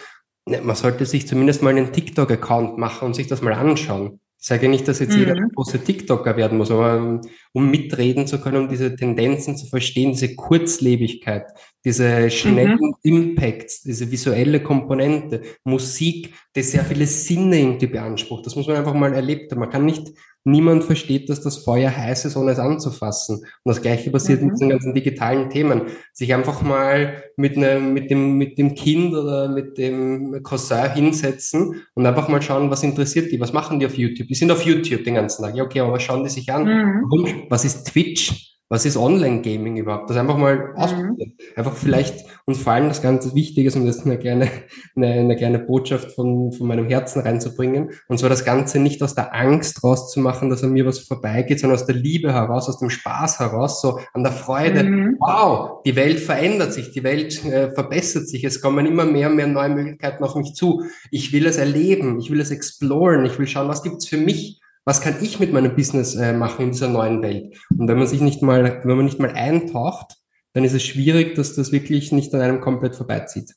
Man 0.46 0.76
sollte 0.76 1.06
sich 1.06 1.28
zumindest 1.28 1.62
mal 1.62 1.70
einen 1.70 1.92
TikTok-Account 1.92 2.78
machen 2.78 3.06
und 3.06 3.14
sich 3.14 3.26
das 3.26 3.42
mal 3.42 3.54
anschauen. 3.54 4.20
Ich 4.40 4.48
sage 4.48 4.68
nicht, 4.68 4.86
dass 4.88 4.98
jetzt 4.98 5.14
mhm. 5.14 5.20
jeder 5.20 5.34
große 5.54 5.78
TikToker 5.78 6.36
werden 6.36 6.58
muss, 6.58 6.70
aber 6.70 7.22
um 7.52 7.70
mitreden 7.70 8.26
zu 8.26 8.40
können, 8.40 8.58
um 8.58 8.68
diese 8.68 8.94
Tendenzen 8.94 9.56
zu 9.56 9.66
verstehen, 9.66 10.12
diese 10.12 10.34
Kurzlebigkeit, 10.34 11.46
diese 11.84 12.30
schnellen 12.30 12.78
mhm. 12.80 12.94
Impacts, 13.02 13.82
diese 13.82 14.10
visuelle 14.10 14.60
Komponente, 14.62 15.42
Musik, 15.64 16.34
die 16.56 16.62
sehr 16.62 16.84
viele 16.84 17.06
Sinne 17.06 17.60
irgendwie 17.60 17.86
beansprucht. 17.86 18.46
Das 18.46 18.56
muss 18.56 18.66
man 18.66 18.76
einfach 18.76 18.94
mal 18.94 19.12
erlebt 19.12 19.52
haben. 19.52 19.60
Man 19.60 19.70
kann 19.70 19.84
nicht 19.84 20.12
Niemand 20.46 20.84
versteht, 20.84 21.30
dass 21.30 21.40
das 21.40 21.56
Feuer 21.56 21.96
heiß 21.96 22.26
ist, 22.26 22.36
ohne 22.36 22.52
es 22.52 22.58
anzufassen. 22.58 23.38
Und 23.38 23.46
das 23.64 23.80
Gleiche 23.80 24.10
passiert 24.10 24.42
mhm. 24.42 24.48
mit 24.48 24.60
den 24.60 24.68
ganzen 24.68 24.92
digitalen 24.92 25.48
Themen. 25.48 25.82
Sich 26.12 26.34
einfach 26.34 26.60
mal 26.60 27.24
mit, 27.38 27.56
einem, 27.56 27.94
mit, 27.94 28.10
dem, 28.10 28.36
mit 28.36 28.58
dem 28.58 28.74
Kind 28.74 29.14
oder 29.14 29.48
mit 29.48 29.78
dem 29.78 30.42
Cousin 30.42 30.92
hinsetzen 30.92 31.82
und 31.94 32.04
einfach 32.04 32.28
mal 32.28 32.42
schauen, 32.42 32.70
was 32.70 32.82
interessiert 32.82 33.32
die, 33.32 33.40
was 33.40 33.54
machen 33.54 33.80
die 33.80 33.86
auf 33.86 33.96
YouTube. 33.96 34.28
Die 34.28 34.34
sind 34.34 34.50
auf 34.50 34.62
YouTube 34.66 35.04
den 35.04 35.14
ganzen 35.14 35.42
Tag. 35.42 35.56
Ja, 35.56 35.64
okay, 35.64 35.80
aber 35.80 35.94
was 35.94 36.02
schauen 36.02 36.24
die 36.24 36.30
sich 36.30 36.52
an? 36.52 36.64
Mhm. 36.64 37.46
Was 37.48 37.64
ist 37.64 37.86
Twitch? 37.86 38.53
Was 38.74 38.84
ist 38.84 38.96
Online-Gaming 38.96 39.76
überhaupt? 39.76 40.10
Das 40.10 40.16
einfach 40.16 40.36
mal 40.36 40.56
mhm. 40.56 40.76
ausprobieren. 40.76 41.36
Einfach 41.54 41.76
vielleicht 41.76 42.26
und 42.44 42.56
vor 42.56 42.72
allem 42.72 42.88
das 42.88 43.00
ganz 43.00 43.32
Wichtige 43.34 43.68
ist, 43.68 43.76
um 43.76 43.86
das 43.86 44.04
eine 44.04 44.18
kleine, 44.18 44.48
eine, 44.96 45.12
eine 45.12 45.36
kleine 45.36 45.60
Botschaft 45.60 46.12
von, 46.12 46.52
von 46.52 46.66
meinem 46.66 46.86
Herzen 46.86 47.22
reinzubringen. 47.22 47.90
Und 48.08 48.18
zwar 48.18 48.28
das 48.28 48.44
Ganze 48.44 48.80
nicht 48.80 49.00
aus 49.02 49.14
der 49.14 49.32
Angst 49.32 49.84
rauszumachen, 49.84 50.50
dass 50.50 50.64
an 50.64 50.72
mir 50.72 50.84
was 50.84 50.98
vorbeigeht, 50.98 51.60
sondern 51.60 51.78
aus 51.78 51.86
der 51.86 51.94
Liebe 51.94 52.32
heraus, 52.32 52.68
aus 52.68 52.80
dem 52.80 52.90
Spaß 52.90 53.38
heraus, 53.38 53.80
so 53.80 54.00
an 54.12 54.24
der 54.24 54.32
Freude. 54.32 54.82
Mhm. 54.82 55.16
Wow, 55.20 55.82
die 55.86 55.94
Welt 55.94 56.18
verändert 56.18 56.72
sich, 56.72 56.90
die 56.90 57.04
Welt 57.04 57.44
äh, 57.44 57.70
verbessert 57.70 58.28
sich, 58.28 58.42
es 58.42 58.60
kommen 58.60 58.86
immer 58.86 59.04
mehr 59.04 59.30
und 59.30 59.36
mehr 59.36 59.46
neue 59.46 59.70
Möglichkeiten 59.70 60.24
auf 60.24 60.34
mich 60.34 60.54
zu. 60.54 60.82
Ich 61.12 61.32
will 61.32 61.46
es 61.46 61.56
erleben, 61.58 62.18
ich 62.18 62.30
will 62.30 62.40
es 62.40 62.50
exploren, 62.50 63.24
ich 63.24 63.38
will 63.38 63.46
schauen, 63.46 63.68
was 63.68 63.84
gibt's 63.84 64.08
für 64.08 64.18
mich 64.18 64.60
was 64.84 65.00
kann 65.00 65.16
ich 65.22 65.40
mit 65.40 65.52
meinem 65.52 65.74
Business 65.74 66.14
äh, 66.14 66.32
machen 66.32 66.66
in 66.66 66.70
dieser 66.72 66.88
neuen 66.88 67.22
Welt? 67.22 67.58
Und 67.76 67.88
wenn 67.88 67.98
man 67.98 68.06
sich 68.06 68.20
nicht 68.20 68.42
mal, 68.42 68.80
wenn 68.84 68.96
man 68.96 69.06
nicht 69.06 69.20
mal 69.20 69.32
eintaucht, 69.32 70.16
dann 70.52 70.64
ist 70.64 70.74
es 70.74 70.84
schwierig, 70.84 71.34
dass 71.34 71.56
das 71.56 71.72
wirklich 71.72 72.12
nicht 72.12 72.34
an 72.34 72.40
einem 72.40 72.60
komplett 72.60 72.94
vorbeizieht. 72.94 73.54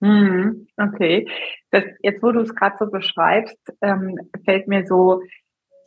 Mhm, 0.00 0.68
okay. 0.76 1.26
Das, 1.70 1.84
jetzt, 2.02 2.22
wo 2.22 2.32
du 2.32 2.40
es 2.40 2.54
gerade 2.54 2.76
so 2.78 2.90
beschreibst, 2.90 3.58
ähm, 3.80 4.18
fällt 4.44 4.68
mir 4.68 4.86
so 4.86 5.22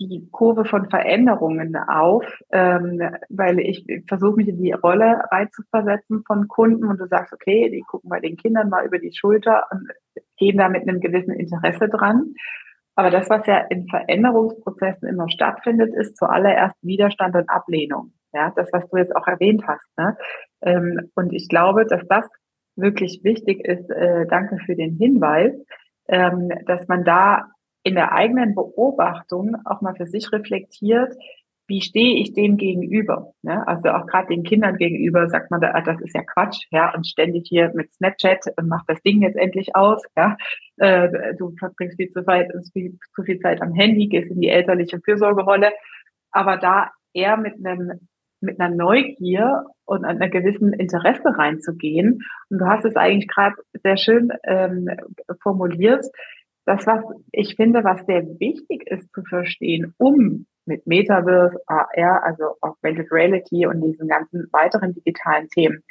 die 0.02 0.30
Kurve 0.32 0.64
von 0.64 0.90
Veränderungen 0.90 1.76
auf, 1.76 2.24
ähm, 2.52 3.02
weil 3.28 3.60
ich 3.60 3.86
versuche 4.08 4.38
mich 4.38 4.48
in 4.48 4.62
die 4.62 4.72
Rolle 4.72 5.24
reinzuversetzen 5.30 6.24
von 6.26 6.48
Kunden 6.48 6.86
und 6.86 7.00
du 7.00 7.08
sagst, 7.08 7.34
okay, 7.34 7.70
die 7.70 7.82
gucken 7.82 8.10
bei 8.10 8.22
den 8.22 8.38
Kindern 8.38 8.70
mal 8.70 8.86
über 8.86 8.98
die 8.98 9.14
Schulter 9.14 9.66
und 9.72 9.90
gehen 10.38 10.58
da 10.58 10.70
mit 10.70 10.88
einem 10.88 11.02
gewissen 11.02 11.34
Interesse 11.34 11.90
dran. 11.90 12.34
Aber 13.00 13.12
das, 13.12 13.30
was 13.30 13.48
ja 13.48 13.60
in 13.70 13.88
Veränderungsprozessen 13.88 15.08
immer 15.08 15.30
stattfindet, 15.30 15.94
ist 15.96 16.18
zuallererst 16.18 16.76
Widerstand 16.82 17.34
und 17.34 17.50
Ablehnung. 17.50 18.12
Ja, 18.34 18.52
das, 18.54 18.68
was 18.74 18.90
du 18.90 18.98
jetzt 18.98 19.16
auch 19.16 19.26
erwähnt 19.26 19.64
hast. 19.66 19.88
Ne? 19.98 20.18
Ähm, 20.62 21.10
und 21.16 21.32
ich 21.32 21.48
glaube, 21.48 21.86
dass 21.86 22.06
das 22.10 22.26
wirklich 22.76 23.22
wichtig 23.24 23.66
ist. 23.66 23.90
Äh, 23.90 24.26
danke 24.28 24.58
für 24.66 24.76
den 24.76 24.98
Hinweis, 24.98 25.54
ähm, 26.10 26.50
dass 26.66 26.90
man 26.90 27.06
da 27.06 27.46
in 27.84 27.96
der 27.96 28.12
eigenen 28.12 28.54
Beobachtung 28.54 29.56
auch 29.64 29.80
mal 29.80 29.96
für 29.96 30.06
sich 30.06 30.34
reflektiert, 30.34 31.16
wie 31.70 31.82
stehe 31.82 32.20
ich 32.20 32.34
dem 32.34 32.58
gegenüber? 32.58 33.34
Ne? 33.44 33.66
Also 33.68 33.90
auch 33.90 34.08
gerade 34.08 34.28
den 34.30 34.44
Kindern 34.44 34.78
gegenüber 34.78 35.30
sagt 35.30 35.52
man, 35.52 35.62
da, 35.62 35.72
ah, 35.74 35.82
das 35.82 36.02
ist 36.02 36.16
ja 36.16 36.24
Quatsch, 36.24 36.66
ja, 36.72 36.94
und 36.94 37.08
ständig 37.08 37.48
hier 37.48 37.72
mit 37.76 37.94
Snapchat 37.94 38.46
und 38.58 38.68
mach 38.68 38.84
das 38.88 39.02
Ding 39.04 39.22
jetzt 39.22 39.38
endlich 39.38 39.76
aus, 39.76 40.04
ja. 40.18 40.36
Äh, 40.78 41.36
du 41.38 41.56
verbringst 41.58 41.98
viel 41.98 42.12
zu, 42.12 42.26
weit, 42.26 42.52
viel, 42.74 42.98
zu 43.16 43.24
viel 43.24 43.40
Zeit 43.40 43.62
am 43.62 43.74
Handy, 43.74 44.08
gehst 44.08 44.32
in 44.32 44.42
die 44.42 44.50
elterliche 44.50 45.00
Fürsorgerolle, 45.00 45.72
aber 46.32 46.58
da 46.58 46.92
eher 47.14 47.38
mit 47.38 47.54
einem 47.64 48.10
mit 48.42 48.58
einer 48.60 48.74
Neugier 48.74 49.66
und 49.84 50.06
einer 50.06 50.30
gewissen 50.30 50.72
Interesse 50.72 51.38
reinzugehen. 51.38 52.22
Und 52.50 52.60
du 52.60 52.66
hast 52.66 52.86
es 52.86 52.96
eigentlich 52.96 53.28
gerade 53.28 53.56
sehr 53.84 53.98
schön 53.98 54.32
ähm, 54.46 54.90
formuliert. 55.44 56.06
Das, 56.66 56.86
was 56.88 57.04
ich 57.34 57.56
finde, 57.56 57.84
was 57.84 58.06
sehr 58.06 58.24
wichtig 58.40 58.88
ist 58.90 59.12
zu 59.12 59.24
verstehen, 59.24 59.94
um 59.98 60.46
mit 60.70 60.88
Metaverse, 60.88 61.60
AR, 61.68 62.24
also 62.24 62.56
Augmented 62.62 63.12
Reality 63.12 63.66
und 63.66 63.82
diesen 63.82 64.08
ganzen 64.08 64.48
weiteren 64.54 64.94
digitalen 64.94 65.50
Themen 65.50 65.84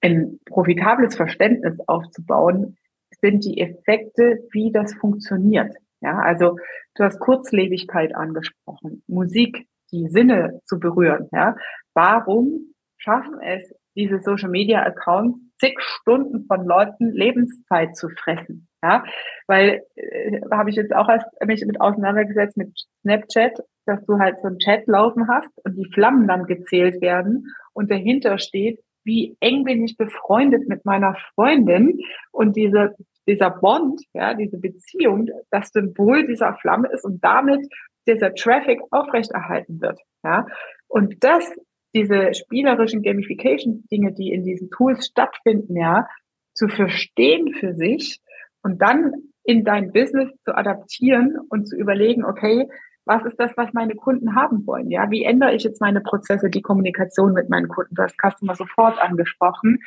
ein 0.00 0.38
profitables 0.46 1.16
Verständnis 1.16 1.78
aufzubauen, 1.86 2.76
sind 3.20 3.44
die 3.44 3.60
Effekte, 3.60 4.46
wie 4.52 4.70
das 4.72 4.94
funktioniert. 4.94 5.74
Ja, 6.00 6.18
also 6.18 6.56
du 6.94 7.04
hast 7.04 7.18
Kurzlebigkeit 7.18 8.14
angesprochen, 8.14 9.02
Musik, 9.08 9.66
die 9.90 10.08
Sinne 10.08 10.60
zu 10.64 10.78
berühren. 10.78 11.28
Ja, 11.32 11.56
warum 11.94 12.74
schaffen 12.96 13.40
es 13.40 13.74
diese 13.96 14.20
Social 14.20 14.50
Media 14.50 14.82
Accounts 14.82 15.40
zig 15.58 15.80
Stunden 15.80 16.46
von 16.46 16.64
Leuten 16.64 17.10
Lebenszeit 17.10 17.96
zu 17.96 18.08
fressen? 18.10 18.68
Ja, 18.82 19.02
weil 19.48 19.82
äh, 19.96 20.40
habe 20.52 20.70
ich 20.70 20.76
jetzt 20.76 20.94
auch 20.94 21.08
erst 21.08 21.26
mich 21.44 21.64
mit 21.66 21.80
auseinandergesetzt 21.80 22.56
mit 22.56 22.78
Snapchat 23.00 23.58
dass 23.88 24.04
du 24.04 24.18
halt 24.18 24.40
so 24.40 24.48
einen 24.48 24.58
Chat 24.58 24.86
laufen 24.86 25.28
hast 25.28 25.50
und 25.64 25.76
die 25.76 25.90
Flammen 25.92 26.28
dann 26.28 26.44
gezählt 26.44 27.00
werden 27.00 27.46
und 27.72 27.90
dahinter 27.90 28.38
steht, 28.38 28.80
wie 29.04 29.36
eng 29.40 29.64
bin 29.64 29.82
ich 29.84 29.96
befreundet 29.96 30.68
mit 30.68 30.84
meiner 30.84 31.16
Freundin 31.34 31.98
und 32.30 32.56
diese, 32.56 32.94
dieser 33.26 33.50
Bond, 33.50 34.02
ja, 34.12 34.34
diese 34.34 34.58
Beziehung, 34.58 35.28
das 35.50 35.70
Symbol 35.70 36.26
dieser 36.26 36.54
Flamme 36.54 36.88
ist 36.92 37.04
und 37.04 37.24
damit 37.24 37.66
dieser 38.06 38.34
Traffic 38.34 38.80
aufrechterhalten 38.90 39.80
wird, 39.80 39.98
ja. 40.22 40.46
Und 40.88 41.24
das, 41.24 41.50
diese 41.94 42.34
spielerischen 42.34 43.02
Gamification-Dinge, 43.02 44.12
die 44.12 44.32
in 44.32 44.44
diesen 44.44 44.70
Tools 44.70 45.06
stattfinden, 45.06 45.76
ja, 45.76 46.06
zu 46.54 46.68
verstehen 46.68 47.54
für 47.54 47.74
sich 47.74 48.20
und 48.62 48.82
dann 48.82 49.12
in 49.44 49.64
dein 49.64 49.92
Business 49.92 50.30
zu 50.44 50.54
adaptieren 50.54 51.38
und 51.48 51.66
zu 51.66 51.76
überlegen, 51.76 52.24
okay, 52.24 52.68
was 53.08 53.24
ist 53.24 53.40
das, 53.40 53.56
was 53.56 53.72
meine 53.72 53.94
Kunden 53.94 54.34
haben 54.34 54.66
wollen? 54.66 54.90
Ja, 54.90 55.10
wie 55.10 55.24
ändere 55.24 55.54
ich 55.54 55.64
jetzt 55.64 55.80
meine 55.80 56.02
Prozesse, 56.02 56.50
die 56.50 56.60
Kommunikation 56.60 57.32
mit 57.32 57.48
meinen 57.48 57.68
Kunden? 57.68 57.94
Du 57.94 58.02
hast 58.02 58.16
Customer 58.20 58.54
sofort 58.54 59.00
angesprochen. 59.00 59.80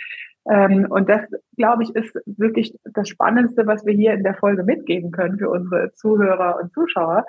Ähm, 0.49 0.87
und 0.89 1.07
das, 1.07 1.21
glaube 1.55 1.83
ich, 1.83 1.95
ist 1.95 2.15
wirklich 2.25 2.75
das 2.83 3.07
Spannendste, 3.07 3.67
was 3.67 3.85
wir 3.85 3.93
hier 3.93 4.13
in 4.13 4.23
der 4.23 4.33
Folge 4.33 4.63
mitgeben 4.63 5.11
können 5.11 5.37
für 5.37 5.51
unsere 5.51 5.93
Zuhörer 5.93 6.59
und 6.61 6.73
Zuschauer. 6.73 7.25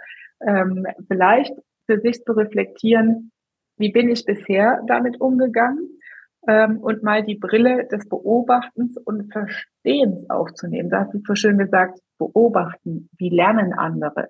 Ähm, 0.47 0.87
vielleicht 1.09 1.53
für 1.87 2.01
sich 2.01 2.25
zu 2.25 2.33
reflektieren, 2.33 3.31
wie 3.77 3.93
bin 3.93 4.09
ich 4.09 4.25
bisher 4.25 4.81
damit 4.87 5.21
umgegangen? 5.21 6.01
Ähm, 6.49 6.79
und 6.79 7.03
mal 7.03 7.23
die 7.23 7.37
Brille 7.37 7.87
des 7.87 8.09
Beobachtens 8.09 8.97
und 8.97 9.31
Verstehens 9.31 10.29
aufzunehmen. 10.31 10.89
Da 10.89 11.01
hast 11.01 11.13
du 11.13 11.21
so 11.25 11.35
schön 11.35 11.59
gesagt, 11.59 12.01
beobachten, 12.19 13.11
wie 13.19 13.29
lernen 13.29 13.75
andere? 13.75 14.29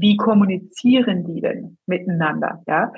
Wie 0.00 0.16
kommunizieren 0.16 1.24
die 1.24 1.40
denn 1.40 1.78
miteinander? 1.86 2.62
Ja, 2.66 2.92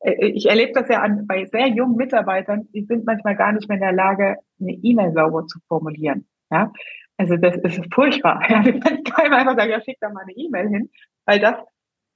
äh, 0.00 0.26
ich 0.26 0.46
erlebe 0.48 0.72
das 0.72 0.88
ja 0.88 1.02
an, 1.02 1.26
bei 1.26 1.44
sehr 1.46 1.68
jungen 1.68 1.96
Mitarbeitern, 1.96 2.68
die 2.74 2.84
sind 2.84 3.04
manchmal 3.04 3.36
gar 3.36 3.52
nicht 3.52 3.68
mehr 3.68 3.76
in 3.76 3.82
der 3.82 3.92
Lage, 3.92 4.36
eine 4.60 4.72
E-Mail 4.72 5.12
sauber 5.12 5.46
zu 5.46 5.58
formulieren. 5.68 6.26
Ja, 6.50 6.72
also 7.16 7.36
das 7.36 7.56
ist 7.56 7.94
furchtbar. 7.94 8.42
Ja, 8.48 8.62
können 8.62 9.04
keinem 9.04 9.34
einfach 9.34 9.56
sagen, 9.56 9.70
ja, 9.70 9.80
schick 9.80 9.98
da 10.00 10.10
mal 10.10 10.22
eine 10.22 10.32
E-Mail 10.32 10.68
hin, 10.68 10.90
weil 11.26 11.40
das 11.40 11.56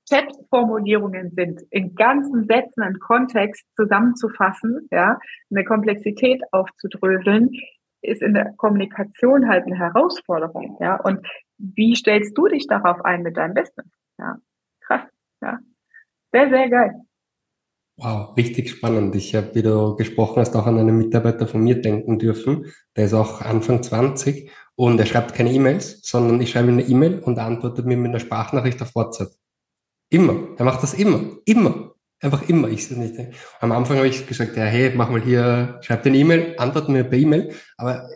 Chat-Formulierungen 0.08 1.30
sind, 1.30 1.62
in 1.70 1.94
ganzen 1.94 2.46
Sätzen 2.46 2.82
einen 2.82 2.98
Kontext 2.98 3.64
zusammenzufassen, 3.74 4.88
ja, 4.90 5.18
eine 5.50 5.64
Komplexität 5.64 6.42
aufzudröseln, 6.52 7.50
ist 8.02 8.22
in 8.22 8.34
der 8.34 8.52
Kommunikation 8.56 9.48
halt 9.48 9.64
eine 9.64 9.78
Herausforderung, 9.78 10.76
ja. 10.80 10.96
Und 10.96 11.26
wie 11.58 11.94
stellst 11.94 12.36
du 12.36 12.48
dich 12.48 12.66
darauf 12.66 13.02
ein 13.04 13.22
mit 13.22 13.36
deinem 13.36 13.54
Business? 13.54 13.86
Ja, 14.18 14.38
krass, 14.80 15.02
ja. 15.42 15.58
Sehr, 16.32 16.50
sehr 16.50 16.68
geil. 16.68 17.04
Wow, 17.96 18.36
richtig 18.36 18.70
spannend. 18.70 19.14
Ich 19.14 19.36
habe, 19.36 19.54
wie 19.54 19.62
du 19.62 19.94
gesprochen 19.94 20.40
hast, 20.40 20.56
auch 20.56 20.66
an 20.66 20.78
einen 20.78 20.98
Mitarbeiter 20.98 21.46
von 21.46 21.62
mir 21.62 21.80
denken 21.80 22.18
dürfen. 22.18 22.72
Der 22.96 23.04
ist 23.04 23.14
auch 23.14 23.40
Anfang 23.40 23.84
20 23.84 24.50
und 24.74 24.98
er 24.98 25.06
schreibt 25.06 25.34
keine 25.34 25.52
E-Mails, 25.52 26.00
sondern 26.02 26.40
ich 26.40 26.50
schreibe 26.50 26.72
eine 26.72 26.82
E-Mail 26.82 27.20
und 27.20 27.38
er 27.38 27.44
antwortet 27.46 27.86
mir 27.86 27.96
mit 27.96 28.10
einer 28.10 28.18
Sprachnachricht 28.18 28.82
auf 28.82 28.96
WhatsApp. 28.96 29.30
Immer. 30.10 30.48
Er 30.56 30.64
macht 30.64 30.82
das 30.82 30.94
immer. 30.94 31.20
Immer. 31.44 31.94
Einfach 32.20 32.48
immer. 32.48 32.68
Ich 32.68 32.90
nicht. 32.90 33.14
Am 33.60 33.70
Anfang 33.70 33.98
habe 33.98 34.08
ich 34.08 34.26
gesagt, 34.26 34.56
ja, 34.56 34.64
hey, 34.64 34.92
mach 34.96 35.10
mal 35.10 35.20
hier, 35.20 35.78
schreib 35.82 36.04
eine 36.04 36.16
E-Mail, 36.16 36.56
antworte 36.58 36.90
mir 36.90 37.04
per 37.04 37.18
E-Mail. 37.18 37.54
Aber 37.76 38.08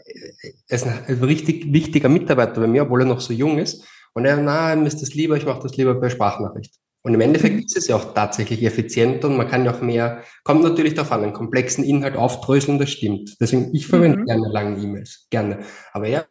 er 0.66 0.74
ist 0.74 0.86
ein 0.88 1.22
richtig 1.22 1.72
wichtiger 1.72 2.08
Mitarbeiter 2.08 2.60
bei 2.60 2.66
mir, 2.66 2.82
obwohl 2.82 3.02
er 3.02 3.06
noch 3.06 3.20
so 3.20 3.32
jung 3.32 3.58
ist. 3.58 3.86
Und 4.14 4.24
er, 4.24 4.36
na, 4.36 4.74
mir 4.76 4.86
ist 4.86 5.02
das 5.02 5.14
lieber, 5.14 5.36
ich 5.36 5.46
mache 5.46 5.62
das 5.62 5.76
lieber 5.76 5.94
per 5.98 6.10
Sprachnachricht. 6.10 6.74
Und 7.02 7.14
im 7.14 7.20
Endeffekt 7.20 7.56
mhm. 7.56 7.62
ist 7.62 7.76
es 7.76 7.88
ja 7.88 7.96
auch 7.96 8.12
tatsächlich 8.12 8.62
effizienter 8.64 9.28
und 9.28 9.36
man 9.36 9.48
kann 9.48 9.64
ja 9.64 9.72
auch 9.72 9.80
mehr, 9.80 10.22
kommt 10.44 10.62
natürlich 10.62 10.94
darauf 10.94 11.12
an, 11.12 11.22
einen 11.22 11.32
komplexen 11.32 11.84
Inhalt 11.84 12.16
aufdröseln, 12.16 12.78
das 12.78 12.90
stimmt. 12.90 13.36
Deswegen, 13.40 13.74
ich 13.74 13.86
verwende 13.86 14.18
mhm. 14.18 14.26
gerne 14.26 14.48
lange 14.48 14.82
E-Mails, 14.82 15.26
gerne. 15.30 15.60
Aber 15.92 16.08
er 16.08 16.26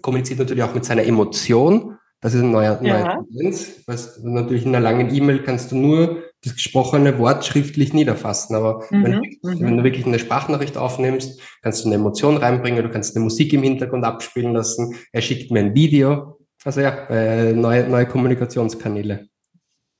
kommuniziert 0.00 0.38
natürlich 0.38 0.62
auch 0.62 0.74
mit 0.74 0.84
seiner 0.84 1.04
Emotion. 1.04 1.96
Das 2.20 2.34
ist 2.34 2.42
ein 2.42 2.50
neuer, 2.50 2.80
ja. 2.82 3.00
neuer 3.00 3.24
Tendenz. 3.26 3.82
Was 3.86 4.20
natürlich 4.22 4.64
in 4.64 4.74
einer 4.74 4.82
langen 4.82 5.14
E-Mail 5.14 5.42
kannst 5.42 5.72
du 5.72 5.76
nur 5.76 6.22
das 6.42 6.54
gesprochene 6.54 7.18
Wort 7.18 7.44
schriftlich 7.44 7.92
niederfassen. 7.92 8.56
Aber 8.56 8.84
mhm. 8.90 9.04
wenn, 9.04 9.12
du, 9.12 9.18
mhm. 9.18 9.60
wenn, 9.60 9.76
du, 9.78 9.84
wirklich 9.84 10.06
eine 10.06 10.18
Sprachnachricht 10.18 10.76
aufnimmst, 10.76 11.40
kannst 11.62 11.84
du 11.84 11.88
eine 11.88 11.96
Emotion 11.96 12.36
reinbringen, 12.36 12.82
du 12.82 12.90
kannst 12.90 13.16
eine 13.16 13.24
Musik 13.24 13.52
im 13.52 13.62
Hintergrund 13.62 14.04
abspielen 14.04 14.52
lassen. 14.52 14.96
Er 15.12 15.22
schickt 15.22 15.50
mir 15.50 15.60
ein 15.60 15.74
Video. 15.74 16.37
Also 16.64 16.80
ja, 16.80 17.06
äh, 17.08 17.52
neue, 17.52 17.88
neue 17.88 18.06
Kommunikationskanäle. 18.06 19.28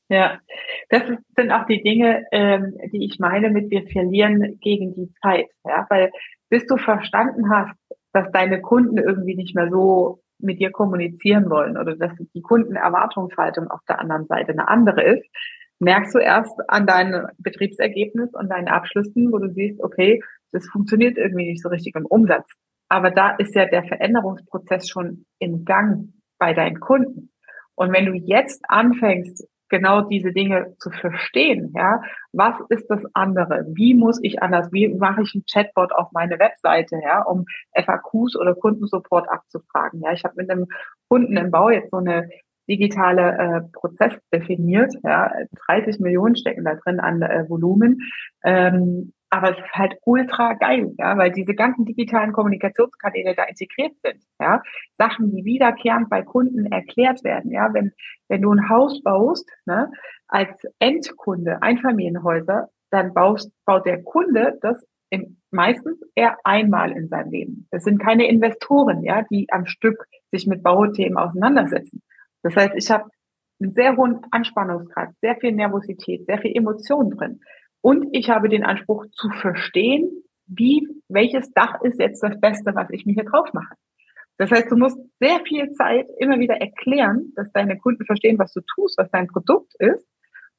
Ja, 0.09 0.39
das 0.89 1.03
sind 1.37 1.53
auch 1.53 1.67
die 1.67 1.83
Dinge, 1.83 2.25
ähm, 2.33 2.75
die 2.93 3.05
ich 3.05 3.19
meine 3.19 3.51
mit 3.51 3.71
wir 3.71 3.87
verlieren 3.89 4.59
gegen 4.61 4.95
die 4.95 5.13
Zeit. 5.23 5.47
Ja, 5.65 5.87
weil 5.91 6.11
bis 6.49 6.67
du 6.67 6.79
verstanden 6.79 7.51
hast, 7.51 7.77
dass 8.13 8.31
deine 8.33 8.61
Kunden 8.61 8.97
irgendwie 8.97 9.37
nicht 9.37 9.55
mehr 9.55 9.69
so 9.71 10.23
mit 10.39 10.61
dir 10.61 10.71
kommunizieren 10.71 11.51
wollen 11.51 11.77
oder 11.77 11.97
dass 11.97 12.13
die 12.35 12.43
Kundenerwartungshaltung 12.43 13.69
auf 13.69 13.81
der 13.89 14.01
anderen 14.01 14.27
Seite 14.27 14.53
eine 14.53 14.69
andere 14.69 15.03
ist, 15.03 15.29
merkst 15.81 16.15
du 16.15 16.19
erst 16.19 16.55
an 16.69 16.87
deinem 16.87 17.27
Betriebsergebnis 17.39 18.31
und 18.33 18.49
deinen 18.49 18.69
Abschlüssen, 18.69 19.31
wo 19.33 19.39
du 19.39 19.51
siehst, 19.53 19.83
okay, 19.83 20.23
das 20.53 20.67
funktioniert 20.69 21.19
irgendwie 21.19 21.51
nicht 21.51 21.63
so 21.63 21.69
richtig 21.69 21.95
im 21.95 22.07
Umsatz. 22.07 22.51
Aber 22.89 23.11
da 23.11 23.31
ist 23.37 23.55
ja 23.55 23.67
der 23.67 23.85
Veränderungsprozess 23.85 24.89
schon 24.89 25.27
im 25.39 25.65
Gang 25.65 26.15
bei 26.39 26.55
deinen 26.55 26.81
Kunden. 26.81 27.31
Und 27.75 27.93
wenn 27.93 28.07
du 28.07 28.15
jetzt 28.15 28.63
anfängst, 28.69 29.47
genau 29.69 30.03
diese 30.03 30.33
Dinge 30.33 30.75
zu 30.79 30.91
verstehen. 30.91 31.73
Ja, 31.77 32.03
was 32.33 32.57
ist 32.71 32.87
das 32.89 33.03
andere? 33.15 33.67
Wie 33.75 33.95
muss 33.95 34.19
ich 34.23 34.43
anders? 34.43 34.73
Wie 34.73 34.89
mache 34.89 35.23
ich 35.23 35.35
ein 35.35 35.45
Chatbot 35.51 35.93
auf 35.93 36.11
meine 36.13 36.39
Webseite, 36.39 36.97
ja, 37.03 37.23
um 37.23 37.45
FAQs 37.75 38.37
oder 38.37 38.55
Kundensupport 38.55 39.29
abzufragen? 39.29 40.01
Ja, 40.01 40.13
ich 40.13 40.25
habe 40.25 40.35
mit 40.37 40.51
einem 40.51 40.67
Kunden 41.09 41.37
im 41.37 41.51
Bau 41.51 41.71
jetzt 41.71 41.91
so 41.91 41.99
eine 41.99 42.29
digitale 42.69 43.39
äh, 43.39 43.61
Prozess 43.73 44.13
definiert. 44.33 44.95
Ja, 45.03 45.33
30 45.67 46.01
Millionen 46.01 46.37
stecken 46.37 46.65
da 46.65 46.75
drin 46.75 47.01
an 47.01 47.23
äh, 47.23 47.49
Volumen. 47.49 48.01
Ähm, 48.45 49.13
aber 49.31 49.51
es 49.53 49.59
ist 49.59 49.73
halt 49.75 49.97
ultra 50.05 50.55
geil, 50.55 50.95
ja, 50.99 51.17
weil 51.19 51.31
diese 51.31 51.55
ganzen 51.55 51.85
digitalen 51.85 52.33
Kommunikationskanäle 52.33 53.35
da 53.35 53.45
integriert 53.45 53.93
sind, 54.01 54.23
ja. 54.41 54.63
Sachen, 54.97 55.31
die 55.31 55.45
wiederkehrend 55.45 56.09
bei 56.09 56.23
Kunden 56.23 56.67
erklärt 56.67 57.25
werden, 57.25 57.51
ja. 57.51 57.73
Wenn, 57.73 57.93
wenn 58.29 58.43
du 58.43 58.53
ein 58.53 58.69
Haus 58.69 59.03
baust, 59.03 59.51
ne, 59.67 59.91
als 60.29 60.63
Endkunde, 60.79 61.63
Einfamilienhäuser, 61.63 62.69
dann 62.91 63.13
baust, 63.13 63.53
baut 63.65 63.87
der 63.87 64.03
Kunde 64.03 64.59
das 64.63 64.87
in, 65.11 65.41
meistens 65.51 66.01
eher 66.15 66.37
einmal 66.45 66.93
in 66.93 67.09
seinem 67.09 67.31
Leben. 67.31 67.69
Das 67.71 67.85
sind 67.85 67.99
keine 67.99 68.29
Investoren, 68.29 69.03
ja, 69.03 69.25
die 69.31 69.47
am 69.51 69.67
Stück 69.67 70.07
sich 70.31 70.47
mit 70.47 70.63
Bauthemen 70.63 71.19
auseinandersetzen. 71.19 72.03
Das 72.43 72.55
heißt, 72.57 72.75
ich 72.77 72.91
habe 72.91 73.11
einen 73.61 73.73
sehr 73.73 73.97
hohen 73.97 74.21
Anspannungsgrad, 74.31 75.11
sehr 75.21 75.37
viel 75.37 75.53
Nervosität, 75.53 76.27
sehr 76.27 76.39
viel 76.39 76.57
Emotionen 76.57 77.11
drin. 77.11 77.41
Und 77.81 78.09
ich 78.13 78.31
habe 78.31 78.49
den 78.49 78.65
Anspruch 78.65 79.07
zu 79.13 79.31
verstehen, 79.31 80.25
wie, 80.47 80.89
welches 81.09 81.53
Dach 81.53 81.81
ist 81.83 82.01
jetzt 82.01 82.23
das 82.23 82.41
Beste, 82.41 82.75
was 82.75 82.89
ich 82.91 83.07
mir 83.07 83.15
hier 83.15 83.25
drauf 83.25 83.53
mache. 83.53 83.75
Das 84.39 84.51
heißt, 84.51 84.71
du 84.71 84.77
musst 84.77 84.99
sehr 85.21 85.41
viel 85.41 85.71
Zeit 85.73 86.07
immer 86.19 86.39
wieder 86.39 86.61
erklären, 86.61 87.33
dass 87.35 87.51
deine 87.53 87.77
Kunden 87.77 88.05
verstehen, 88.05 88.39
was 88.39 88.53
du 88.53 88.61
tust, 88.75 88.97
was 88.97 89.11
dein 89.11 89.27
Produkt 89.27 89.75
ist. 89.79 90.09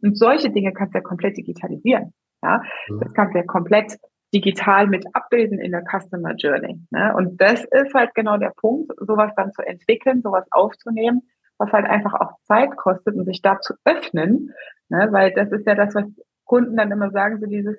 Und 0.01 0.17
solche 0.17 0.49
Dinge 0.49 0.73
kannst 0.73 0.93
du 0.93 0.99
ja 0.99 1.03
komplett 1.03 1.37
digitalisieren. 1.37 2.13
Ja, 2.41 2.61
das 3.01 3.13
kannst 3.13 3.33
du 3.33 3.39
ja 3.39 3.45
komplett 3.45 3.97
digital 4.33 4.87
mit 4.87 5.05
abbilden 5.13 5.59
in 5.59 5.71
der 5.71 5.83
Customer 5.83 6.35
Journey. 6.35 6.79
Ne? 6.91 7.13
Und 7.15 7.41
das 7.41 7.65
ist 7.65 7.93
halt 7.93 8.13
genau 8.15 8.37
der 8.37 8.53
Punkt, 8.55 8.89
sowas 8.99 9.31
dann 9.35 9.51
zu 9.53 9.61
entwickeln, 9.61 10.21
sowas 10.21 10.45
aufzunehmen, 10.51 11.23
was 11.57 11.71
halt 11.71 11.85
einfach 11.85 12.13
auch 12.13 12.37
Zeit 12.43 12.75
kostet 12.77 13.15
und 13.15 13.25
sich 13.25 13.41
da 13.41 13.59
zu 13.59 13.73
öffnen, 13.85 14.53
ne? 14.89 15.09
weil 15.11 15.33
das 15.33 15.51
ist 15.51 15.65
ja 15.65 15.75
das, 15.75 15.95
was 15.95 16.05
Kunden 16.49 16.75
dann 16.75 16.91
immer 16.91 17.11
sagen, 17.11 17.39
so 17.39 17.45
dieses, 17.45 17.77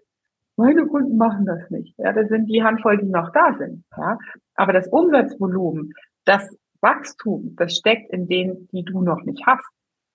meine 0.56 0.86
Kunden 0.86 1.16
machen 1.16 1.44
das 1.44 1.68
nicht. 1.70 1.98
Ja, 1.98 2.12
das 2.12 2.28
sind 2.28 2.46
die 2.46 2.62
Handvoll, 2.62 2.98
die 2.98 3.10
noch 3.10 3.32
da 3.32 3.52
sind. 3.54 3.84
Ja, 3.96 4.16
aber 4.54 4.72
das 4.72 4.86
Umsatzvolumen, 4.86 5.92
das 6.24 6.56
Wachstum, 6.80 7.56
das 7.56 7.74
steckt 7.74 8.12
in 8.12 8.28
denen, 8.28 8.68
die 8.68 8.84
du 8.84 9.02
noch 9.02 9.24
nicht 9.24 9.44
hast. 9.44 9.68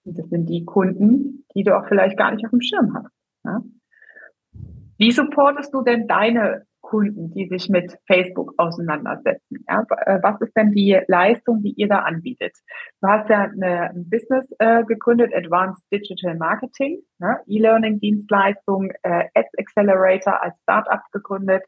Und 0.06 0.18
das 0.18 0.30
sind 0.30 0.48
die 0.48 0.64
Kunden, 0.64 1.46
die 1.54 1.64
du 1.64 1.78
auch 1.78 1.86
vielleicht 1.88 2.18
gar 2.18 2.32
nicht 2.32 2.46
auf 2.46 2.52
dem 2.52 2.62
Schirm 2.62 2.94
hast. 2.94 3.12
Ja? 3.44 3.62
Wie 4.98 5.12
supportest 5.12 5.74
du 5.74 5.82
denn 5.82 6.08
deine 6.08 6.66
Kunden, 6.86 7.32
die 7.34 7.48
sich 7.48 7.68
mit 7.68 7.98
Facebook 8.08 8.54
auseinandersetzen. 8.58 9.66
Ja, 9.68 9.86
äh, 10.06 10.20
was 10.22 10.40
ist 10.42 10.56
denn 10.56 10.72
die 10.72 11.00
Leistung, 11.08 11.64
die 11.64 11.74
ihr 11.74 11.88
da 11.88 12.00
anbietet? 12.00 12.54
Du 13.02 13.08
hast 13.08 13.28
ja 13.30 13.42
eine, 13.42 13.90
ein 13.90 14.08
Business 14.10 14.54
äh, 14.60 14.84
gegründet, 14.84 15.34
Advanced 15.34 15.84
Digital 15.92 16.36
Marketing, 16.36 17.00
ne? 17.20 17.40
E-Learning-Dienstleistung, 17.48 18.92
äh, 19.02 19.26
Ads 19.34 19.58
Accelerator 19.58 20.44
als 20.44 20.60
Startup 20.62 21.02
gegründet. 21.12 21.64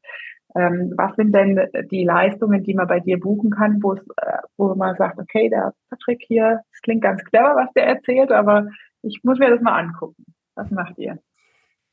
Ähm, 0.56 0.94
was 0.96 1.16
sind 1.16 1.34
denn 1.34 1.68
die 1.92 2.06
Leistungen, 2.06 2.64
die 2.64 2.76
man 2.76 2.88
bei 2.88 3.00
dir 3.00 3.20
buchen 3.20 3.50
kann, 3.50 3.82
wo 3.82 3.94
es, 3.94 4.08
äh, 4.18 4.38
wo 4.56 4.76
man 4.76 4.96
sagt, 4.98 5.20
okay, 5.20 5.50
der 5.50 5.74
Patrick 5.90 6.24
hier, 6.28 6.62
das 6.72 6.82
klingt 6.82 7.02
ganz 7.02 7.24
clever, 7.24 7.56
was 7.56 7.74
der 7.74 7.88
erzählt, 7.88 8.32
aber 8.32 8.68
ich 9.02 9.22
muss 9.24 9.40
mir 9.40 9.50
das 9.50 9.62
mal 9.62 9.80
angucken. 9.80 10.26
Was 10.56 10.70
macht 10.72 10.98
ihr? 11.00 11.20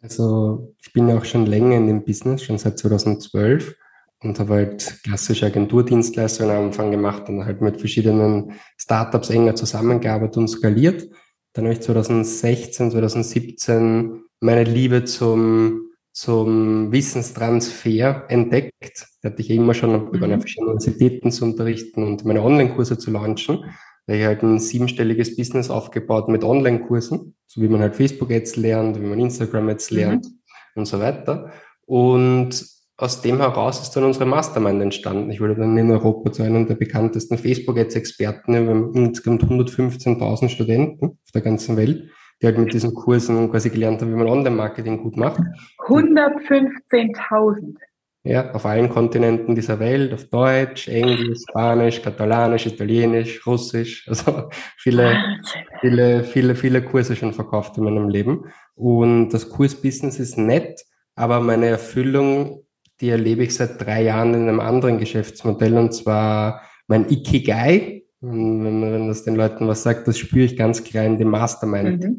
Also 0.04 0.74
ich 0.82 0.92
bin 0.92 1.08
ja 1.08 1.16
auch 1.16 1.24
schon 1.24 1.46
länger 1.46 1.78
in 1.78 1.86
dem 1.86 2.04
Business, 2.04 2.42
schon 2.42 2.58
seit 2.58 2.78
2012 2.78 3.74
und 4.22 4.38
habe 4.38 4.54
halt 4.54 5.00
klassische 5.02 5.46
Agenturdienstleistungen 5.46 6.54
am 6.54 6.64
Anfang 6.66 6.90
gemacht 6.90 7.26
und 7.30 7.46
halt 7.46 7.62
mit 7.62 7.78
verschiedenen 7.78 8.52
Startups 8.76 9.30
enger 9.30 9.54
zusammengearbeitet 9.54 10.36
und 10.36 10.48
skaliert. 10.48 11.08
Dann 11.54 11.64
habe 11.64 11.72
ich 11.72 11.80
2016, 11.80 12.90
2017 12.90 14.24
meine 14.40 14.64
Liebe 14.64 15.04
zum, 15.04 15.92
zum 16.12 16.92
Wissenstransfer 16.92 18.24
entdeckt. 18.28 19.06
Da 19.22 19.30
hatte 19.30 19.40
ich 19.40 19.48
immer 19.48 19.72
schon 19.72 19.92
mhm. 19.92 20.08
über 20.12 20.28
verschiedene 20.28 20.72
Universitäten 20.72 21.30
zu 21.30 21.46
unterrichten 21.46 22.02
und 22.02 22.26
meine 22.26 22.42
Online-Kurse 22.42 22.98
zu 22.98 23.10
launchen. 23.10 23.64
Da 24.06 24.12
habe 24.12 24.20
ich 24.20 24.26
halt 24.26 24.42
ein 24.42 24.58
siebenstelliges 24.58 25.36
Business 25.36 25.70
aufgebaut 25.70 26.28
mit 26.28 26.44
Online-Kursen, 26.44 27.34
so 27.46 27.60
wie 27.62 27.68
man 27.68 27.80
halt 27.80 27.96
Facebook-Ads 27.96 28.56
lernt, 28.56 29.00
wie 29.00 29.06
man 29.06 29.18
Instagram-Ads 29.18 29.90
mhm. 29.90 29.96
lernt 29.96 30.26
und 30.74 30.86
so 30.86 31.00
weiter. 31.00 31.50
Und 31.86 32.66
aus 32.96 33.22
dem 33.22 33.38
heraus 33.38 33.80
ist 33.82 33.90
dann 33.92 34.04
unsere 34.04 34.26
Mastermind 34.26 34.80
entstanden. 34.80 35.30
Ich 35.30 35.40
wurde 35.40 35.56
dann 35.56 35.76
in 35.76 35.90
Europa 35.90 36.30
zu 36.30 36.42
einem 36.42 36.66
der 36.66 36.76
bekanntesten 36.76 37.38
Facebook-Ads-Experten. 37.38 38.52
Wir 38.52 38.60
haben 38.60 38.94
insgesamt 38.94 39.42
115.000 39.44 40.48
Studenten 40.48 41.06
auf 41.06 41.30
der 41.32 41.42
ganzen 41.42 41.76
Welt, 41.76 42.10
die 42.40 42.46
halt 42.46 42.58
mit 42.58 42.72
diesen 42.72 42.94
Kursen 42.94 43.50
quasi 43.50 43.70
gelernt 43.70 44.00
haben, 44.00 44.12
wie 44.12 44.16
man 44.16 44.28
Online-Marketing 44.28 45.02
gut 45.02 45.16
macht. 45.16 45.40
115.000. 45.86 47.74
Ja, 48.24 48.52
auf 48.52 48.64
allen 48.64 48.88
Kontinenten 48.88 49.54
dieser 49.54 49.78
Welt, 49.78 50.14
auf 50.14 50.24
Deutsch, 50.24 50.88
Englisch, 50.88 51.40
Spanisch, 51.48 52.00
Katalanisch, 52.00 52.66
Italienisch, 52.66 53.46
Russisch, 53.46 54.04
also 54.08 54.48
viele, 54.78 55.40
viele, 55.80 56.24
viele, 56.24 56.54
viele 56.54 56.82
Kurse 56.82 57.16
schon 57.16 57.34
verkauft 57.34 57.76
in 57.76 57.84
meinem 57.84 58.08
Leben. 58.08 58.46
Und 58.74 59.28
das 59.28 59.50
Kursbusiness 59.50 60.18
ist 60.18 60.38
nett, 60.38 60.80
aber 61.14 61.40
meine 61.40 61.66
Erfüllung 61.66 62.64
die 63.00 63.10
erlebe 63.10 63.42
ich 63.44 63.54
seit 63.54 63.80
drei 63.84 64.02
Jahren 64.02 64.34
in 64.34 64.48
einem 64.48 64.60
anderen 64.60 64.98
Geschäftsmodell 64.98 65.76
und 65.76 65.92
zwar 65.92 66.62
mein 66.86 67.08
Ikigai. 67.10 68.02
Wenn 68.20 68.80
man 68.80 69.08
das 69.08 69.24
den 69.24 69.34
Leuten 69.34 69.68
was 69.68 69.82
sagt, 69.82 70.08
das 70.08 70.16
spüre 70.16 70.46
ich 70.46 70.56
ganz 70.56 70.82
klar 70.82 71.04
in 71.04 71.18
dem 71.18 71.28
Mastermind. 71.28 72.02
Mhm. 72.02 72.18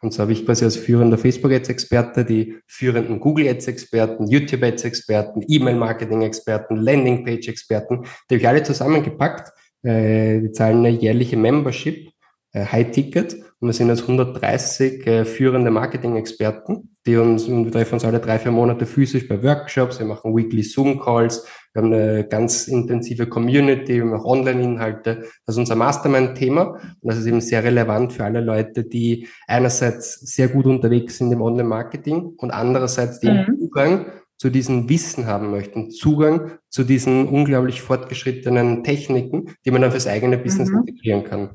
Und 0.00 0.12
so 0.12 0.22
habe 0.22 0.32
ich 0.32 0.46
quasi 0.46 0.64
als 0.64 0.76
führender 0.76 1.18
Facebook-Ads-Experte 1.18 2.24
die 2.24 2.56
führenden 2.66 3.18
Google-Ads-Experten, 3.18 4.28
YouTube-Ads-Experten, 4.28 5.44
E-Mail-Marketing-Experten, 5.46 6.76
Landing-Page-Experten, 6.76 8.04
die 8.30 8.34
habe 8.34 8.40
ich 8.40 8.48
alle 8.48 8.62
zusammengepackt. 8.62 9.52
Äh, 9.82 10.40
die 10.40 10.52
zahlen 10.52 10.78
eine 10.78 10.90
jährliche 10.90 11.36
Membership 11.36 12.10
äh, 12.52 12.64
High-Ticket. 12.64 13.34
Und 13.60 13.68
wir 13.68 13.72
sind 13.72 13.88
jetzt 13.88 14.02
130 14.02 15.06
äh, 15.06 15.24
führende 15.24 15.70
Marketing-Experten, 15.70 16.96
die 17.06 17.16
uns, 17.16 17.48
wir 17.48 17.70
treffen 17.70 17.94
uns 17.94 18.04
alle 18.04 18.20
drei, 18.20 18.38
vier 18.38 18.52
Monate 18.52 18.86
physisch 18.86 19.26
bei 19.26 19.42
Workshops, 19.42 19.98
wir 19.98 20.06
machen 20.06 20.36
weekly 20.36 20.62
Zoom-Calls, 20.62 21.44
wir 21.78 21.84
haben 21.84 21.92
eine 21.92 22.24
ganz 22.24 22.66
intensive 22.66 23.28
Community, 23.28 23.96
wir 23.96 24.04
machen 24.04 24.24
Online-Inhalte. 24.24 25.20
Das 25.46 25.54
ist 25.54 25.58
unser 25.58 25.76
Mastermind-Thema 25.76 26.72
und 26.72 26.98
das 27.02 27.18
ist 27.18 27.26
eben 27.26 27.40
sehr 27.40 27.62
relevant 27.62 28.12
für 28.12 28.24
alle 28.24 28.40
Leute, 28.40 28.84
die 28.84 29.28
einerseits 29.46 30.20
sehr 30.20 30.48
gut 30.48 30.66
unterwegs 30.66 31.18
sind 31.18 31.30
im 31.30 31.40
Online-Marketing 31.40 32.34
und 32.36 32.50
andererseits 32.50 33.20
den 33.20 33.46
mhm. 33.46 33.58
Zugang 33.60 34.06
zu 34.36 34.50
diesem 34.50 34.88
Wissen 34.88 35.26
haben 35.26 35.50
möchten, 35.50 35.90
Zugang 35.90 36.58
zu 36.68 36.82
diesen 36.82 37.28
unglaublich 37.28 37.80
fortgeschrittenen 37.80 38.82
Techniken, 38.82 39.54
die 39.64 39.70
man 39.70 39.82
dann 39.82 39.90
fürs 39.92 40.06
eigene 40.08 40.38
Business 40.38 40.70
mhm. 40.70 40.78
integrieren 40.78 41.24
kann. 41.24 41.50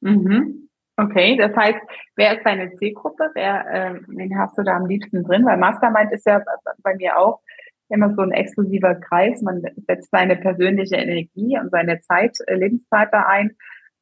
Mhm. 0.00 0.68
Okay, 0.98 1.36
das 1.36 1.54
heißt, 1.54 1.78
wer 2.16 2.38
ist 2.38 2.46
deine 2.46 2.74
Zielgruppe? 2.76 3.30
Wer, 3.34 3.66
äh, 3.70 4.00
wen 4.06 4.38
hast 4.38 4.56
du 4.56 4.62
da 4.62 4.76
am 4.76 4.86
liebsten 4.86 5.24
drin? 5.24 5.44
Weil 5.44 5.58
Mastermind 5.58 6.10
ist 6.12 6.24
ja 6.24 6.42
bei 6.82 6.94
mir 6.94 7.18
auch 7.18 7.40
immer 7.88 8.10
so 8.12 8.22
ein 8.22 8.32
exklusiver 8.32 8.94
Kreis. 8.96 9.42
Man 9.42 9.62
setzt 9.86 10.10
seine 10.10 10.36
persönliche 10.36 10.96
Energie 10.96 11.58
und 11.60 11.70
seine 11.70 12.00
Zeit, 12.00 12.36
äh, 12.46 12.54
Lebenszeit 12.54 13.08
da 13.12 13.22
ein. 13.26 13.52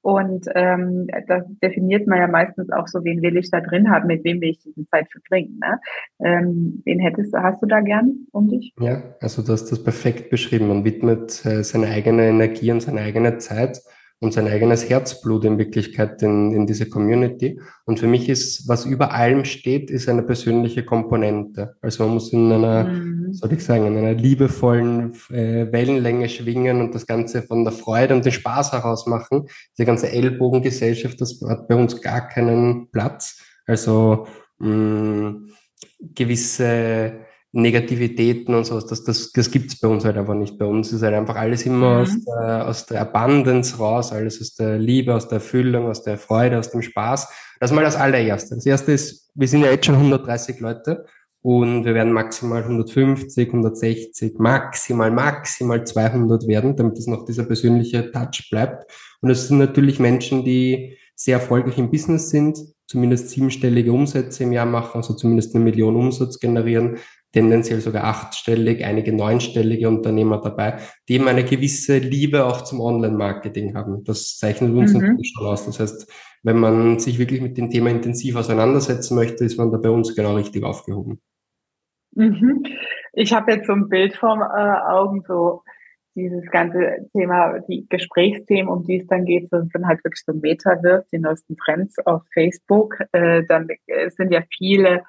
Und 0.05 0.45
ähm, 0.55 1.07
das 1.29 1.45
definiert 1.63 2.07
man 2.07 2.19
ja 2.19 2.27
meistens 2.27 2.71
auch 2.71 2.87
so, 2.87 3.03
wen 3.05 3.23
will 3.23 3.39
ich 3.39 3.51
da 3.51 3.63
drin 3.63 3.91
haben, 3.91 4.07
mit 4.07 4.23
wem 4.23 4.39
will 4.43 4.51
ich 4.51 4.59
diese 4.59 4.85
Zeit 4.85 5.11
verbringen. 5.11 5.59
Ne? 5.63 5.81
Ähm, 6.23 6.83
wen 6.85 7.01
hättest 7.01 7.33
du, 7.33 7.39
hast 7.39 7.63
du 7.63 7.67
da 7.67 7.81
gern 7.81 8.27
um 8.31 8.51
dich? 8.51 8.75
Ja, 8.79 9.03
also 9.23 9.43
du 9.43 9.53
hast 9.53 9.73
das 9.73 9.83
perfekt 9.83 10.29
beschrieben. 10.29 10.69
Man 10.69 10.85
widmet 10.85 11.47
äh, 11.47 11.65
seine 11.65 11.87
eigene 11.87 12.27
Energie 12.27 12.71
und 12.71 12.83
seine 12.83 13.01
eigene 13.01 13.39
Zeit 13.39 13.81
und 14.25 14.33
sein 14.33 14.49
eigenes 14.49 14.89
Herzblut 14.89 15.45
in 15.45 15.59
Wirklichkeit 15.59 16.23
in, 16.23 16.55
in 16.55 16.67
diese 16.67 16.89
Community. 16.89 17.61
Und 17.85 18.01
für 18.01 18.07
mich 18.07 18.31
ist, 18.31 18.67
was 18.67 18.87
über 18.87 19.13
allem 19.13 19.45
steht, 19.45 19.91
ist 19.91 20.09
eine 20.09 20.23
persönliche 20.23 20.83
Komponente. 20.83 21.77
Also 21.83 22.05
man 22.05 22.15
muss 22.15 22.33
in 22.33 22.51
einer, 22.51 22.85
mhm. 22.85 23.35
soll 23.35 23.53
ich 23.53 23.63
sagen, 23.63 23.87
in 23.87 23.99
einer 23.99 24.15
liebevollen 24.15 25.13
äh, 25.29 25.71
Wellenlänge 25.71 26.31
schwingen 26.31 26.81
und 26.81 26.95
das 26.95 27.07
Ganze 27.07 27.43
von 27.43 27.65
der 27.65 27.75
Freude 27.75 28.15
und 28.15 28.25
dem 28.25 28.33
Spaß 28.33 28.73
heraus 28.73 29.07
machen. 29.07 29.47
Diese 29.77 29.85
ganze 29.85 30.11
Ellbogengesellschaft, 30.11 31.21
das 31.21 31.39
hat 31.47 31.69
bei 31.69 31.75
uns 31.75 32.01
gar 32.01 32.27
keinen 32.27 32.91
Platz. 32.91 33.43
Also 33.67 34.27
mh, 34.59 35.35
gewisse 36.15 37.13
Negativitäten 37.57 38.53
und 38.53 38.65
sowas, 38.65 38.87
das, 38.87 39.05
das, 39.05 39.31
das 39.31 39.49
gibt's 39.49 39.79
bei 39.79 39.87
uns 39.87 40.05
halt 40.05 40.17
einfach 40.17 40.35
nicht. 40.35 40.59
Bei 40.59 40.65
uns 40.65 40.93
ist 40.93 41.03
halt 41.03 41.15
einfach 41.15 41.37
alles 41.37 41.65
immer 41.65 41.95
mhm. 41.95 42.03
aus, 42.03 42.25
der, 42.25 42.69
aus 42.69 42.87
der 42.87 43.01
Abundance 43.03 43.79
raus, 43.79 44.13
alles 44.13 44.41
aus 44.41 44.55
der 44.55 44.77
Liebe, 44.77 45.15
aus 45.15 45.29
der 45.29 45.37
Erfüllung, 45.37 45.87
aus 45.87 46.03
der 46.03 46.19
Freude, 46.19 46.59
aus 46.59 46.71
dem 46.71 46.83
Spaß. 46.83 47.29
Das 47.61 47.71
ist 47.71 47.75
mal 47.75 47.85
das 47.85 47.95
allererste. 47.95 48.57
Das 48.57 48.67
erste 48.67 48.91
ist, 48.91 49.31
wir 49.37 49.47
sind 49.47 49.61
ja 49.61 49.71
jetzt 49.71 49.87
schon 49.87 49.95
130 49.95 50.59
Leute 50.59 51.05
und 51.43 51.85
wir 51.85 51.95
werden 51.95 52.13
maximal 52.13 52.63
150, 52.63 53.47
160, 53.49 54.39
maximal, 54.39 55.13
maximal 55.13 55.87
200 55.87 56.49
werden, 56.49 56.75
damit 56.75 56.99
es 56.99 57.07
noch 57.07 57.25
dieser 57.25 57.45
persönliche 57.45 58.11
Touch 58.11 58.49
bleibt. 58.51 58.91
Und 59.21 59.31
es 59.31 59.47
sind 59.47 59.59
natürlich 59.59 60.01
Menschen, 60.01 60.45
die 60.45 60.99
sehr 61.15 61.39
erfolgreich 61.39 61.79
im 61.79 61.93
Business 61.93 62.31
sind, 62.31 62.59
zumindest 62.89 63.31
siebenstellige 63.31 63.93
Umsätze 63.93 64.43
im 64.43 64.53
Jahr 64.53 64.67
machen, 64.67 64.97
also 64.97 65.15
zumindest 65.15 65.55
eine 65.55 65.63
Million 65.63 65.95
Umsatz 65.95 66.41
generieren, 66.41 66.97
tendenziell 67.35 67.81
sogar 67.81 68.05
achtstellig, 68.05 68.85
einige 68.85 69.13
neunstellige 69.13 69.89
Unternehmer 69.89 70.41
dabei, 70.41 70.79
die 71.09 71.15
eben 71.15 71.27
eine 71.27 71.45
gewisse 71.45 71.99
Liebe 71.99 72.47
auch 72.47 72.63
zum 72.63 72.81
Online-Marketing 72.81 73.75
haben. 73.75 74.05
Das 74.05 74.39
zeichnet 74.39 74.73
uns 74.73 74.95
mhm. 74.95 75.01
natürlich 75.01 75.33
schon 75.35 75.47
aus. 75.47 75.67
Das 75.67 75.81
heißt, 75.81 76.13
wenn 76.45 76.59
man 76.59 77.01
sich 77.01 77.19
wirklich 77.19 77.41
mit 77.41 77.59
dem 77.59 77.71
Thema 77.71 77.91
intensiv 77.91 78.37
auseinandersetzen 78.37 79.17
möchte, 79.17 79.45
ist 79.45 79.59
man 79.59 79.73
da 79.73 79.79
bei 79.79 79.91
uns 79.91 80.15
genau 80.15 80.37
richtig 80.37 80.63
aufgehoben. 80.63 81.21
Mhm. 82.13 82.65
Ich 83.15 83.33
habe 83.33 83.51
jetzt 83.51 83.67
so 83.67 83.73
ein 83.73 83.89
Bild 83.89 84.15
vor 84.15 84.37
äh, 84.37 84.93
Augen, 84.93 85.25
so 85.27 85.63
dieses 86.15 86.49
ganze 86.53 87.09
Thema, 87.13 87.59
die 87.69 87.85
Gesprächsthemen, 87.89 88.69
um 88.69 88.85
die 88.85 89.01
es 89.01 89.09
dann 89.09 89.25
geht, 89.25 89.51
sind 89.51 89.89
halt 89.89 90.05
wirklich 90.05 90.23
so 90.25 90.33
Metaverse, 90.33 91.09
die 91.13 91.19
neuesten 91.19 91.57
Trends 91.57 91.99
auf 92.07 92.23
Facebook. 92.33 92.97
Äh, 93.11 93.43
dann 93.49 93.67
äh, 93.87 94.09
sind 94.11 94.31
ja 94.31 94.45
viele 94.57 95.03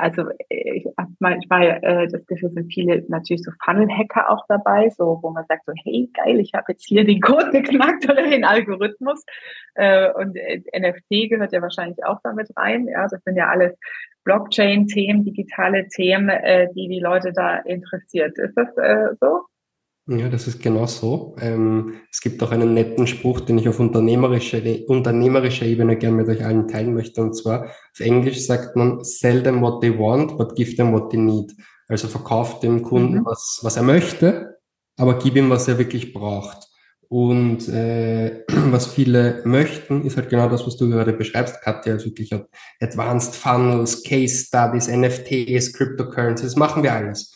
also 0.00 0.24
ich 0.48 0.86
habe 0.98 1.12
manchmal 1.18 1.78
äh, 1.82 2.08
das 2.08 2.26
Gefühl, 2.26 2.50
sind 2.50 2.72
viele 2.72 3.04
natürlich 3.08 3.42
so 3.42 3.52
Funnel-Hacker 3.64 4.30
auch 4.30 4.44
dabei, 4.48 4.88
so 4.90 5.18
wo 5.22 5.30
man 5.30 5.44
sagt 5.46 5.66
so, 5.66 5.72
hey 5.84 6.10
geil, 6.14 6.40
ich 6.40 6.54
habe 6.54 6.66
jetzt 6.68 6.86
hier 6.86 7.04
den 7.04 7.20
Code 7.20 7.50
geknackt 7.50 8.08
oder 8.08 8.28
den 8.28 8.44
Algorithmus. 8.44 9.24
Äh, 9.74 10.10
und 10.12 10.36
äh, 10.36 10.62
NFT 10.76 11.30
gehört 11.30 11.52
ja 11.52 11.62
wahrscheinlich 11.62 12.04
auch 12.04 12.18
damit 12.24 12.48
rein. 12.56 12.86
Ja, 12.88 13.06
das 13.08 13.22
sind 13.24 13.36
ja 13.36 13.48
alles 13.48 13.76
Blockchain-Themen, 14.24 15.24
digitale 15.24 15.88
Themen, 15.88 16.28
äh, 16.28 16.68
die 16.74 16.88
die 16.88 17.00
Leute 17.00 17.32
da 17.32 17.58
interessiert. 17.58 18.38
Ist 18.38 18.56
das 18.56 18.76
äh, 18.76 19.14
so? 19.20 19.42
Ja, 20.10 20.28
das 20.28 20.48
ist 20.48 20.60
genau 20.60 20.86
so. 20.86 21.36
Ähm, 21.40 22.00
es 22.10 22.20
gibt 22.20 22.42
auch 22.42 22.50
einen 22.50 22.74
netten 22.74 23.06
Spruch, 23.06 23.38
den 23.40 23.58
ich 23.58 23.68
auf 23.68 23.78
unternehmerischer, 23.78 24.60
unternehmerischer 24.88 25.66
Ebene 25.66 25.96
gerne 25.96 26.16
mit 26.16 26.28
euch 26.28 26.44
allen 26.44 26.66
teilen 26.66 26.94
möchte. 26.94 27.22
Und 27.22 27.34
zwar 27.34 27.66
auf 27.66 28.00
Englisch 28.00 28.44
sagt 28.44 28.74
man, 28.74 29.04
sell 29.04 29.40
them 29.40 29.62
what 29.62 29.80
they 29.80 29.96
want, 29.96 30.36
but 30.36 30.56
give 30.56 30.74
them 30.74 30.92
what 30.92 31.10
they 31.10 31.20
need. 31.20 31.54
Also 31.86 32.08
verkauft 32.08 32.64
dem 32.64 32.82
Kunden, 32.82 33.18
mhm. 33.18 33.24
was, 33.24 33.60
was 33.62 33.76
er 33.76 33.84
möchte, 33.84 34.58
aber 34.96 35.16
gib 35.16 35.36
ihm, 35.36 35.48
was 35.48 35.68
er 35.68 35.78
wirklich 35.78 36.12
braucht. 36.12 36.66
Und 37.08 37.68
äh, 37.68 38.42
was 38.48 38.86
viele 38.88 39.42
möchten, 39.44 40.04
ist 40.04 40.16
halt 40.16 40.28
genau 40.28 40.48
das, 40.48 40.66
was 40.66 40.76
du 40.76 40.90
gerade 40.90 41.12
beschreibst, 41.12 41.62
Katja, 41.62 41.92
also 41.92 42.06
wirklich 42.06 42.34
Advanced 42.80 43.36
Funnels, 43.36 44.02
Case 44.02 44.44
Studies, 44.46 44.88
NFTs, 44.88 45.72
Cryptocurrencies, 45.72 46.56
machen 46.56 46.82
wir 46.82 46.94
alles. 46.94 47.32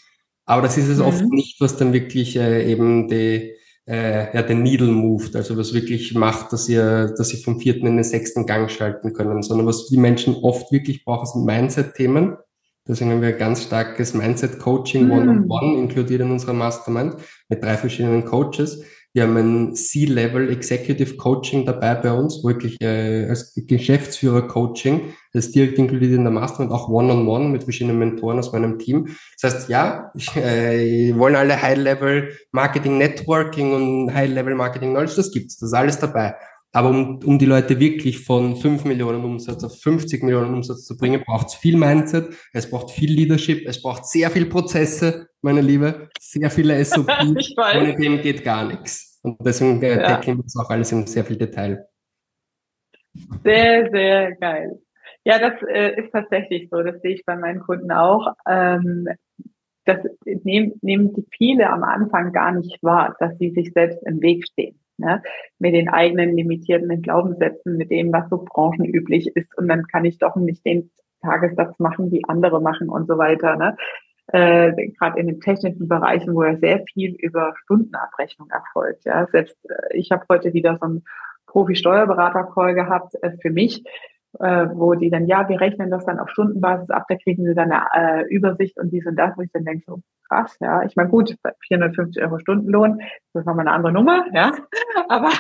Aber 0.47 0.63
das 0.63 0.77
ist 0.77 0.89
es 0.89 0.99
mhm. 0.99 1.05
oft 1.05 1.25
nicht, 1.25 1.61
was 1.61 1.77
dann 1.77 1.93
wirklich 1.93 2.37
äh, 2.37 2.71
eben 2.71 3.09
die, 3.09 3.55
äh, 3.87 4.35
ja, 4.35 4.43
den 4.43 4.63
Needle 4.63 4.91
moved, 4.91 5.37
also 5.37 5.57
was 5.57 5.73
wirklich 5.73 6.15
macht, 6.15 6.53
dass 6.53 6.69
ihr, 6.69 7.15
dass 7.17 7.29
sie 7.29 7.43
vom 7.43 7.61
vierten 7.61 7.87
in 7.87 7.97
den 7.97 8.05
sechsten 8.05 8.47
Gang 8.47 8.71
schalten 8.71 9.13
können, 9.13 9.43
sondern 9.43 9.67
was 9.67 9.87
die 9.89 9.97
Menschen 9.97 10.35
oft 10.37 10.71
wirklich 10.73 11.05
brauchen, 11.05 11.27
sind 11.27 11.45
Mindset-Themen. 11.45 12.37
Deswegen 12.87 13.13
haben 13.13 13.23
wir 13.23 13.29
ein 13.29 13.39
ganz 13.39 13.63
starkes 13.63 14.13
Mindset-Coaching 14.13 15.07
mhm. 15.07 15.13
One-on-One 15.13 15.79
inkludiert 15.79 16.21
in 16.21 16.31
unserer 16.31 16.53
Mastermind 16.53 17.17
mit 17.49 17.63
drei 17.63 17.77
verschiedenen 17.77 18.25
Coaches, 18.25 18.83
wir 19.15 19.23
haben 19.23 19.37
ein 19.37 19.75
C-Level 19.77 20.51
Executive 20.51 21.17
Coaching 21.17 21.65
dabei 21.65 21.95
bei 21.95 22.13
uns, 22.13 22.43
wirklich 22.43 22.81
äh, 22.81 23.27
als 23.29 23.55
Geschäftsführer 23.55 24.49
Coaching, 24.49 25.15
das 25.33 25.47
ist 25.47 25.55
direkt 25.55 25.79
inkludiert 25.79 26.13
in 26.13 26.25
der 26.25 26.33
Master 26.33 26.65
und 26.65 26.73
auch 26.73 26.89
One-on-One 26.89 27.45
-on 27.45 27.47
-one 27.47 27.53
mit 27.53 27.63
verschiedenen 27.63 28.01
Mentoren 28.01 28.41
aus 28.41 28.53
meinem 28.53 28.79
Team. 28.79 29.17
Das 29.41 29.55
heißt, 29.55 29.69
ja, 29.69 30.11
ich, 30.17 30.35
äh, 30.35 31.17
wollen 31.17 31.37
alle 31.37 31.63
High-Level 31.63 32.33
Marketing 32.51 32.99
Networking 32.99 33.73
und 33.73 34.13
High-Level 34.13 34.57
Marketing 34.57 34.91
Knowledge, 34.91 35.15
das 35.17 35.31
gibt's, 35.31 35.59
das 35.59 35.69
ist 35.69 35.75
alles 35.75 35.99
dabei. 36.01 36.35
Aber 36.75 36.91
um, 36.91 37.21
um 37.25 37.39
die 37.39 37.47
Leute 37.47 37.79
wirklich 37.79 38.19
von 38.19 38.57
5 38.57 38.85
Millionen 38.85 39.25
Umsatz 39.25 39.63
auf 39.63 39.81
50 39.81 40.25
Millionen 40.25 40.53
Umsatz 40.55 40.85
zu 40.85 40.97
bringen, 40.97 41.23
braucht 41.25 41.47
es 41.47 41.55
viel 41.55 41.77
Mindset, 41.77 42.35
es 42.53 42.69
braucht 42.69 42.91
viel 42.91 43.13
Leadership, 43.13 43.65
es 43.69 43.81
braucht 43.81 44.07
sehr 44.07 44.29
viel 44.29 44.47
Prozesse, 44.47 45.29
meine 45.41 45.61
Liebe, 45.61 46.09
sehr 46.19 46.51
viele 46.51 46.85
SOP. 46.85 47.09
Ohne 47.77 47.95
dem 47.95 48.21
geht 48.21 48.43
gar 48.43 48.67
nichts. 48.67 49.04
Und 49.25 49.39
deswegen 49.41 49.83
äh, 49.83 50.03
ja. 50.03 50.21
wir 50.25 50.37
das 50.37 50.57
auch 50.57 50.69
alles 50.69 50.93
in 50.93 51.07
sehr 51.07 51.25
viel 51.25 51.39
Detail. 51.39 51.89
Sehr, 53.43 53.91
sehr 53.91 54.33
geil. 54.37 54.79
Ja, 55.25 55.39
das 55.39 55.55
äh, 55.67 55.99
ist 55.99 56.13
tatsächlich 56.13 56.69
so. 56.71 56.83
Das 56.83 57.01
sehe 57.01 57.15
ich 57.15 57.25
bei 57.25 57.35
meinen 57.35 57.61
Kunden 57.61 57.91
auch. 57.91 58.35
Ähm, 58.47 59.09
das 59.87 59.99
nehmen, 60.25 60.75
nehmen 60.83 61.15
die 61.15 61.27
viele 61.31 61.71
am 61.71 61.85
Anfang 61.85 62.33
gar 62.33 62.53
nicht 62.53 62.83
wahr, 62.83 63.17
dass 63.19 63.37
sie 63.39 63.51
sich 63.51 63.73
selbst 63.73 64.03
im 64.07 64.21
Weg 64.21 64.47
stehen. 64.47 64.79
Ne? 64.99 65.23
Mit 65.59 65.75
den 65.75 65.89
eigenen 65.89 66.37
limitierenden 66.37 67.01
Glaubenssätzen, 67.01 67.79
mit 67.79 67.91
dem, 67.91 68.13
was 68.13 68.29
so 68.29 68.45
branchenüblich 68.45 69.29
ist. 69.35 69.57
Und 69.57 69.69
dann 69.69 69.87
kann 69.87 70.05
ich 70.05 70.19
doch 70.19 70.37
nicht 70.37 70.65
den 70.67 70.91
Tagessatz 71.23 71.79
machen, 71.79 72.13
wie 72.13 72.23
andere 72.29 72.61
machen 72.61 72.91
und 72.91 73.09
so 73.09 73.17
weiter. 73.17 73.57
Ne? 73.57 73.77
Äh, 74.29 74.73
Gerade 74.99 75.21
in 75.21 75.27
den 75.27 75.41
technischen 75.41 75.87
Bereichen, 75.87 76.35
wo 76.35 76.45
ja 76.45 76.57
sehr 76.57 76.83
viel 76.93 77.15
über 77.15 77.55
Stundenabrechnung 77.57 78.49
erfolgt. 78.51 79.05
Ja? 79.05 79.27
Selbst 79.31 79.57
äh, 79.69 79.97
ich 79.97 80.11
habe 80.11 80.25
heute 80.31 80.55
wieder 80.55 80.79
so 80.81 80.87
einen 80.87 81.05
Profi-Steuerberater-Call 81.47 82.75
gehabt 82.75 83.15
äh, 83.23 83.37
für 83.41 83.51
mich, 83.51 83.85
äh, 84.41 84.67
wo 84.73 84.95
die 84.95 85.11
dann, 85.11 85.27
ja, 85.27 85.49
wir 85.49 85.61
rechnen 85.61 85.91
das 85.91 86.05
dann 86.05 86.19
auf 86.19 86.31
Stundenbasis 86.31 86.91
ab, 86.91 87.05
da 87.09 87.17
kriegen 87.17 87.45
sie 87.45 87.55
dann 87.55 87.71
eine 87.71 88.25
äh, 88.25 88.35
Übersicht 88.35 88.79
und 88.79 88.91
dies 88.91 89.07
und 89.07 89.17
das, 89.17 89.37
wo 89.37 89.43
ich 89.43 89.51
dann 89.53 89.65
denke, 89.65 89.85
so 89.87 90.01
krass, 90.29 90.57
ja. 90.61 90.83
Ich 90.83 90.97
meine, 90.97 91.11
gut, 91.11 91.37
450 91.67 92.23
Euro 92.23 92.39
Stundenlohn, 92.39 92.99
das 93.33 93.43
ist 93.43 93.47
nochmal 93.47 93.67
eine 93.67 93.77
andere 93.77 93.93
Nummer, 93.93 94.25
ja. 94.33 94.53
Aber 95.09 95.31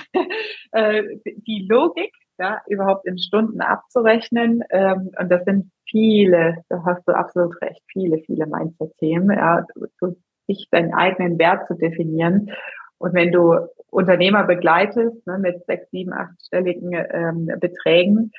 äh, 0.72 1.02
die 1.24 1.66
Logik, 1.68 2.12
ja, 2.38 2.60
überhaupt 2.68 3.06
in 3.06 3.18
Stunden 3.18 3.60
abzurechnen, 3.60 4.62
ähm, 4.70 5.10
und 5.18 5.30
das 5.30 5.44
sind 5.44 5.70
viele, 5.88 6.56
da 6.68 6.82
hast 6.84 7.06
du 7.06 7.12
absolut 7.12 7.60
recht, 7.62 7.82
viele, 7.92 8.18
viele 8.18 8.46
Mindset-Themen, 8.46 9.36
ja, 9.36 9.64
so 10.00 10.16
sich 10.46 10.68
deinen 10.70 10.92
eigenen 10.92 11.38
Wert 11.38 11.66
zu 11.66 11.74
definieren. 11.74 12.50
Und 12.98 13.14
wenn 13.14 13.32
du 13.32 13.56
Unternehmer 13.90 14.44
begleitest 14.44 15.26
ne, 15.26 15.38
mit 15.38 15.64
sechs, 15.66 15.90
sieben, 15.90 16.12
achtstelligen 16.12 16.92
ähm, 16.92 17.50
Beträgen, 17.60 18.32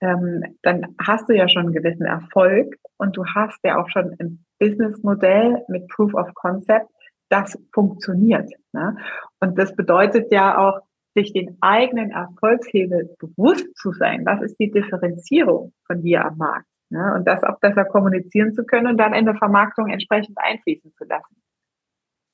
ähm, 0.00 0.56
dann 0.62 0.94
hast 1.00 1.28
du 1.28 1.34
ja 1.34 1.48
schon 1.48 1.66
einen 1.66 1.74
gewissen 1.74 2.06
Erfolg 2.06 2.76
und 2.98 3.16
du 3.16 3.24
hast 3.24 3.58
ja 3.64 3.80
auch 3.80 3.88
schon 3.88 4.16
ein 4.18 4.44
Businessmodell 4.58 5.62
mit 5.68 5.86
Proof 5.88 6.14
of 6.14 6.34
Concept, 6.34 6.86
das 7.28 7.58
funktioniert. 7.72 8.50
Ne? 8.72 8.96
Und 9.40 9.58
das 9.58 9.74
bedeutet 9.76 10.32
ja 10.32 10.58
auch, 10.58 10.80
sich 11.14 11.32
den 11.32 11.56
eigenen 11.60 12.10
Erfolgshebel 12.10 13.14
bewusst 13.18 13.66
zu 13.76 13.92
sein. 13.92 14.24
Was 14.24 14.42
ist 14.42 14.56
die 14.58 14.70
Differenzierung 14.70 15.72
von 15.86 16.02
dir 16.02 16.24
am 16.24 16.38
Markt? 16.38 16.68
Ne? 16.90 17.14
Und 17.16 17.26
das 17.26 17.42
auch 17.42 17.58
besser 17.60 17.84
kommunizieren 17.84 18.52
zu 18.52 18.64
können 18.64 18.86
und 18.86 18.96
dann 18.98 19.14
in 19.14 19.24
der 19.24 19.36
Vermarktung 19.36 19.88
entsprechend 19.88 20.36
einfließen 20.38 20.92
zu 20.96 21.04
lassen. 21.04 21.42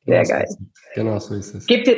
Sehr 0.04 0.22
genau 0.22 0.34
geil. 0.34 0.46
Genau 0.94 1.18
so 1.18 1.34
ist 1.34 1.54
es. 1.54 1.66
Gibt, 1.66 1.88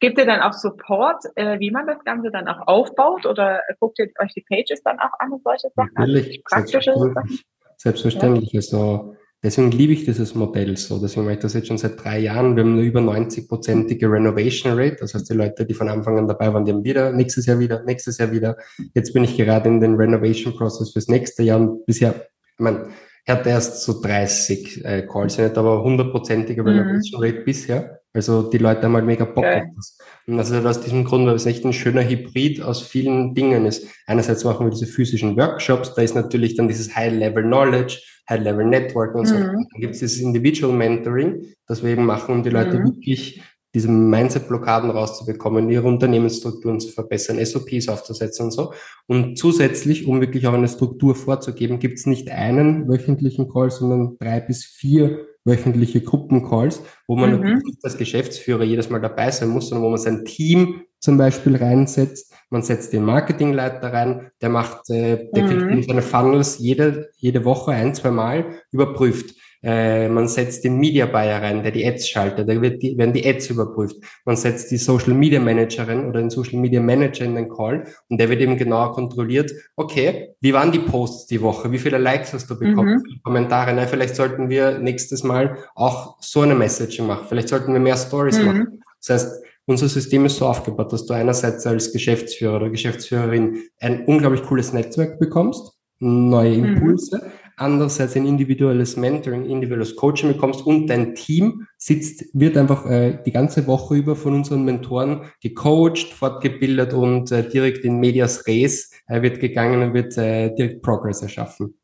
Gibt 0.00 0.18
ihr 0.18 0.26
dann 0.26 0.40
auch 0.40 0.52
Support, 0.52 1.24
äh, 1.36 1.58
wie 1.60 1.70
man 1.70 1.86
das 1.86 2.02
Ganze 2.04 2.30
dann 2.30 2.48
auch 2.48 2.66
aufbaut 2.66 3.26
oder 3.26 3.62
guckt 3.80 3.98
ihr 3.98 4.10
euch 4.18 4.34
die 4.34 4.44
Pages 4.46 4.82
dann 4.82 4.98
auch 4.98 5.12
an 5.18 5.32
und 5.32 5.42
solche 5.42 5.70
Sachen? 5.74 5.92
Natürlich, 5.94 6.42
also 6.50 6.66
selbstverständlich. 6.66 7.46
selbstverständlich. 7.76 8.52
Ja. 8.52 8.58
Also 8.58 9.16
deswegen 9.44 9.70
liebe 9.70 9.92
ich 9.92 10.04
dieses 10.04 10.34
Modell 10.34 10.76
so. 10.76 10.98
Deswegen 10.98 11.26
mache 11.26 11.34
ich 11.34 11.40
das 11.40 11.54
jetzt 11.54 11.68
schon 11.68 11.78
seit 11.78 12.02
drei 12.02 12.18
Jahren. 12.18 12.56
Wir 12.56 12.64
haben 12.64 12.72
eine 12.72 12.82
über 12.82 13.00
90-prozentige 13.00 14.10
Renovation 14.10 14.72
Rate. 14.72 14.96
Das 15.00 15.14
heißt, 15.14 15.30
die 15.30 15.34
Leute, 15.34 15.66
die 15.66 15.74
von 15.74 15.88
Anfang 15.88 16.18
an 16.18 16.26
dabei 16.26 16.52
waren, 16.52 16.64
die 16.64 16.72
haben 16.72 16.82
wieder, 16.82 17.12
nächstes 17.12 17.46
Jahr 17.46 17.58
wieder, 17.58 17.84
nächstes 17.84 18.18
Jahr 18.18 18.32
wieder. 18.32 18.56
Jetzt 18.94 19.12
bin 19.12 19.22
ich 19.22 19.36
gerade 19.36 19.68
in 19.68 19.80
den 19.80 19.94
Renovation 19.94 20.56
Process 20.56 20.90
fürs 20.92 21.08
nächste 21.08 21.42
Jahr 21.42 21.60
und 21.60 21.84
bisher, 21.86 22.14
ich 22.14 22.58
meine, 22.58 22.88
er 23.26 23.36
hat 23.36 23.46
erst 23.46 23.82
so 23.82 24.02
30 24.02 24.84
äh, 24.84 25.06
Calls, 25.06 25.38
nicht, 25.38 25.56
aber 25.56 25.82
hundertprozentige 25.82 26.62
mhm. 26.62 26.68
Renovation 26.68 27.22
Rate 27.22 27.40
bisher. 27.40 28.00
Also 28.12 28.48
die 28.48 28.58
Leute 28.58 28.82
haben 28.82 28.94
halt 28.94 29.06
mega 29.06 29.24
Bock 29.24 29.44
okay. 29.44 29.62
auf 29.62 29.74
das. 29.76 29.98
Und 30.26 30.38
also 30.38 30.56
aus 30.56 30.80
diesem 30.80 31.04
Grund, 31.04 31.26
weil 31.26 31.34
es 31.34 31.46
echt 31.46 31.64
ein 31.64 31.72
schöner 31.72 32.08
Hybrid 32.08 32.62
aus 32.62 32.82
vielen 32.82 33.34
Dingen 33.34 33.66
ist. 33.66 33.88
Einerseits 34.06 34.44
machen 34.44 34.66
wir 34.66 34.70
diese 34.70 34.86
physischen 34.86 35.36
Workshops, 35.36 35.94
da 35.94 36.02
ist 36.02 36.14
natürlich 36.14 36.56
dann 36.56 36.68
dieses 36.68 36.94
High-Level-Knowledge, 36.94 37.98
High-Level-Network 38.28 39.14
und 39.14 39.26
so. 39.26 39.34
Mhm. 39.34 39.66
Dann 39.72 39.80
gibt 39.80 39.94
es 39.94 40.00
dieses 40.00 40.20
Individual 40.20 40.72
Mentoring, 40.72 41.44
das 41.66 41.82
wir 41.82 41.90
eben 41.90 42.06
machen, 42.06 42.34
um 42.34 42.42
die 42.42 42.50
Leute 42.50 42.78
mhm. 42.78 42.84
wirklich 42.84 43.42
diese 43.74 43.88
Mindset-Blockaden 43.88 44.90
rauszubekommen, 44.90 45.68
ihre 45.68 45.88
Unternehmensstrukturen 45.88 46.78
zu 46.78 46.92
verbessern, 46.92 47.44
SOPs 47.44 47.88
aufzusetzen 47.88 48.46
und 48.46 48.52
so. 48.52 48.72
Und 49.06 49.36
zusätzlich, 49.36 50.06
um 50.06 50.20
wirklich 50.20 50.46
auch 50.46 50.54
eine 50.54 50.68
Struktur 50.68 51.16
vorzugeben, 51.16 51.80
gibt 51.80 51.98
es 51.98 52.06
nicht 52.06 52.30
einen 52.30 52.88
wöchentlichen 52.88 53.50
Call, 53.52 53.70
sondern 53.70 54.16
drei 54.18 54.40
bis 54.40 54.64
vier 54.64 55.26
wöchentliche 55.44 56.00
Gruppencalls, 56.00 56.82
wo 57.06 57.16
man 57.16 57.32
mhm. 57.32 57.40
natürlich 57.40 57.78
als 57.82 57.96
Geschäftsführer 57.96 58.64
jedes 58.64 58.90
Mal 58.90 59.00
dabei 59.00 59.30
sein 59.30 59.50
muss, 59.50 59.68
sondern 59.68 59.84
wo 59.84 59.90
man 59.90 59.98
sein 59.98 60.24
Team 60.24 60.82
zum 60.98 61.18
Beispiel 61.18 61.56
reinsetzt. 61.56 62.32
Man 62.50 62.62
setzt 62.62 62.92
den 62.92 63.04
Marketingleiter 63.04 63.92
rein, 63.92 64.30
der 64.40 64.48
macht, 64.48 64.88
äh, 64.90 65.28
der 65.34 65.44
mhm. 65.44 65.68
kriegt 65.68 65.88
seine 65.88 66.02
Funnels 66.02 66.58
jede, 66.58 67.10
jede 67.16 67.44
Woche 67.44 67.72
ein, 67.72 67.94
zwei 67.94 68.10
Mal 68.10 68.60
überprüft 68.70 69.34
äh, 69.64 70.10
man 70.10 70.28
setzt 70.28 70.62
den 70.64 70.76
Media 70.76 71.06
Buyer 71.06 71.40
rein, 71.40 71.62
der 71.62 71.72
die 71.72 71.86
Ads 71.86 72.06
schaltet, 72.06 72.48
da 72.48 72.60
wird 72.60 72.82
die, 72.82 72.98
werden 72.98 73.14
die 73.14 73.26
Ads 73.26 73.48
überprüft. 73.48 73.96
Man 74.26 74.36
setzt 74.36 74.70
die 74.70 74.76
Social 74.76 75.14
Media 75.14 75.40
Managerin 75.40 76.04
oder 76.04 76.20
den 76.20 76.28
Social 76.28 76.60
Media 76.60 76.82
Manager 76.82 77.24
in 77.24 77.34
den 77.34 77.48
Call 77.48 77.84
und 78.10 78.20
der 78.20 78.28
wird 78.28 78.42
eben 78.42 78.58
genauer 78.58 78.92
kontrolliert, 78.92 79.50
okay, 79.74 80.34
wie 80.40 80.52
waren 80.52 80.70
die 80.70 80.80
Posts 80.80 81.28
die 81.28 81.40
Woche? 81.40 81.72
Wie 81.72 81.78
viele 81.78 81.96
Likes 81.96 82.34
hast 82.34 82.50
du 82.50 82.58
bekommen? 82.58 82.96
Mhm. 82.96 83.20
Kommentare? 83.22 83.72
Na, 83.72 83.86
vielleicht 83.86 84.16
sollten 84.16 84.50
wir 84.50 84.78
nächstes 84.78 85.24
Mal 85.24 85.56
auch 85.74 86.18
so 86.20 86.42
eine 86.42 86.54
Messaging 86.54 87.06
machen. 87.06 87.24
Vielleicht 87.26 87.48
sollten 87.48 87.72
wir 87.72 87.80
mehr 87.80 87.96
Stories 87.96 88.38
mhm. 88.38 88.44
machen. 88.44 88.82
Das 89.00 89.22
heißt, 89.22 89.44
unser 89.64 89.88
System 89.88 90.26
ist 90.26 90.36
so 90.36 90.46
aufgebaut, 90.46 90.92
dass 90.92 91.06
du 91.06 91.14
einerseits 91.14 91.66
als 91.66 91.90
Geschäftsführer 91.90 92.56
oder 92.56 92.68
Geschäftsführerin 92.68 93.62
ein 93.80 94.04
unglaublich 94.04 94.42
cooles 94.42 94.74
Netzwerk 94.74 95.18
bekommst, 95.18 95.72
neue 96.00 96.58
mhm. 96.58 96.64
Impulse, 96.64 97.16
mhm 97.16 97.43
andererseits 97.56 98.16
ein 98.16 98.26
individuelles 98.26 98.96
Mentoring, 98.96 99.44
individuelles 99.44 99.96
Coaching 99.96 100.32
bekommst 100.32 100.66
und 100.66 100.88
dein 100.88 101.14
Team 101.14 101.66
sitzt, 101.76 102.24
wird 102.32 102.56
einfach 102.56 102.86
äh, 102.86 103.18
die 103.24 103.32
ganze 103.32 103.66
Woche 103.66 103.94
über 103.94 104.16
von 104.16 104.34
unseren 104.34 104.64
Mentoren 104.64 105.30
gecoacht, 105.42 106.12
fortgebildet 106.12 106.92
und 106.92 107.30
äh, 107.32 107.48
direkt 107.48 107.84
in 107.84 107.98
Medias 108.00 108.46
Res 108.46 108.90
äh, 109.06 109.22
wird 109.22 109.40
gegangen 109.40 109.82
und 109.82 109.94
wird 109.94 110.16
äh, 110.18 110.54
direkt 110.54 110.82
Progress 110.82 111.22
erschaffen. 111.22 111.74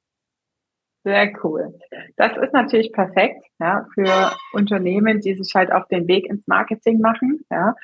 Sehr 1.02 1.32
cool. 1.42 1.74
Das 2.16 2.36
ist 2.36 2.52
natürlich 2.52 2.92
perfekt 2.92 3.42
ja, 3.58 3.86
für 3.94 4.32
Unternehmen, 4.52 5.20
die 5.20 5.34
sich 5.34 5.54
halt 5.54 5.72
auf 5.72 5.88
den 5.88 6.06
Weg 6.08 6.26
ins 6.26 6.46
Marketing 6.46 7.00
machen. 7.00 7.44
Ja, 7.50 7.74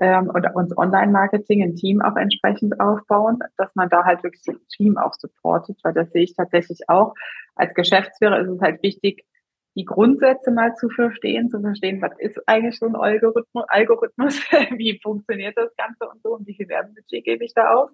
ähm, 0.00 0.30
und 0.30 0.46
uns 0.54 0.76
Online-Marketing, 0.76 1.62
ein 1.62 1.76
Team 1.76 2.02
auch 2.02 2.16
entsprechend 2.16 2.80
aufbauen, 2.80 3.38
dass 3.56 3.74
man 3.74 3.88
da 3.88 4.04
halt 4.04 4.22
wirklich 4.22 4.42
das 4.44 4.56
Team 4.68 4.96
auch 4.98 5.14
supportet, 5.14 5.78
weil 5.82 5.94
das 5.94 6.10
sehe 6.10 6.24
ich 6.24 6.34
tatsächlich 6.34 6.88
auch. 6.88 7.14
Als 7.54 7.74
Geschäftsführer 7.74 8.40
ist 8.40 8.48
es 8.48 8.60
halt 8.60 8.82
wichtig, 8.82 9.24
die 9.76 9.84
Grundsätze 9.84 10.52
mal 10.52 10.74
zu 10.76 10.88
verstehen, 10.88 11.50
zu 11.50 11.60
verstehen, 11.60 12.00
was 12.00 12.12
ist 12.18 12.40
eigentlich 12.46 12.78
so 12.78 12.86
ein 12.86 12.94
Algorithmus, 12.94 13.64
Algorithmus 13.68 14.40
wie 14.76 15.00
funktioniert 15.02 15.56
das 15.56 15.74
Ganze 15.76 16.08
und 16.08 16.22
so 16.22 16.34
und 16.34 16.46
wie 16.46 16.54
viel 16.54 16.68
Werbebudget 16.68 17.24
gebe 17.24 17.44
ich 17.44 17.54
da 17.54 17.74
aus. 17.74 17.90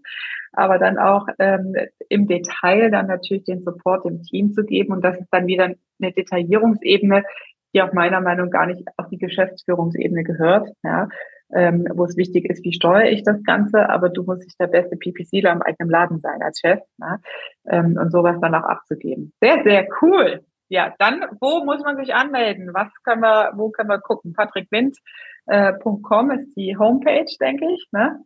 Aber 0.52 0.78
dann 0.78 0.98
auch 0.98 1.26
ähm, 1.38 1.74
im 2.08 2.26
Detail 2.26 2.90
dann 2.90 3.06
natürlich 3.06 3.44
den 3.44 3.62
Support 3.62 4.04
dem 4.04 4.22
Team 4.22 4.52
zu 4.52 4.64
geben 4.64 4.92
und 4.92 5.02
das 5.02 5.18
ist 5.18 5.28
dann 5.30 5.46
wieder 5.46 5.64
eine 5.64 6.12
Detaillierungsebene, 6.12 7.24
die 7.72 7.82
auch 7.82 7.92
meiner 7.92 8.20
Meinung 8.20 8.46
nach 8.46 8.52
gar 8.52 8.66
nicht 8.66 8.86
auf 8.96 9.08
die 9.08 9.18
Geschäftsführungsebene 9.18 10.24
gehört. 10.24 10.68
Ja 10.82 11.08
ähm, 11.54 11.86
wo 11.94 12.04
es 12.04 12.16
wichtig 12.16 12.48
ist, 12.48 12.64
wie 12.64 12.72
steuere 12.72 13.10
ich 13.10 13.22
das 13.22 13.42
Ganze, 13.42 13.88
aber 13.88 14.08
du 14.08 14.22
musst 14.22 14.42
nicht 14.42 14.58
der 14.60 14.68
beste 14.68 14.96
PPCler 14.96 15.52
im 15.52 15.62
eigenen 15.62 15.90
Laden 15.90 16.20
sein 16.20 16.42
als 16.42 16.60
Chef 16.60 16.80
ne? 16.98 17.20
ähm, 17.68 17.98
und 18.00 18.10
sowas 18.12 18.36
dann 18.40 18.54
auch 18.54 18.64
abzugeben. 18.64 19.32
Sehr, 19.40 19.62
sehr 19.62 19.88
cool. 20.02 20.44
Ja, 20.68 20.94
dann, 20.98 21.24
wo 21.40 21.64
muss 21.64 21.82
man 21.82 21.96
sich 21.96 22.14
anmelden? 22.14 22.70
Was 22.72 22.88
können 23.02 23.22
wir, 23.22 23.52
wo 23.56 23.70
können 23.70 23.88
wir 23.88 23.98
gucken? 23.98 24.32
patrickwind.com 24.32 26.30
ist 26.30 26.54
die 26.56 26.76
Homepage, 26.78 27.26
denke 27.40 27.66
ich. 27.72 27.88
Ne? 27.90 28.20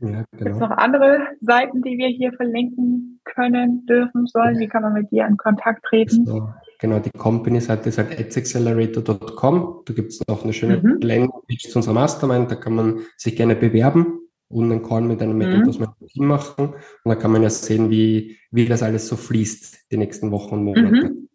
Ja, 0.00 0.08
genau. 0.08 0.24
Gibt 0.32 0.50
es 0.50 0.58
noch 0.58 0.70
andere 0.70 1.26
Seiten, 1.40 1.82
die 1.82 1.96
wir 1.96 2.08
hier 2.08 2.32
verlinken 2.32 3.20
können, 3.24 3.86
dürfen, 3.86 4.26
sollen? 4.26 4.58
Wie 4.58 4.68
kann 4.68 4.82
man 4.82 4.92
mit 4.92 5.10
dir 5.10 5.26
in 5.26 5.36
Kontakt 5.36 5.84
treten? 5.84 6.26
So. 6.26 6.48
Genau, 6.78 6.98
die 6.98 7.10
Company-Seite 7.10 7.88
ist 7.88 7.98
halt 7.98 8.18
adsaccelerator.com. 8.18 9.82
Da 9.86 9.94
gibt 9.94 10.12
es 10.12 10.20
noch 10.28 10.44
eine 10.44 10.52
schöne 10.52 10.78
mhm. 10.78 10.98
Landingpage 11.00 11.70
zu 11.70 11.78
unserer 11.78 11.94
Mastermind. 11.94 12.50
Da 12.50 12.56
kann 12.56 12.74
man 12.74 13.00
sich 13.16 13.36
gerne 13.36 13.56
bewerben 13.56 14.20
und 14.48 14.70
einen 14.70 14.82
Call 14.82 15.00
mit 15.02 15.22
einem 15.22 15.38
Mitglied 15.38 15.62
mhm. 15.62 15.68
aus 15.68 15.78
meinem 15.78 15.94
Team 16.08 16.26
machen. 16.26 16.74
Und 16.74 16.80
da 17.04 17.14
kann 17.14 17.32
man 17.32 17.42
ja 17.42 17.48
sehen, 17.48 17.88
wie, 17.90 18.36
wie 18.50 18.66
das 18.66 18.82
alles 18.82 19.08
so 19.08 19.16
fließt 19.16 19.90
die 19.90 19.96
nächsten 19.96 20.30
Wochen 20.30 20.56
und 20.56 20.64
Monate. 20.64 20.90
Mhm. 20.90 21.30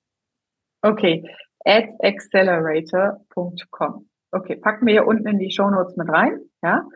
Okay, 0.83 1.23
adsaccelerator.com. 1.65 4.07
Okay, 4.31 4.55
packen 4.55 4.85
wir 4.85 4.93
hier 4.93 5.07
unten 5.07 5.27
in 5.27 5.39
die 5.39 5.51
Show 5.51 5.69
Notes 5.69 5.97
mit 5.97 6.07
rein. 6.09 6.39
Ja, 6.63 6.87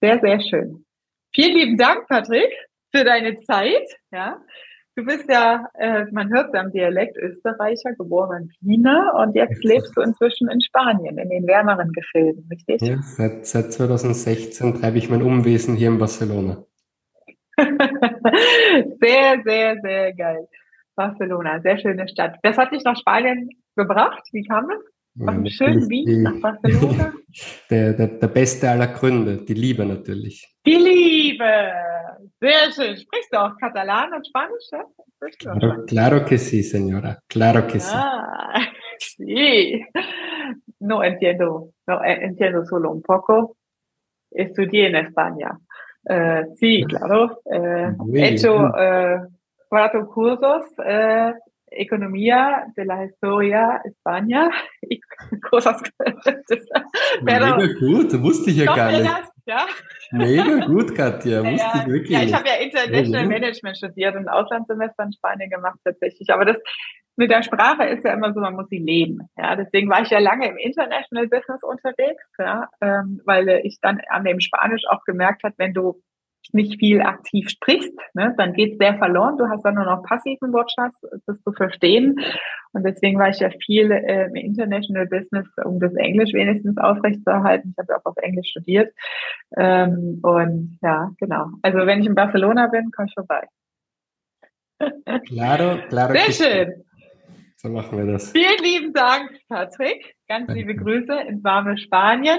sehr, 0.00 0.20
sehr 0.20 0.40
schön. 0.40 0.86
Vielen 1.32 1.56
lieben 1.56 1.76
Dank, 1.76 2.08
Patrick, 2.08 2.50
für 2.94 3.04
deine 3.04 3.40
Zeit. 3.42 3.88
Ja, 4.10 4.38
du 4.96 5.04
bist 5.04 5.30
ja, 5.30 5.68
äh, 5.78 6.06
man 6.10 6.32
hört 6.32 6.48
es 6.52 6.60
am 6.60 6.72
Dialekt 6.72 7.16
Österreicher, 7.16 7.94
geboren 7.94 8.50
in 8.60 8.68
Wiener 8.68 9.14
und 9.14 9.36
jetzt 9.36 9.62
lebst 9.62 9.96
du 9.96 10.00
inzwischen 10.00 10.48
in 10.48 10.60
Spanien, 10.60 11.18
in 11.18 11.28
den 11.28 11.46
wärmeren 11.46 11.92
Gefilden, 11.92 12.48
richtig? 12.50 12.82
Ja, 12.82 12.98
seit, 13.00 13.46
seit 13.46 13.72
2016 13.72 14.80
treibe 14.80 14.98
ich 14.98 15.08
mein 15.08 15.22
Umwesen 15.22 15.76
hier 15.76 15.88
in 15.88 15.98
Barcelona. 15.98 16.64
sehr, 17.56 19.42
sehr, 19.44 19.76
sehr 19.82 20.12
geil. 20.14 20.48
Barcelona, 20.96 21.60
sehr 21.60 21.78
schöne 21.78 22.08
Stadt. 22.08 22.38
Was 22.42 22.58
hat 22.58 22.72
dich 22.72 22.82
nach 22.84 22.96
Spanien 22.96 23.50
gebracht? 23.76 24.22
Wie 24.32 24.42
kam 24.42 24.68
es? 24.70 24.82
Aus 25.20 25.34
dem 25.34 25.46
schönen 25.46 25.88
Wien 25.90 26.22
nach 26.22 26.40
Barcelona? 26.40 27.12
der, 27.70 27.92
der, 27.92 28.06
der 28.06 28.28
beste 28.28 28.70
aller 28.70 28.88
Gründe, 28.88 29.44
die 29.44 29.54
Liebe 29.54 29.84
natürlich. 29.84 30.48
Die 30.66 30.76
Liebe! 30.76 31.44
Sehr 32.40 32.72
schön. 32.72 32.96
Sprichst 32.96 33.32
du 33.32 33.38
auch 33.38 33.56
Katalan 33.58 34.14
und 34.14 34.26
Spanisch? 34.26 34.64
Ja? 34.72 34.84
Claro, 35.38 35.84
claro, 35.86 36.24
que 36.24 36.38
sí, 36.38 36.62
señora. 36.62 37.18
Claro 37.28 37.66
que 37.66 37.80
sí. 37.80 37.94
Ah, 37.94 38.68
sí. 38.98 39.84
No 40.78 41.02
entiendo. 41.02 41.72
No 41.86 42.02
eh, 42.02 42.18
entiendo 42.22 42.64
solo 42.64 42.90
un 42.90 43.02
poco. 43.02 43.56
Estudié 44.30 44.86
en 44.88 44.96
España. 44.96 45.58
Uh, 46.04 46.54
sí, 46.54 46.84
claro. 46.88 47.42
Uh, 47.44 48.16
he 48.16 48.28
hecho 48.28 48.56
uh, 48.56 49.28
cuatro 49.68 50.06
cursos 50.08 50.64
Economía 51.70 52.66
de 52.76 52.84
la 52.84 53.04
Historia 53.04 53.80
España 53.84 54.50
y 54.82 55.00
cosas. 55.50 55.82
Pero, 57.24 57.56
Mega 57.56 57.74
gut, 57.78 58.20
wusste 58.20 58.50
ich 58.50 58.58
ja 58.58 58.74
gar 58.74 58.92
nicht. 58.92 59.04
Das, 59.04 59.30
ja? 59.46 59.66
Mega 60.12 60.66
gut, 60.66 60.94
Katja, 60.94 61.40
wusste 61.40 61.78
ja, 61.78 61.82
ich 61.82 61.86
wirklich 61.86 62.10
Ja, 62.10 62.22
ich 62.22 62.34
habe 62.34 62.48
ja 62.48 62.54
International 62.56 63.26
Management 63.26 63.76
studiert 63.76 64.16
und 64.16 64.28
Auslandssemester 64.28 65.04
in 65.04 65.12
Spanien 65.12 65.50
gemacht 65.50 65.78
tatsächlich. 65.84 66.30
Aber 66.30 66.44
das 66.44 66.58
mit 67.16 67.30
der 67.30 67.42
Sprache 67.42 67.84
ist 67.84 68.04
ja 68.04 68.14
immer 68.14 68.32
so, 68.32 68.40
man 68.40 68.54
muss 68.54 68.68
sie 68.68 68.78
leben. 68.78 69.28
Ja, 69.36 69.54
deswegen 69.56 69.90
war 69.90 70.02
ich 70.02 70.10
ja 70.10 70.18
lange 70.18 70.48
im 70.48 70.56
International 70.56 71.28
Business 71.28 71.62
unterwegs, 71.62 72.24
ja, 72.38 72.68
ähm, 72.80 73.20
weil 73.24 73.60
ich 73.64 73.78
dann 73.80 74.00
an 74.08 74.24
dem 74.24 74.40
Spanisch 74.40 74.82
auch 74.88 75.04
gemerkt 75.04 75.42
hat, 75.44 75.54
wenn 75.58 75.74
du 75.74 76.00
nicht 76.52 76.78
viel 76.80 77.00
aktiv 77.00 77.48
sprichst, 77.48 77.92
ne, 78.14 78.34
dann 78.36 78.52
geht 78.54 78.78
sehr 78.78 78.96
verloren. 78.98 79.38
Du 79.38 79.48
hast 79.48 79.62
dann 79.62 79.74
nur 79.74 79.84
noch 79.84 80.02
passiven 80.02 80.52
Wortschatz, 80.52 81.00
das 81.26 81.40
zu 81.42 81.52
verstehen. 81.52 82.20
Und 82.72 82.84
deswegen 82.84 83.18
war 83.18 83.28
ich 83.28 83.40
ja 83.40 83.50
viel 83.64 83.90
äh, 83.90 84.26
im 84.26 84.34
International 84.34 85.06
Business, 85.06 85.46
um 85.64 85.80
das 85.80 85.94
Englisch 85.94 86.32
wenigstens 86.32 86.78
aufrechtzuerhalten. 86.78 87.72
Ich 87.72 87.78
habe 87.78 87.96
auch 87.96 88.04
auf 88.04 88.16
Englisch 88.16 88.50
studiert. 88.50 88.92
Ähm, 89.56 90.20
und 90.22 90.78
ja, 90.82 91.10
genau. 91.18 91.46
Also 91.62 91.78
wenn 91.86 92.00
ich 92.00 92.06
in 92.06 92.14
Barcelona 92.14 92.68
bin, 92.68 92.90
komme 92.90 93.08
ich 93.08 93.14
vorbei. 93.14 93.46
Claro, 95.26 95.78
claro. 95.88 96.14
Sehr 96.14 96.32
schön. 96.32 96.84
So 97.56 97.68
machen 97.68 97.98
wir 97.98 98.10
das. 98.10 98.32
Vielen 98.32 98.58
lieben 98.62 98.94
Dank, 98.94 99.30
Patrick. 99.48 100.16
Ganz 100.28 100.50
liebe 100.50 100.74
Grüße 100.74 101.12
ins 101.28 101.44
warme 101.44 101.76
Spanien. 101.76 102.38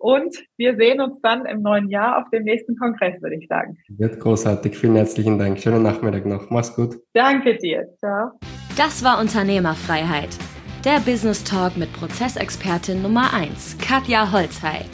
Und 0.00 0.34
wir 0.56 0.76
sehen 0.76 1.00
uns 1.02 1.20
dann 1.20 1.44
im 1.44 1.60
neuen 1.60 1.90
Jahr 1.90 2.16
auf 2.18 2.30
dem 2.30 2.44
nächsten 2.44 2.74
Kongress, 2.76 3.20
würde 3.20 3.36
ich 3.36 3.46
sagen. 3.48 3.76
Wird 3.90 4.18
großartig. 4.18 4.76
Vielen 4.76 4.96
herzlichen 4.96 5.38
Dank. 5.38 5.58
Schönen 5.58 5.82
Nachmittag 5.82 6.24
noch. 6.24 6.48
Mach's 6.48 6.74
gut. 6.74 6.96
Danke 7.12 7.58
dir. 7.58 7.86
Ciao. 7.98 8.30
Das 8.78 9.04
war 9.04 9.20
Unternehmerfreiheit. 9.20 10.30
Der 10.86 11.00
Business 11.00 11.44
Talk 11.44 11.76
mit 11.76 11.92
Prozessexpertin 11.92 13.02
Nummer 13.02 13.34
1, 13.34 13.76
Katja 13.76 14.32
Holzhey. 14.32 14.86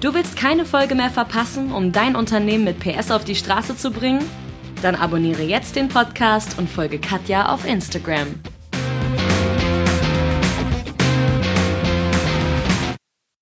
Du 0.00 0.12
willst 0.12 0.36
keine 0.36 0.64
Folge 0.64 0.96
mehr 0.96 1.10
verpassen, 1.10 1.70
um 1.70 1.92
dein 1.92 2.16
Unternehmen 2.16 2.64
mit 2.64 2.80
PS 2.80 3.12
auf 3.12 3.24
die 3.24 3.36
Straße 3.36 3.76
zu 3.76 3.92
bringen? 3.92 4.24
Dann 4.82 4.96
abonniere 4.96 5.42
jetzt 5.42 5.76
den 5.76 5.86
Podcast 5.86 6.58
und 6.58 6.68
folge 6.68 6.98
Katja 6.98 7.52
auf 7.54 7.64
Instagram. 7.64 8.26